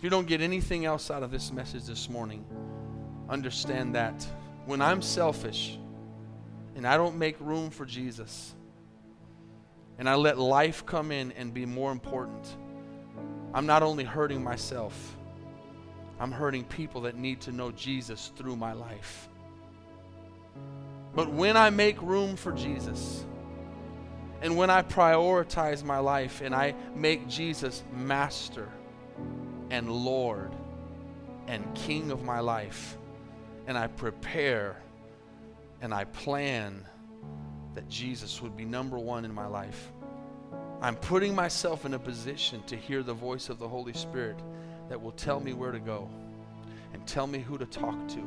If 0.00 0.04
you 0.04 0.08
don't 0.08 0.26
get 0.26 0.40
anything 0.40 0.86
else 0.86 1.10
out 1.10 1.22
of 1.22 1.30
this 1.30 1.52
message 1.52 1.84
this 1.84 2.08
morning, 2.08 2.42
understand 3.28 3.96
that 3.96 4.26
when 4.64 4.80
I'm 4.80 5.02
selfish 5.02 5.78
and 6.74 6.86
I 6.86 6.96
don't 6.96 7.18
make 7.18 7.38
room 7.38 7.68
for 7.68 7.84
Jesus, 7.84 8.54
and 9.98 10.08
I 10.08 10.14
let 10.14 10.38
life 10.38 10.86
come 10.86 11.12
in 11.12 11.32
and 11.32 11.52
be 11.52 11.66
more 11.66 11.92
important 11.92 12.56
I'm 13.52 13.66
not 13.66 13.82
only 13.82 14.04
hurting 14.04 14.42
myself, 14.42 15.18
I'm 16.18 16.32
hurting 16.32 16.64
people 16.64 17.02
that 17.02 17.16
need 17.16 17.42
to 17.42 17.52
know 17.52 17.70
Jesus 17.70 18.32
through 18.36 18.56
my 18.56 18.72
life. 18.72 19.28
But 21.14 21.30
when 21.30 21.58
I 21.58 21.68
make 21.68 22.00
room 22.00 22.36
for 22.36 22.52
Jesus, 22.52 23.22
and 24.40 24.56
when 24.56 24.70
I 24.70 24.80
prioritize 24.80 25.84
my 25.84 25.98
life 25.98 26.40
and 26.40 26.54
I 26.54 26.74
make 26.94 27.28
Jesus 27.28 27.84
master 27.92 28.66
and 29.70 29.90
Lord 29.90 30.52
and 31.46 31.64
King 31.74 32.10
of 32.10 32.22
my 32.22 32.40
life, 32.40 32.96
and 33.66 33.78
I 33.78 33.86
prepare 33.86 34.76
and 35.80 35.94
I 35.94 36.04
plan 36.04 36.84
that 37.74 37.88
Jesus 37.88 38.42
would 38.42 38.56
be 38.56 38.64
number 38.64 38.98
one 38.98 39.24
in 39.24 39.32
my 39.32 39.46
life 39.46 39.92
I'm 40.82 40.96
putting 40.96 41.34
myself 41.34 41.84
in 41.84 41.92
a 41.92 41.98
position 41.98 42.62
to 42.62 42.74
hear 42.74 43.02
the 43.02 43.12
voice 43.12 43.50
of 43.50 43.58
the 43.58 43.68
Holy 43.68 43.92
Spirit 43.92 44.38
that 44.88 45.00
will 45.00 45.12
tell 45.12 45.38
me 45.38 45.52
where 45.52 45.72
to 45.72 45.78
go 45.78 46.08
and 46.94 47.06
tell 47.06 47.26
me 47.26 47.40
who 47.40 47.58
to 47.58 47.66
talk 47.66 48.08
to. 48.08 48.22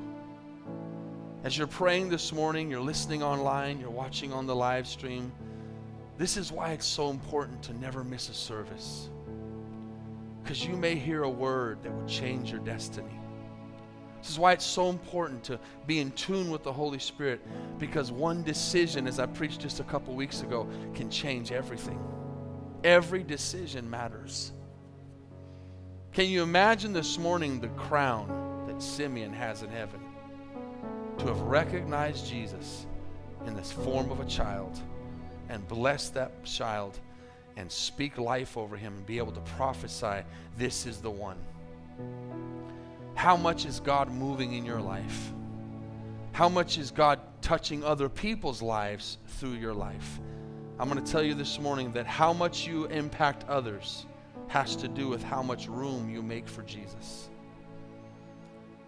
As 1.43 1.57
you're 1.57 1.65
praying 1.65 2.09
this 2.09 2.31
morning, 2.31 2.69
you're 2.69 2.79
listening 2.79 3.23
online, 3.23 3.79
you're 3.79 3.89
watching 3.89 4.31
on 4.31 4.45
the 4.45 4.55
live 4.55 4.87
stream, 4.87 5.31
this 6.19 6.37
is 6.37 6.51
why 6.51 6.73
it's 6.73 6.85
so 6.85 7.09
important 7.09 7.63
to 7.63 7.73
never 7.73 8.03
miss 8.03 8.29
a 8.29 8.35
service. 8.35 9.09
Because 10.43 10.65
you 10.65 10.75
may 10.75 10.95
hear 10.95 11.23
a 11.23 11.29
word 11.29 11.81
that 11.83 11.93
will 11.93 12.05
change 12.05 12.51
your 12.51 12.59
destiny. 12.59 13.19
This 14.21 14.31
is 14.31 14.39
why 14.39 14.53
it's 14.53 14.65
so 14.65 14.89
important 14.89 15.43
to 15.45 15.59
be 15.85 15.99
in 15.99 16.11
tune 16.11 16.49
with 16.49 16.63
the 16.63 16.71
Holy 16.71 16.99
Spirit 16.99 17.41
because 17.77 18.11
one 18.11 18.43
decision, 18.43 19.07
as 19.07 19.19
I 19.19 19.25
preached 19.25 19.59
just 19.59 19.79
a 19.79 19.83
couple 19.83 20.13
weeks 20.13 20.41
ago, 20.41 20.67
can 20.93 21.09
change 21.09 21.51
everything. 21.51 21.99
Every 22.83 23.23
decision 23.23 23.89
matters. 23.89 24.53
Can 26.13 26.29
you 26.29 26.43
imagine 26.43 26.93
this 26.93 27.17
morning 27.17 27.59
the 27.59 27.69
crown 27.69 28.65
that 28.67 28.81
Simeon 28.81 29.33
has 29.33 29.61
in 29.61 29.69
heaven? 29.69 29.99
To 31.17 31.27
have 31.27 31.41
recognized 31.41 32.27
Jesus 32.27 32.85
in 33.45 33.55
this 33.55 33.71
form 33.71 34.11
of 34.11 34.19
a 34.19 34.25
child 34.25 34.79
and 35.49 35.67
bless 35.67 36.09
that 36.09 36.43
child 36.43 36.99
and 37.57 37.71
speak 37.71 38.17
life 38.17 38.57
over 38.57 38.75
him 38.75 38.95
and 38.95 39.05
be 39.05 39.17
able 39.17 39.31
to 39.31 39.41
prophesy, 39.41 40.23
this 40.57 40.85
is 40.85 40.97
the 40.99 41.11
one. 41.11 41.37
How 43.15 43.37
much 43.37 43.65
is 43.65 43.79
God 43.79 44.11
moving 44.11 44.53
in 44.53 44.65
your 44.65 44.81
life? 44.81 45.31
How 46.31 46.49
much 46.49 46.77
is 46.77 46.89
God 46.89 47.19
touching 47.41 47.83
other 47.83 48.09
people's 48.09 48.61
lives 48.61 49.17
through 49.27 49.53
your 49.53 49.73
life? 49.73 50.19
I'm 50.79 50.89
going 50.89 51.03
to 51.03 51.11
tell 51.11 51.21
you 51.21 51.35
this 51.35 51.59
morning 51.59 51.91
that 51.93 52.07
how 52.07 52.33
much 52.33 52.65
you 52.65 52.85
impact 52.85 53.47
others 53.47 54.07
has 54.47 54.75
to 54.77 54.87
do 54.87 55.07
with 55.07 55.23
how 55.23 55.43
much 55.43 55.67
room 55.67 56.09
you 56.09 56.23
make 56.23 56.47
for 56.47 56.63
Jesus. 56.63 57.29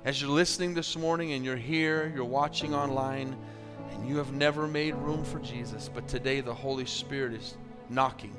As 0.04 0.22
you're 0.22 0.32
listening 0.32 0.74
this 0.74 0.96
morning 0.98 1.34
and 1.34 1.46
you're 1.46 1.56
here, 1.56 2.12
you're 2.16 2.26
watching 2.26 2.76
online, 2.76 3.36
and 3.92 4.08
you 4.08 4.18
have 4.18 4.34
never 4.34 4.68
made 4.68 4.94
room 4.96 5.24
for 5.24 5.40
Jesus, 5.40 5.90
but 5.92 6.08
today 6.08 6.42
the 6.42 6.54
Holy 6.54 6.86
Spirit 6.86 7.34
is 7.34 7.58
knocking. 7.90 8.36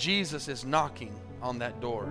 Jesus 0.00 0.48
is 0.48 0.64
knocking 0.64 1.14
on 1.42 1.58
that 1.58 1.80
door, 1.80 2.08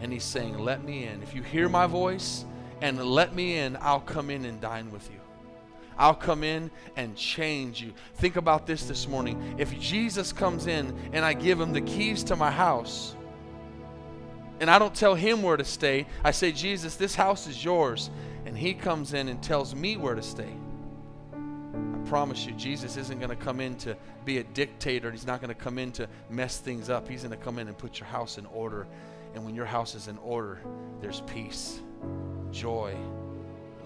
and 0.00 0.12
He's 0.12 0.24
saying, 0.24 0.58
Let 0.58 0.82
me 0.84 1.06
in. 1.06 1.22
If 1.22 1.34
you 1.34 1.42
hear 1.42 1.68
my 1.68 1.86
voice 1.86 2.44
and 2.82 3.02
let 3.02 3.34
me 3.34 3.56
in, 3.56 3.78
I'll 3.80 4.00
come 4.00 4.28
in 4.28 4.44
and 4.44 4.60
dine 4.60 4.90
with 4.90 5.08
you. 5.10 5.20
I'll 5.96 6.14
come 6.14 6.44
in 6.44 6.70
and 6.96 7.16
change 7.16 7.80
you. 7.80 7.94
Think 8.16 8.36
about 8.36 8.66
this 8.66 8.84
this 8.84 9.08
morning. 9.08 9.54
If 9.56 9.78
Jesus 9.78 10.32
comes 10.32 10.66
in 10.66 10.94
and 11.12 11.24
I 11.24 11.32
give 11.32 11.58
him 11.58 11.72
the 11.72 11.80
keys 11.80 12.24
to 12.24 12.36
my 12.36 12.50
house, 12.50 13.14
and 14.60 14.70
I 14.70 14.78
don't 14.78 14.94
tell 14.94 15.14
him 15.14 15.42
where 15.42 15.56
to 15.56 15.64
stay, 15.64 16.06
I 16.24 16.32
say, 16.32 16.52
Jesus, 16.52 16.96
this 16.96 17.14
house 17.14 17.46
is 17.46 17.62
yours. 17.64 18.10
And 18.44 18.56
he 18.56 18.74
comes 18.74 19.12
in 19.12 19.28
and 19.28 19.42
tells 19.42 19.74
me 19.74 19.96
where 19.96 20.14
to 20.14 20.22
stay. 20.22 20.52
Promise 22.06 22.46
you, 22.46 22.52
Jesus 22.52 22.96
isn't 22.96 23.18
going 23.18 23.36
to 23.36 23.44
come 23.44 23.60
in 23.60 23.76
to 23.78 23.96
be 24.24 24.38
a 24.38 24.44
dictator. 24.44 25.10
He's 25.10 25.26
not 25.26 25.40
going 25.40 25.54
to 25.54 25.60
come 25.60 25.78
in 25.78 25.90
to 25.92 26.08
mess 26.30 26.58
things 26.58 26.88
up. 26.88 27.08
He's 27.08 27.22
going 27.22 27.36
to 27.36 27.44
come 27.44 27.58
in 27.58 27.66
and 27.66 27.76
put 27.76 27.98
your 27.98 28.06
house 28.06 28.38
in 28.38 28.46
order. 28.46 28.86
And 29.34 29.44
when 29.44 29.54
your 29.54 29.66
house 29.66 29.94
is 29.94 30.06
in 30.06 30.16
order, 30.18 30.60
there's 31.00 31.20
peace, 31.22 31.80
joy, 32.52 32.94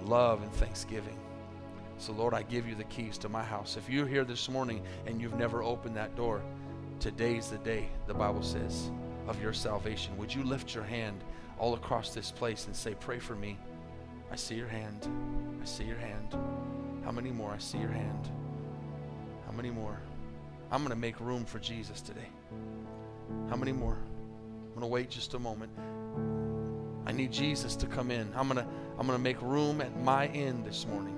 love, 0.05 0.43
and 0.43 0.53
thanksgiving. 0.53 1.17
So, 1.99 2.13
Lord, 2.13 2.35
I 2.35 2.43
give 2.43 2.69
you 2.69 2.75
the 2.75 2.85
keys 2.85 3.19
to 3.19 3.29
my 3.29 3.43
house. 3.43 3.77
If 3.77 3.89
you're 3.89 4.07
here 4.07 4.25
this 4.25 4.49
morning 4.49 4.83
and 5.07 5.21
you've 5.21 5.35
never 5.35 5.63
opened 5.63 5.97
that 5.97 6.15
door, 6.15 6.43
today's 6.99 7.49
the 7.49 7.59
day, 7.59 7.89
the 8.07 8.15
Bible 8.15 8.43
says, 8.43 8.91
of 9.29 9.41
your 9.41 9.53
salvation. 9.53 10.17
Would 10.19 10.35
you 10.35 10.43
lift 10.45 10.75
your 10.75 10.85
hand 10.85 11.23
all 11.59 11.75
across 11.75 12.15
this 12.15 12.31
place 12.31 12.67
and 12.67 12.77
say, 12.77 12.95
Pray 13.01 13.19
for 13.19 13.35
me? 13.35 13.59
I 14.31 14.37
see 14.37 14.55
your 14.55 14.69
hand. 14.69 15.09
I 15.61 15.65
see 15.65 15.85
your 15.85 15.99
hand. 15.99 16.37
How 17.05 17.11
many 17.11 17.31
more? 17.31 17.51
I 17.51 17.59
see 17.59 17.79
your 17.79 17.91
hand. 17.91 18.31
How 19.47 19.53
many 19.53 19.71
more? 19.71 19.99
I'm 20.71 20.81
going 20.81 20.91
to 20.91 20.97
make 20.97 21.19
room 21.21 21.45
for 21.45 21.59
Jesus 21.59 22.01
today. 22.01 22.29
How 23.49 23.57
many 23.57 23.73
more? 23.73 23.97
I'm 23.97 24.71
going 24.71 24.83
to 24.83 24.87
wait 24.87 25.11
just 25.11 25.35
a 25.35 25.39
moment. 25.39 25.73
I 27.07 27.13
need 27.13 27.33
Jesus 27.33 27.75
to 27.77 27.87
come 27.87 28.11
in. 28.11 28.31
I'm 28.37 28.49
going 28.49 28.65
to 28.65 28.71
I'm 28.99 29.07
going 29.07 29.19
to 29.19 29.23
make 29.23 29.41
room 29.41 29.81
at 29.81 29.99
my 30.03 30.27
end 30.29 30.65
this 30.65 30.87
morning. 30.87 31.17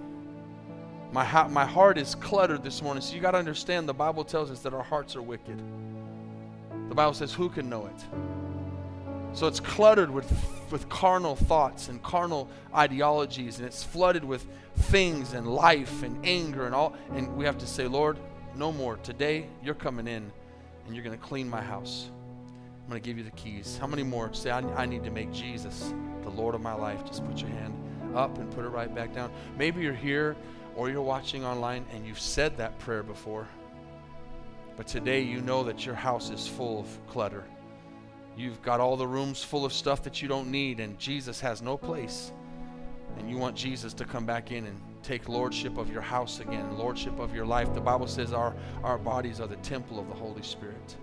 My, 1.12 1.24
ha- 1.24 1.48
my 1.48 1.66
heart 1.66 1.98
is 1.98 2.14
cluttered 2.14 2.62
this 2.62 2.80
morning. 2.80 3.02
So 3.02 3.14
you 3.14 3.20
got 3.20 3.32
to 3.32 3.38
understand 3.38 3.88
the 3.88 3.92
Bible 3.92 4.24
tells 4.24 4.50
us 4.50 4.60
that 4.60 4.72
our 4.72 4.82
hearts 4.82 5.14
are 5.16 5.20
wicked. 5.20 5.60
The 6.88 6.94
Bible 6.94 7.12
says, 7.12 7.34
Who 7.34 7.50
can 7.50 7.68
know 7.68 7.86
it? 7.86 8.04
So 9.34 9.46
it's 9.46 9.60
cluttered 9.60 10.10
with, 10.10 10.30
with 10.70 10.88
carnal 10.88 11.36
thoughts 11.36 11.88
and 11.88 12.02
carnal 12.02 12.48
ideologies, 12.74 13.58
and 13.58 13.66
it's 13.66 13.82
flooded 13.82 14.24
with 14.24 14.46
things 14.76 15.32
and 15.32 15.46
life 15.46 16.02
and 16.02 16.24
anger 16.24 16.66
and 16.66 16.74
all. 16.74 16.94
And 17.14 17.34
we 17.36 17.44
have 17.46 17.58
to 17.58 17.66
say, 17.66 17.86
Lord, 17.86 18.18
no 18.54 18.72
more. 18.72 18.96
Today, 18.98 19.46
you're 19.62 19.74
coming 19.74 20.06
in 20.06 20.30
and 20.86 20.94
you're 20.94 21.04
going 21.04 21.18
to 21.18 21.24
clean 21.24 21.48
my 21.48 21.62
house. 21.62 22.10
I'm 22.82 22.90
going 22.90 23.00
to 23.00 23.06
give 23.06 23.16
you 23.16 23.24
the 23.24 23.30
keys. 23.30 23.78
How 23.80 23.86
many 23.86 24.02
more 24.02 24.32
say, 24.34 24.50
I, 24.50 24.60
I 24.74 24.86
need 24.86 25.04
to 25.04 25.10
make 25.10 25.32
Jesus 25.32 25.94
the 26.22 26.30
Lord 26.30 26.54
of 26.54 26.60
my 26.60 26.74
life? 26.74 27.04
Just 27.06 27.24
put 27.26 27.38
your 27.38 27.50
hand 27.50 27.74
up 28.14 28.36
and 28.38 28.50
put 28.50 28.64
it 28.64 28.68
right 28.68 28.94
back 28.94 29.14
down. 29.14 29.32
Maybe 29.56 29.80
you're 29.80 29.94
here 29.94 30.36
or 30.76 30.90
you're 30.90 31.00
watching 31.00 31.44
online 31.44 31.86
and 31.94 32.06
you've 32.06 32.20
said 32.20 32.58
that 32.58 32.78
prayer 32.80 33.02
before. 33.02 33.46
But 34.76 34.86
today 34.86 35.22
you 35.22 35.40
know 35.40 35.64
that 35.64 35.86
your 35.86 35.94
house 35.94 36.30
is 36.30 36.46
full 36.46 36.80
of 36.80 37.06
clutter. 37.06 37.44
You've 38.36 38.62
got 38.62 38.80
all 38.80 38.96
the 38.96 39.06
rooms 39.06 39.42
full 39.42 39.64
of 39.64 39.72
stuff 39.72 40.02
that 40.04 40.22
you 40.22 40.28
don't 40.28 40.50
need, 40.50 40.80
and 40.80 40.98
Jesus 40.98 41.40
has 41.40 41.60
no 41.60 41.76
place. 41.76 42.32
And 43.18 43.28
you 43.28 43.36
want 43.36 43.56
Jesus 43.56 43.92
to 43.94 44.04
come 44.04 44.24
back 44.24 44.52
in 44.52 44.64
and 44.66 44.80
take 45.02 45.28
lordship 45.28 45.76
of 45.76 45.92
your 45.92 46.00
house 46.00 46.40
again, 46.40 46.78
lordship 46.78 47.18
of 47.18 47.34
your 47.34 47.44
life. 47.44 47.74
The 47.74 47.80
Bible 47.80 48.06
says 48.06 48.32
our, 48.32 48.54
our 48.82 48.98
bodies 48.98 49.40
are 49.40 49.46
the 49.46 49.56
temple 49.56 49.98
of 49.98 50.08
the 50.08 50.14
Holy 50.14 50.42
Spirit. 50.42 50.96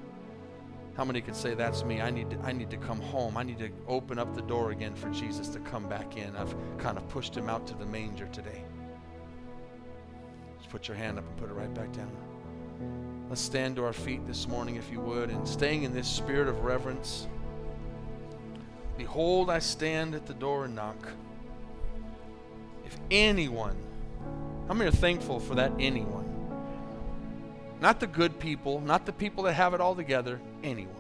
How 0.96 1.06
many 1.06 1.22
could 1.22 1.36
say 1.36 1.54
that's 1.54 1.84
me? 1.86 2.02
I 2.02 2.10
need 2.10 2.30
to, 2.32 2.40
I 2.40 2.52
need 2.52 2.70
to 2.72 2.78
come 2.78 3.00
home. 3.00 3.38
I 3.38 3.44
need 3.44 3.60
to 3.60 3.70
open 3.88 4.20
up 4.20 4.36
the 4.36 4.42
door 4.42 4.72
again 4.72 4.96
for 4.96 5.10
Jesus 5.12 5.48
to 5.50 5.60
come 5.60 5.88
back 5.88 6.18
in. 6.18 6.36
I've 6.36 6.54
kind 6.78 6.98
of 6.98 7.08
pushed 7.08 7.38
him 7.38 7.48
out 7.48 7.68
to 7.68 7.74
the 7.76 7.86
manger 7.86 8.28
today. 8.34 8.64
Just 10.58 10.70
put 10.70 10.88
your 10.88 10.98
hand 10.98 11.18
up 11.18 11.26
and 11.26 11.38
put 11.38 11.50
it 11.50 11.54
right 11.54 11.74
back 11.74 11.94
down. 11.94 12.12
Let's 13.30 13.42
stand 13.42 13.76
to 13.76 13.86
our 13.86 13.94
feet 13.94 14.26
this 14.26 14.48
morning, 14.48 14.78
if 14.78 14.92
you 14.92 15.00
would, 15.02 15.30
and 15.30 15.48
staying 15.48 15.84
in 15.84 15.94
this 15.94 16.08
spirit 16.08 16.48
of 16.48 16.64
reverence. 16.64 17.28
Behold, 18.98 19.52
I 19.52 19.60
stand 19.60 20.16
at 20.16 20.26
the 20.26 20.34
door 20.34 20.66
and 20.66 20.74
knock. 20.76 20.98
If 22.86 22.98
anyone, 23.12 23.78
how 24.68 24.74
many 24.74 24.90
are 24.90 24.92
thankful 24.92 25.40
for 25.40 25.54
that 25.56 25.72
anyone? 25.78 26.26
Not 27.80 28.00
the 28.00 28.08
good 28.08 28.40
people, 28.40 28.82
not 28.82 29.06
the 29.06 29.14
people 29.14 29.44
that 29.44 29.54
have 29.54 29.76
it 29.76 29.80
all 29.80 29.94
together, 29.94 30.42
anyone. 30.64 30.96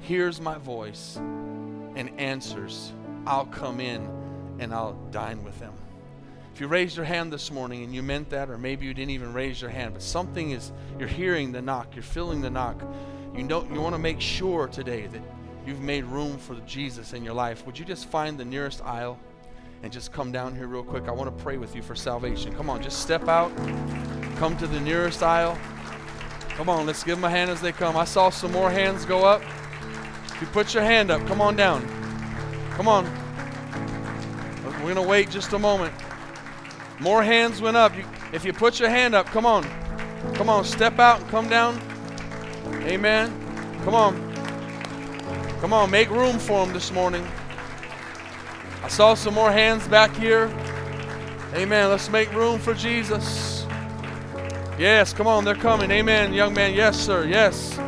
Hears 0.00 0.40
my 0.40 0.58
voice 0.58 1.18
and 1.18 2.10
answers, 2.18 2.92
I'll 3.26 3.46
come 3.46 3.78
in 3.78 4.10
and 4.58 4.74
I'll 4.74 4.94
dine 5.12 5.44
with 5.44 5.56
them. 5.60 5.74
If 6.58 6.62
you 6.62 6.66
raised 6.66 6.96
your 6.96 7.06
hand 7.06 7.32
this 7.32 7.52
morning 7.52 7.84
and 7.84 7.94
you 7.94 8.02
meant 8.02 8.30
that, 8.30 8.50
or 8.50 8.58
maybe 8.58 8.84
you 8.84 8.92
didn't 8.92 9.12
even 9.12 9.32
raise 9.32 9.60
your 9.60 9.70
hand, 9.70 9.94
but 9.94 10.02
something 10.02 10.50
is, 10.50 10.72
you're 10.98 11.06
hearing 11.06 11.52
the 11.52 11.62
knock, 11.62 11.94
you're 11.94 12.02
feeling 12.02 12.40
the 12.40 12.50
knock. 12.50 12.82
You 13.36 13.44
know, 13.44 13.62
you 13.72 13.80
want 13.80 13.94
to 13.94 13.98
make 14.00 14.20
sure 14.20 14.66
today 14.66 15.06
that 15.06 15.22
you've 15.64 15.80
made 15.80 16.04
room 16.06 16.36
for 16.36 16.56
Jesus 16.66 17.12
in 17.12 17.22
your 17.22 17.34
life. 17.34 17.64
Would 17.64 17.78
you 17.78 17.84
just 17.84 18.06
find 18.06 18.36
the 18.36 18.44
nearest 18.44 18.82
aisle 18.82 19.20
and 19.84 19.92
just 19.92 20.12
come 20.12 20.32
down 20.32 20.56
here 20.56 20.66
real 20.66 20.82
quick? 20.82 21.06
I 21.06 21.12
want 21.12 21.30
to 21.30 21.44
pray 21.44 21.58
with 21.58 21.76
you 21.76 21.82
for 21.82 21.94
salvation. 21.94 22.52
Come 22.56 22.68
on, 22.68 22.82
just 22.82 23.02
step 23.02 23.28
out, 23.28 23.56
come 24.38 24.56
to 24.56 24.66
the 24.66 24.80
nearest 24.80 25.22
aisle. 25.22 25.56
Come 26.56 26.68
on, 26.68 26.86
let's 26.86 27.04
give 27.04 27.18
them 27.18 27.24
a 27.24 27.30
hand 27.30 27.52
as 27.52 27.60
they 27.60 27.70
come. 27.70 27.96
I 27.96 28.04
saw 28.04 28.30
some 28.30 28.50
more 28.50 28.68
hands 28.68 29.04
go 29.04 29.24
up. 29.24 29.42
If 30.34 30.40
you 30.40 30.48
put 30.48 30.74
your 30.74 30.82
hand 30.82 31.12
up, 31.12 31.24
come 31.28 31.40
on 31.40 31.54
down. 31.54 31.86
Come 32.72 32.88
on. 32.88 33.04
We're 34.64 34.92
going 34.92 34.96
to 34.96 35.02
wait 35.02 35.30
just 35.30 35.52
a 35.52 35.58
moment. 35.60 35.94
More 37.00 37.22
hands 37.22 37.60
went 37.60 37.76
up. 37.76 37.96
You, 37.96 38.04
if 38.32 38.44
you 38.44 38.52
put 38.52 38.80
your 38.80 38.88
hand 38.88 39.14
up, 39.14 39.26
come 39.26 39.46
on. 39.46 39.64
Come 40.34 40.48
on, 40.48 40.64
step 40.64 40.98
out 40.98 41.20
and 41.20 41.28
come 41.30 41.48
down. 41.48 41.80
Amen. 42.82 43.32
Come 43.84 43.94
on. 43.94 44.28
Come 45.60 45.72
on, 45.72 45.90
make 45.90 46.10
room 46.10 46.38
for 46.38 46.64
them 46.64 46.74
this 46.74 46.92
morning. 46.92 47.26
I 48.82 48.88
saw 48.88 49.14
some 49.14 49.34
more 49.34 49.50
hands 49.50 49.86
back 49.88 50.14
here. 50.16 50.46
Amen. 51.54 51.88
Let's 51.88 52.08
make 52.10 52.32
room 52.32 52.58
for 52.58 52.74
Jesus. 52.74 53.66
Yes, 54.78 55.12
come 55.12 55.26
on, 55.26 55.44
they're 55.44 55.56
coming. 55.56 55.90
Amen, 55.90 56.32
young 56.32 56.54
man. 56.54 56.74
Yes, 56.74 56.98
sir. 56.98 57.24
Yes. 57.24 57.78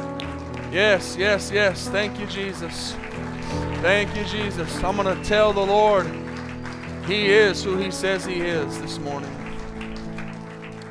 Yes, 0.73 1.17
yes, 1.17 1.51
yes. 1.53 1.89
Thank 1.89 2.19
you, 2.19 2.27
Jesus. 2.27 2.95
Thank 3.83 4.15
you, 4.17 4.25
Jesus. 4.25 4.83
I'm 4.83 4.97
going 4.97 5.17
to 5.17 5.25
tell 5.29 5.53
the 5.53 5.65
Lord 5.65 6.07
he 7.11 7.27
is 7.27 7.65
who 7.65 7.77
He 7.77 7.91
says 7.91 8.25
He 8.25 8.41
is 8.41 8.81
this 8.81 8.99
morning. 9.01 9.35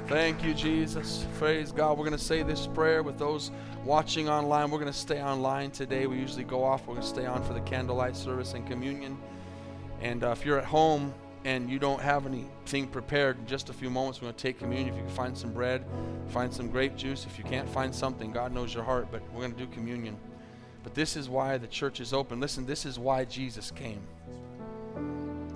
Thank 0.07 0.43
you, 0.43 0.53
Jesus. 0.53 1.25
Praise 1.37 1.71
God. 1.71 1.97
We're 1.97 2.03
going 2.03 2.17
to 2.17 2.23
say 2.23 2.43
this 2.43 2.67
prayer 2.67 3.03
with 3.03 3.17
those 3.17 3.51
watching 3.85 4.27
online. 4.27 4.69
We're 4.69 4.79
going 4.79 4.91
to 4.91 4.97
stay 4.97 5.21
online 5.21 5.71
today. 5.71 6.07
We 6.07 6.17
usually 6.17 6.43
go 6.43 6.61
off. 6.63 6.87
We're 6.87 6.95
going 6.95 7.03
to 7.03 7.07
stay 7.07 7.25
on 7.25 7.41
for 7.43 7.53
the 7.53 7.61
candlelight 7.61 8.17
service 8.17 8.53
and 8.53 8.67
communion. 8.67 9.17
And 10.01 10.25
uh, 10.25 10.31
if 10.31 10.45
you're 10.45 10.57
at 10.57 10.65
home 10.65 11.13
and 11.45 11.69
you 11.69 11.79
don't 11.79 12.01
have 12.01 12.25
anything 12.25 12.87
prepared, 12.87 13.37
in 13.39 13.47
just 13.47 13.69
a 13.69 13.73
few 13.73 13.89
moments, 13.89 14.19
we're 14.19 14.25
going 14.25 14.35
to 14.35 14.41
take 14.41 14.59
communion. 14.59 14.89
If 14.89 14.95
you 14.95 15.03
can 15.03 15.15
find 15.15 15.37
some 15.37 15.53
bread, 15.53 15.85
find 16.27 16.53
some 16.53 16.69
grape 16.69 16.97
juice. 16.97 17.25
If 17.25 17.37
you 17.37 17.45
can't 17.45 17.69
find 17.69 17.95
something, 17.95 18.33
God 18.33 18.51
knows 18.51 18.73
your 18.73 18.83
heart, 18.83 19.07
but 19.09 19.21
we're 19.31 19.41
going 19.41 19.53
to 19.53 19.65
do 19.65 19.67
communion. 19.67 20.17
But 20.83 20.95
this 20.95 21.15
is 21.15 21.29
why 21.29 21.57
the 21.57 21.67
church 21.67 22.01
is 22.01 22.11
open. 22.11 22.41
Listen, 22.41 22.65
this 22.65 22.85
is 22.85 22.99
why 22.99 23.23
Jesus 23.23 23.71
came. 23.71 24.01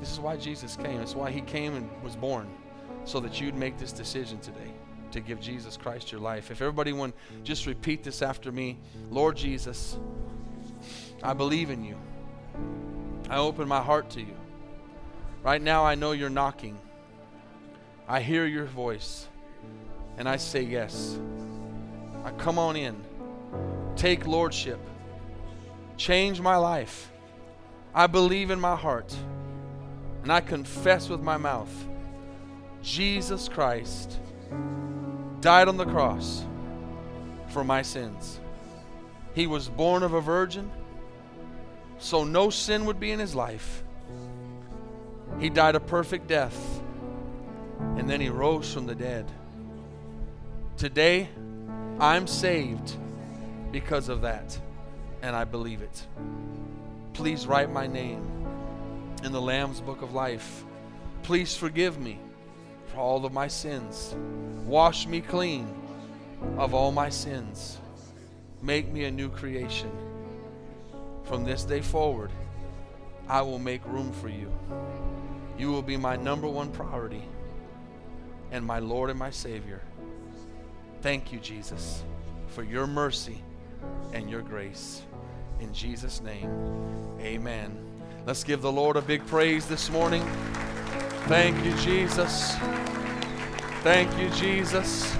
This 0.03 0.11
is 0.11 0.19
why 0.19 0.35
Jesus 0.35 0.75
came. 0.75 0.99
It's 0.99 1.15
why 1.15 1.31
he 1.31 1.39
came 1.39 1.75
and 1.75 1.89
was 2.03 2.17
born, 2.17 2.49
so 3.05 3.21
that 3.21 3.39
you'd 3.39 3.55
make 3.55 3.77
this 3.77 3.93
decision 3.93 4.37
today 4.41 4.73
to 5.11 5.21
give 5.21 5.39
Jesus 5.39 5.77
Christ 5.77 6.11
your 6.11 6.19
life. 6.19 6.51
If 6.51 6.61
everybody 6.61 6.91
would 6.91 7.13
just 7.45 7.67
repeat 7.67 8.03
this 8.03 8.21
after 8.21 8.51
me 8.51 8.79
Lord 9.09 9.37
Jesus, 9.37 9.97
I 11.23 11.31
believe 11.31 11.69
in 11.69 11.85
you. 11.85 11.95
I 13.29 13.37
open 13.37 13.65
my 13.65 13.81
heart 13.81 14.09
to 14.09 14.19
you. 14.19 14.35
Right 15.41 15.61
now, 15.61 15.85
I 15.85 15.95
know 15.95 16.11
you're 16.11 16.29
knocking. 16.29 16.77
I 18.05 18.19
hear 18.19 18.45
your 18.45 18.65
voice, 18.65 19.29
and 20.17 20.27
I 20.27 20.35
say 20.35 20.63
yes. 20.63 21.17
I 22.25 22.31
come 22.31 22.59
on 22.59 22.75
in. 22.75 23.01
Take 23.95 24.27
lordship. 24.27 24.81
Change 25.95 26.41
my 26.41 26.57
life. 26.57 27.09
I 27.95 28.07
believe 28.07 28.51
in 28.51 28.59
my 28.59 28.75
heart 28.75 29.15
and 30.23 30.31
I 30.31 30.41
confess 30.41 31.09
with 31.09 31.21
my 31.21 31.37
mouth 31.37 31.69
Jesus 32.81 33.47
Christ 33.47 34.19
died 35.39 35.67
on 35.69 35.77
the 35.77 35.85
cross 35.85 36.45
for 37.49 37.63
my 37.63 37.81
sins. 37.81 38.39
He 39.33 39.47
was 39.47 39.69
born 39.69 40.03
of 40.03 40.13
a 40.13 40.21
virgin, 40.21 40.69
so 41.97 42.23
no 42.23 42.49
sin 42.49 42.85
would 42.85 42.99
be 42.99 43.11
in 43.11 43.19
his 43.19 43.35
life. 43.35 43.83
He 45.39 45.49
died 45.49 45.75
a 45.75 45.79
perfect 45.79 46.27
death, 46.27 46.81
and 47.97 48.09
then 48.09 48.19
he 48.19 48.29
rose 48.29 48.73
from 48.73 48.85
the 48.85 48.95
dead. 48.95 49.31
Today, 50.77 51.29
I'm 51.99 52.27
saved 52.27 52.95
because 53.71 54.09
of 54.09 54.21
that, 54.21 54.59
and 55.21 55.35
I 55.35 55.45
believe 55.45 55.81
it. 55.81 56.07
Please 57.13 57.47
write 57.47 57.71
my 57.71 57.87
name 57.87 58.32
in 59.23 59.31
the 59.31 59.41
Lamb's 59.41 59.79
book 59.79 60.01
of 60.01 60.13
life. 60.13 60.63
Please 61.23 61.55
forgive 61.55 61.99
me 61.99 62.19
for 62.87 62.97
all 62.97 63.25
of 63.25 63.31
my 63.31 63.47
sins. 63.47 64.15
Wash 64.65 65.07
me 65.07 65.21
clean 65.21 65.67
of 66.57 66.73
all 66.73 66.91
my 66.91 67.09
sins. 67.09 67.79
Make 68.61 68.91
me 68.91 69.05
a 69.05 69.11
new 69.11 69.29
creation. 69.29 69.91
From 71.23 71.43
this 71.43 71.63
day 71.63 71.81
forward, 71.81 72.31
I 73.29 73.41
will 73.41 73.59
make 73.59 73.85
room 73.87 74.11
for 74.11 74.29
you. 74.29 74.51
You 75.57 75.71
will 75.71 75.81
be 75.81 75.97
my 75.97 76.17
number 76.17 76.47
one 76.47 76.71
priority 76.71 77.23
and 78.51 78.65
my 78.65 78.79
Lord 78.79 79.09
and 79.09 79.17
my 79.17 79.29
Savior. 79.29 79.81
Thank 81.01 81.31
you, 81.31 81.39
Jesus, 81.39 82.03
for 82.47 82.63
your 82.63 82.87
mercy 82.87 83.41
and 84.13 84.29
your 84.29 84.41
grace. 84.41 85.01
In 85.59 85.73
Jesus' 85.73 86.21
name, 86.21 86.49
amen. 87.19 87.82
Let's 88.25 88.45
give 88.45 88.61
the 88.61 88.71
Lord 88.71 88.95
a 88.95 89.01
big 89.01 89.25
praise 89.27 89.67
this 89.67 89.89
morning. 89.89 90.23
Thank 91.27 91.61
you, 91.65 91.75
Jesus. 91.75 92.55
Thank 93.81 94.17
you, 94.17 94.29
Jesus. 94.29 95.13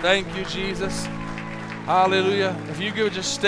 Thank 0.00 0.26
you, 0.36 0.44
Jesus. 0.46 1.06
Hallelujah. 1.86 2.56
If 2.70 2.80
you 2.80 2.90
could 2.90 3.12
just 3.12 3.34
stay. 3.34 3.44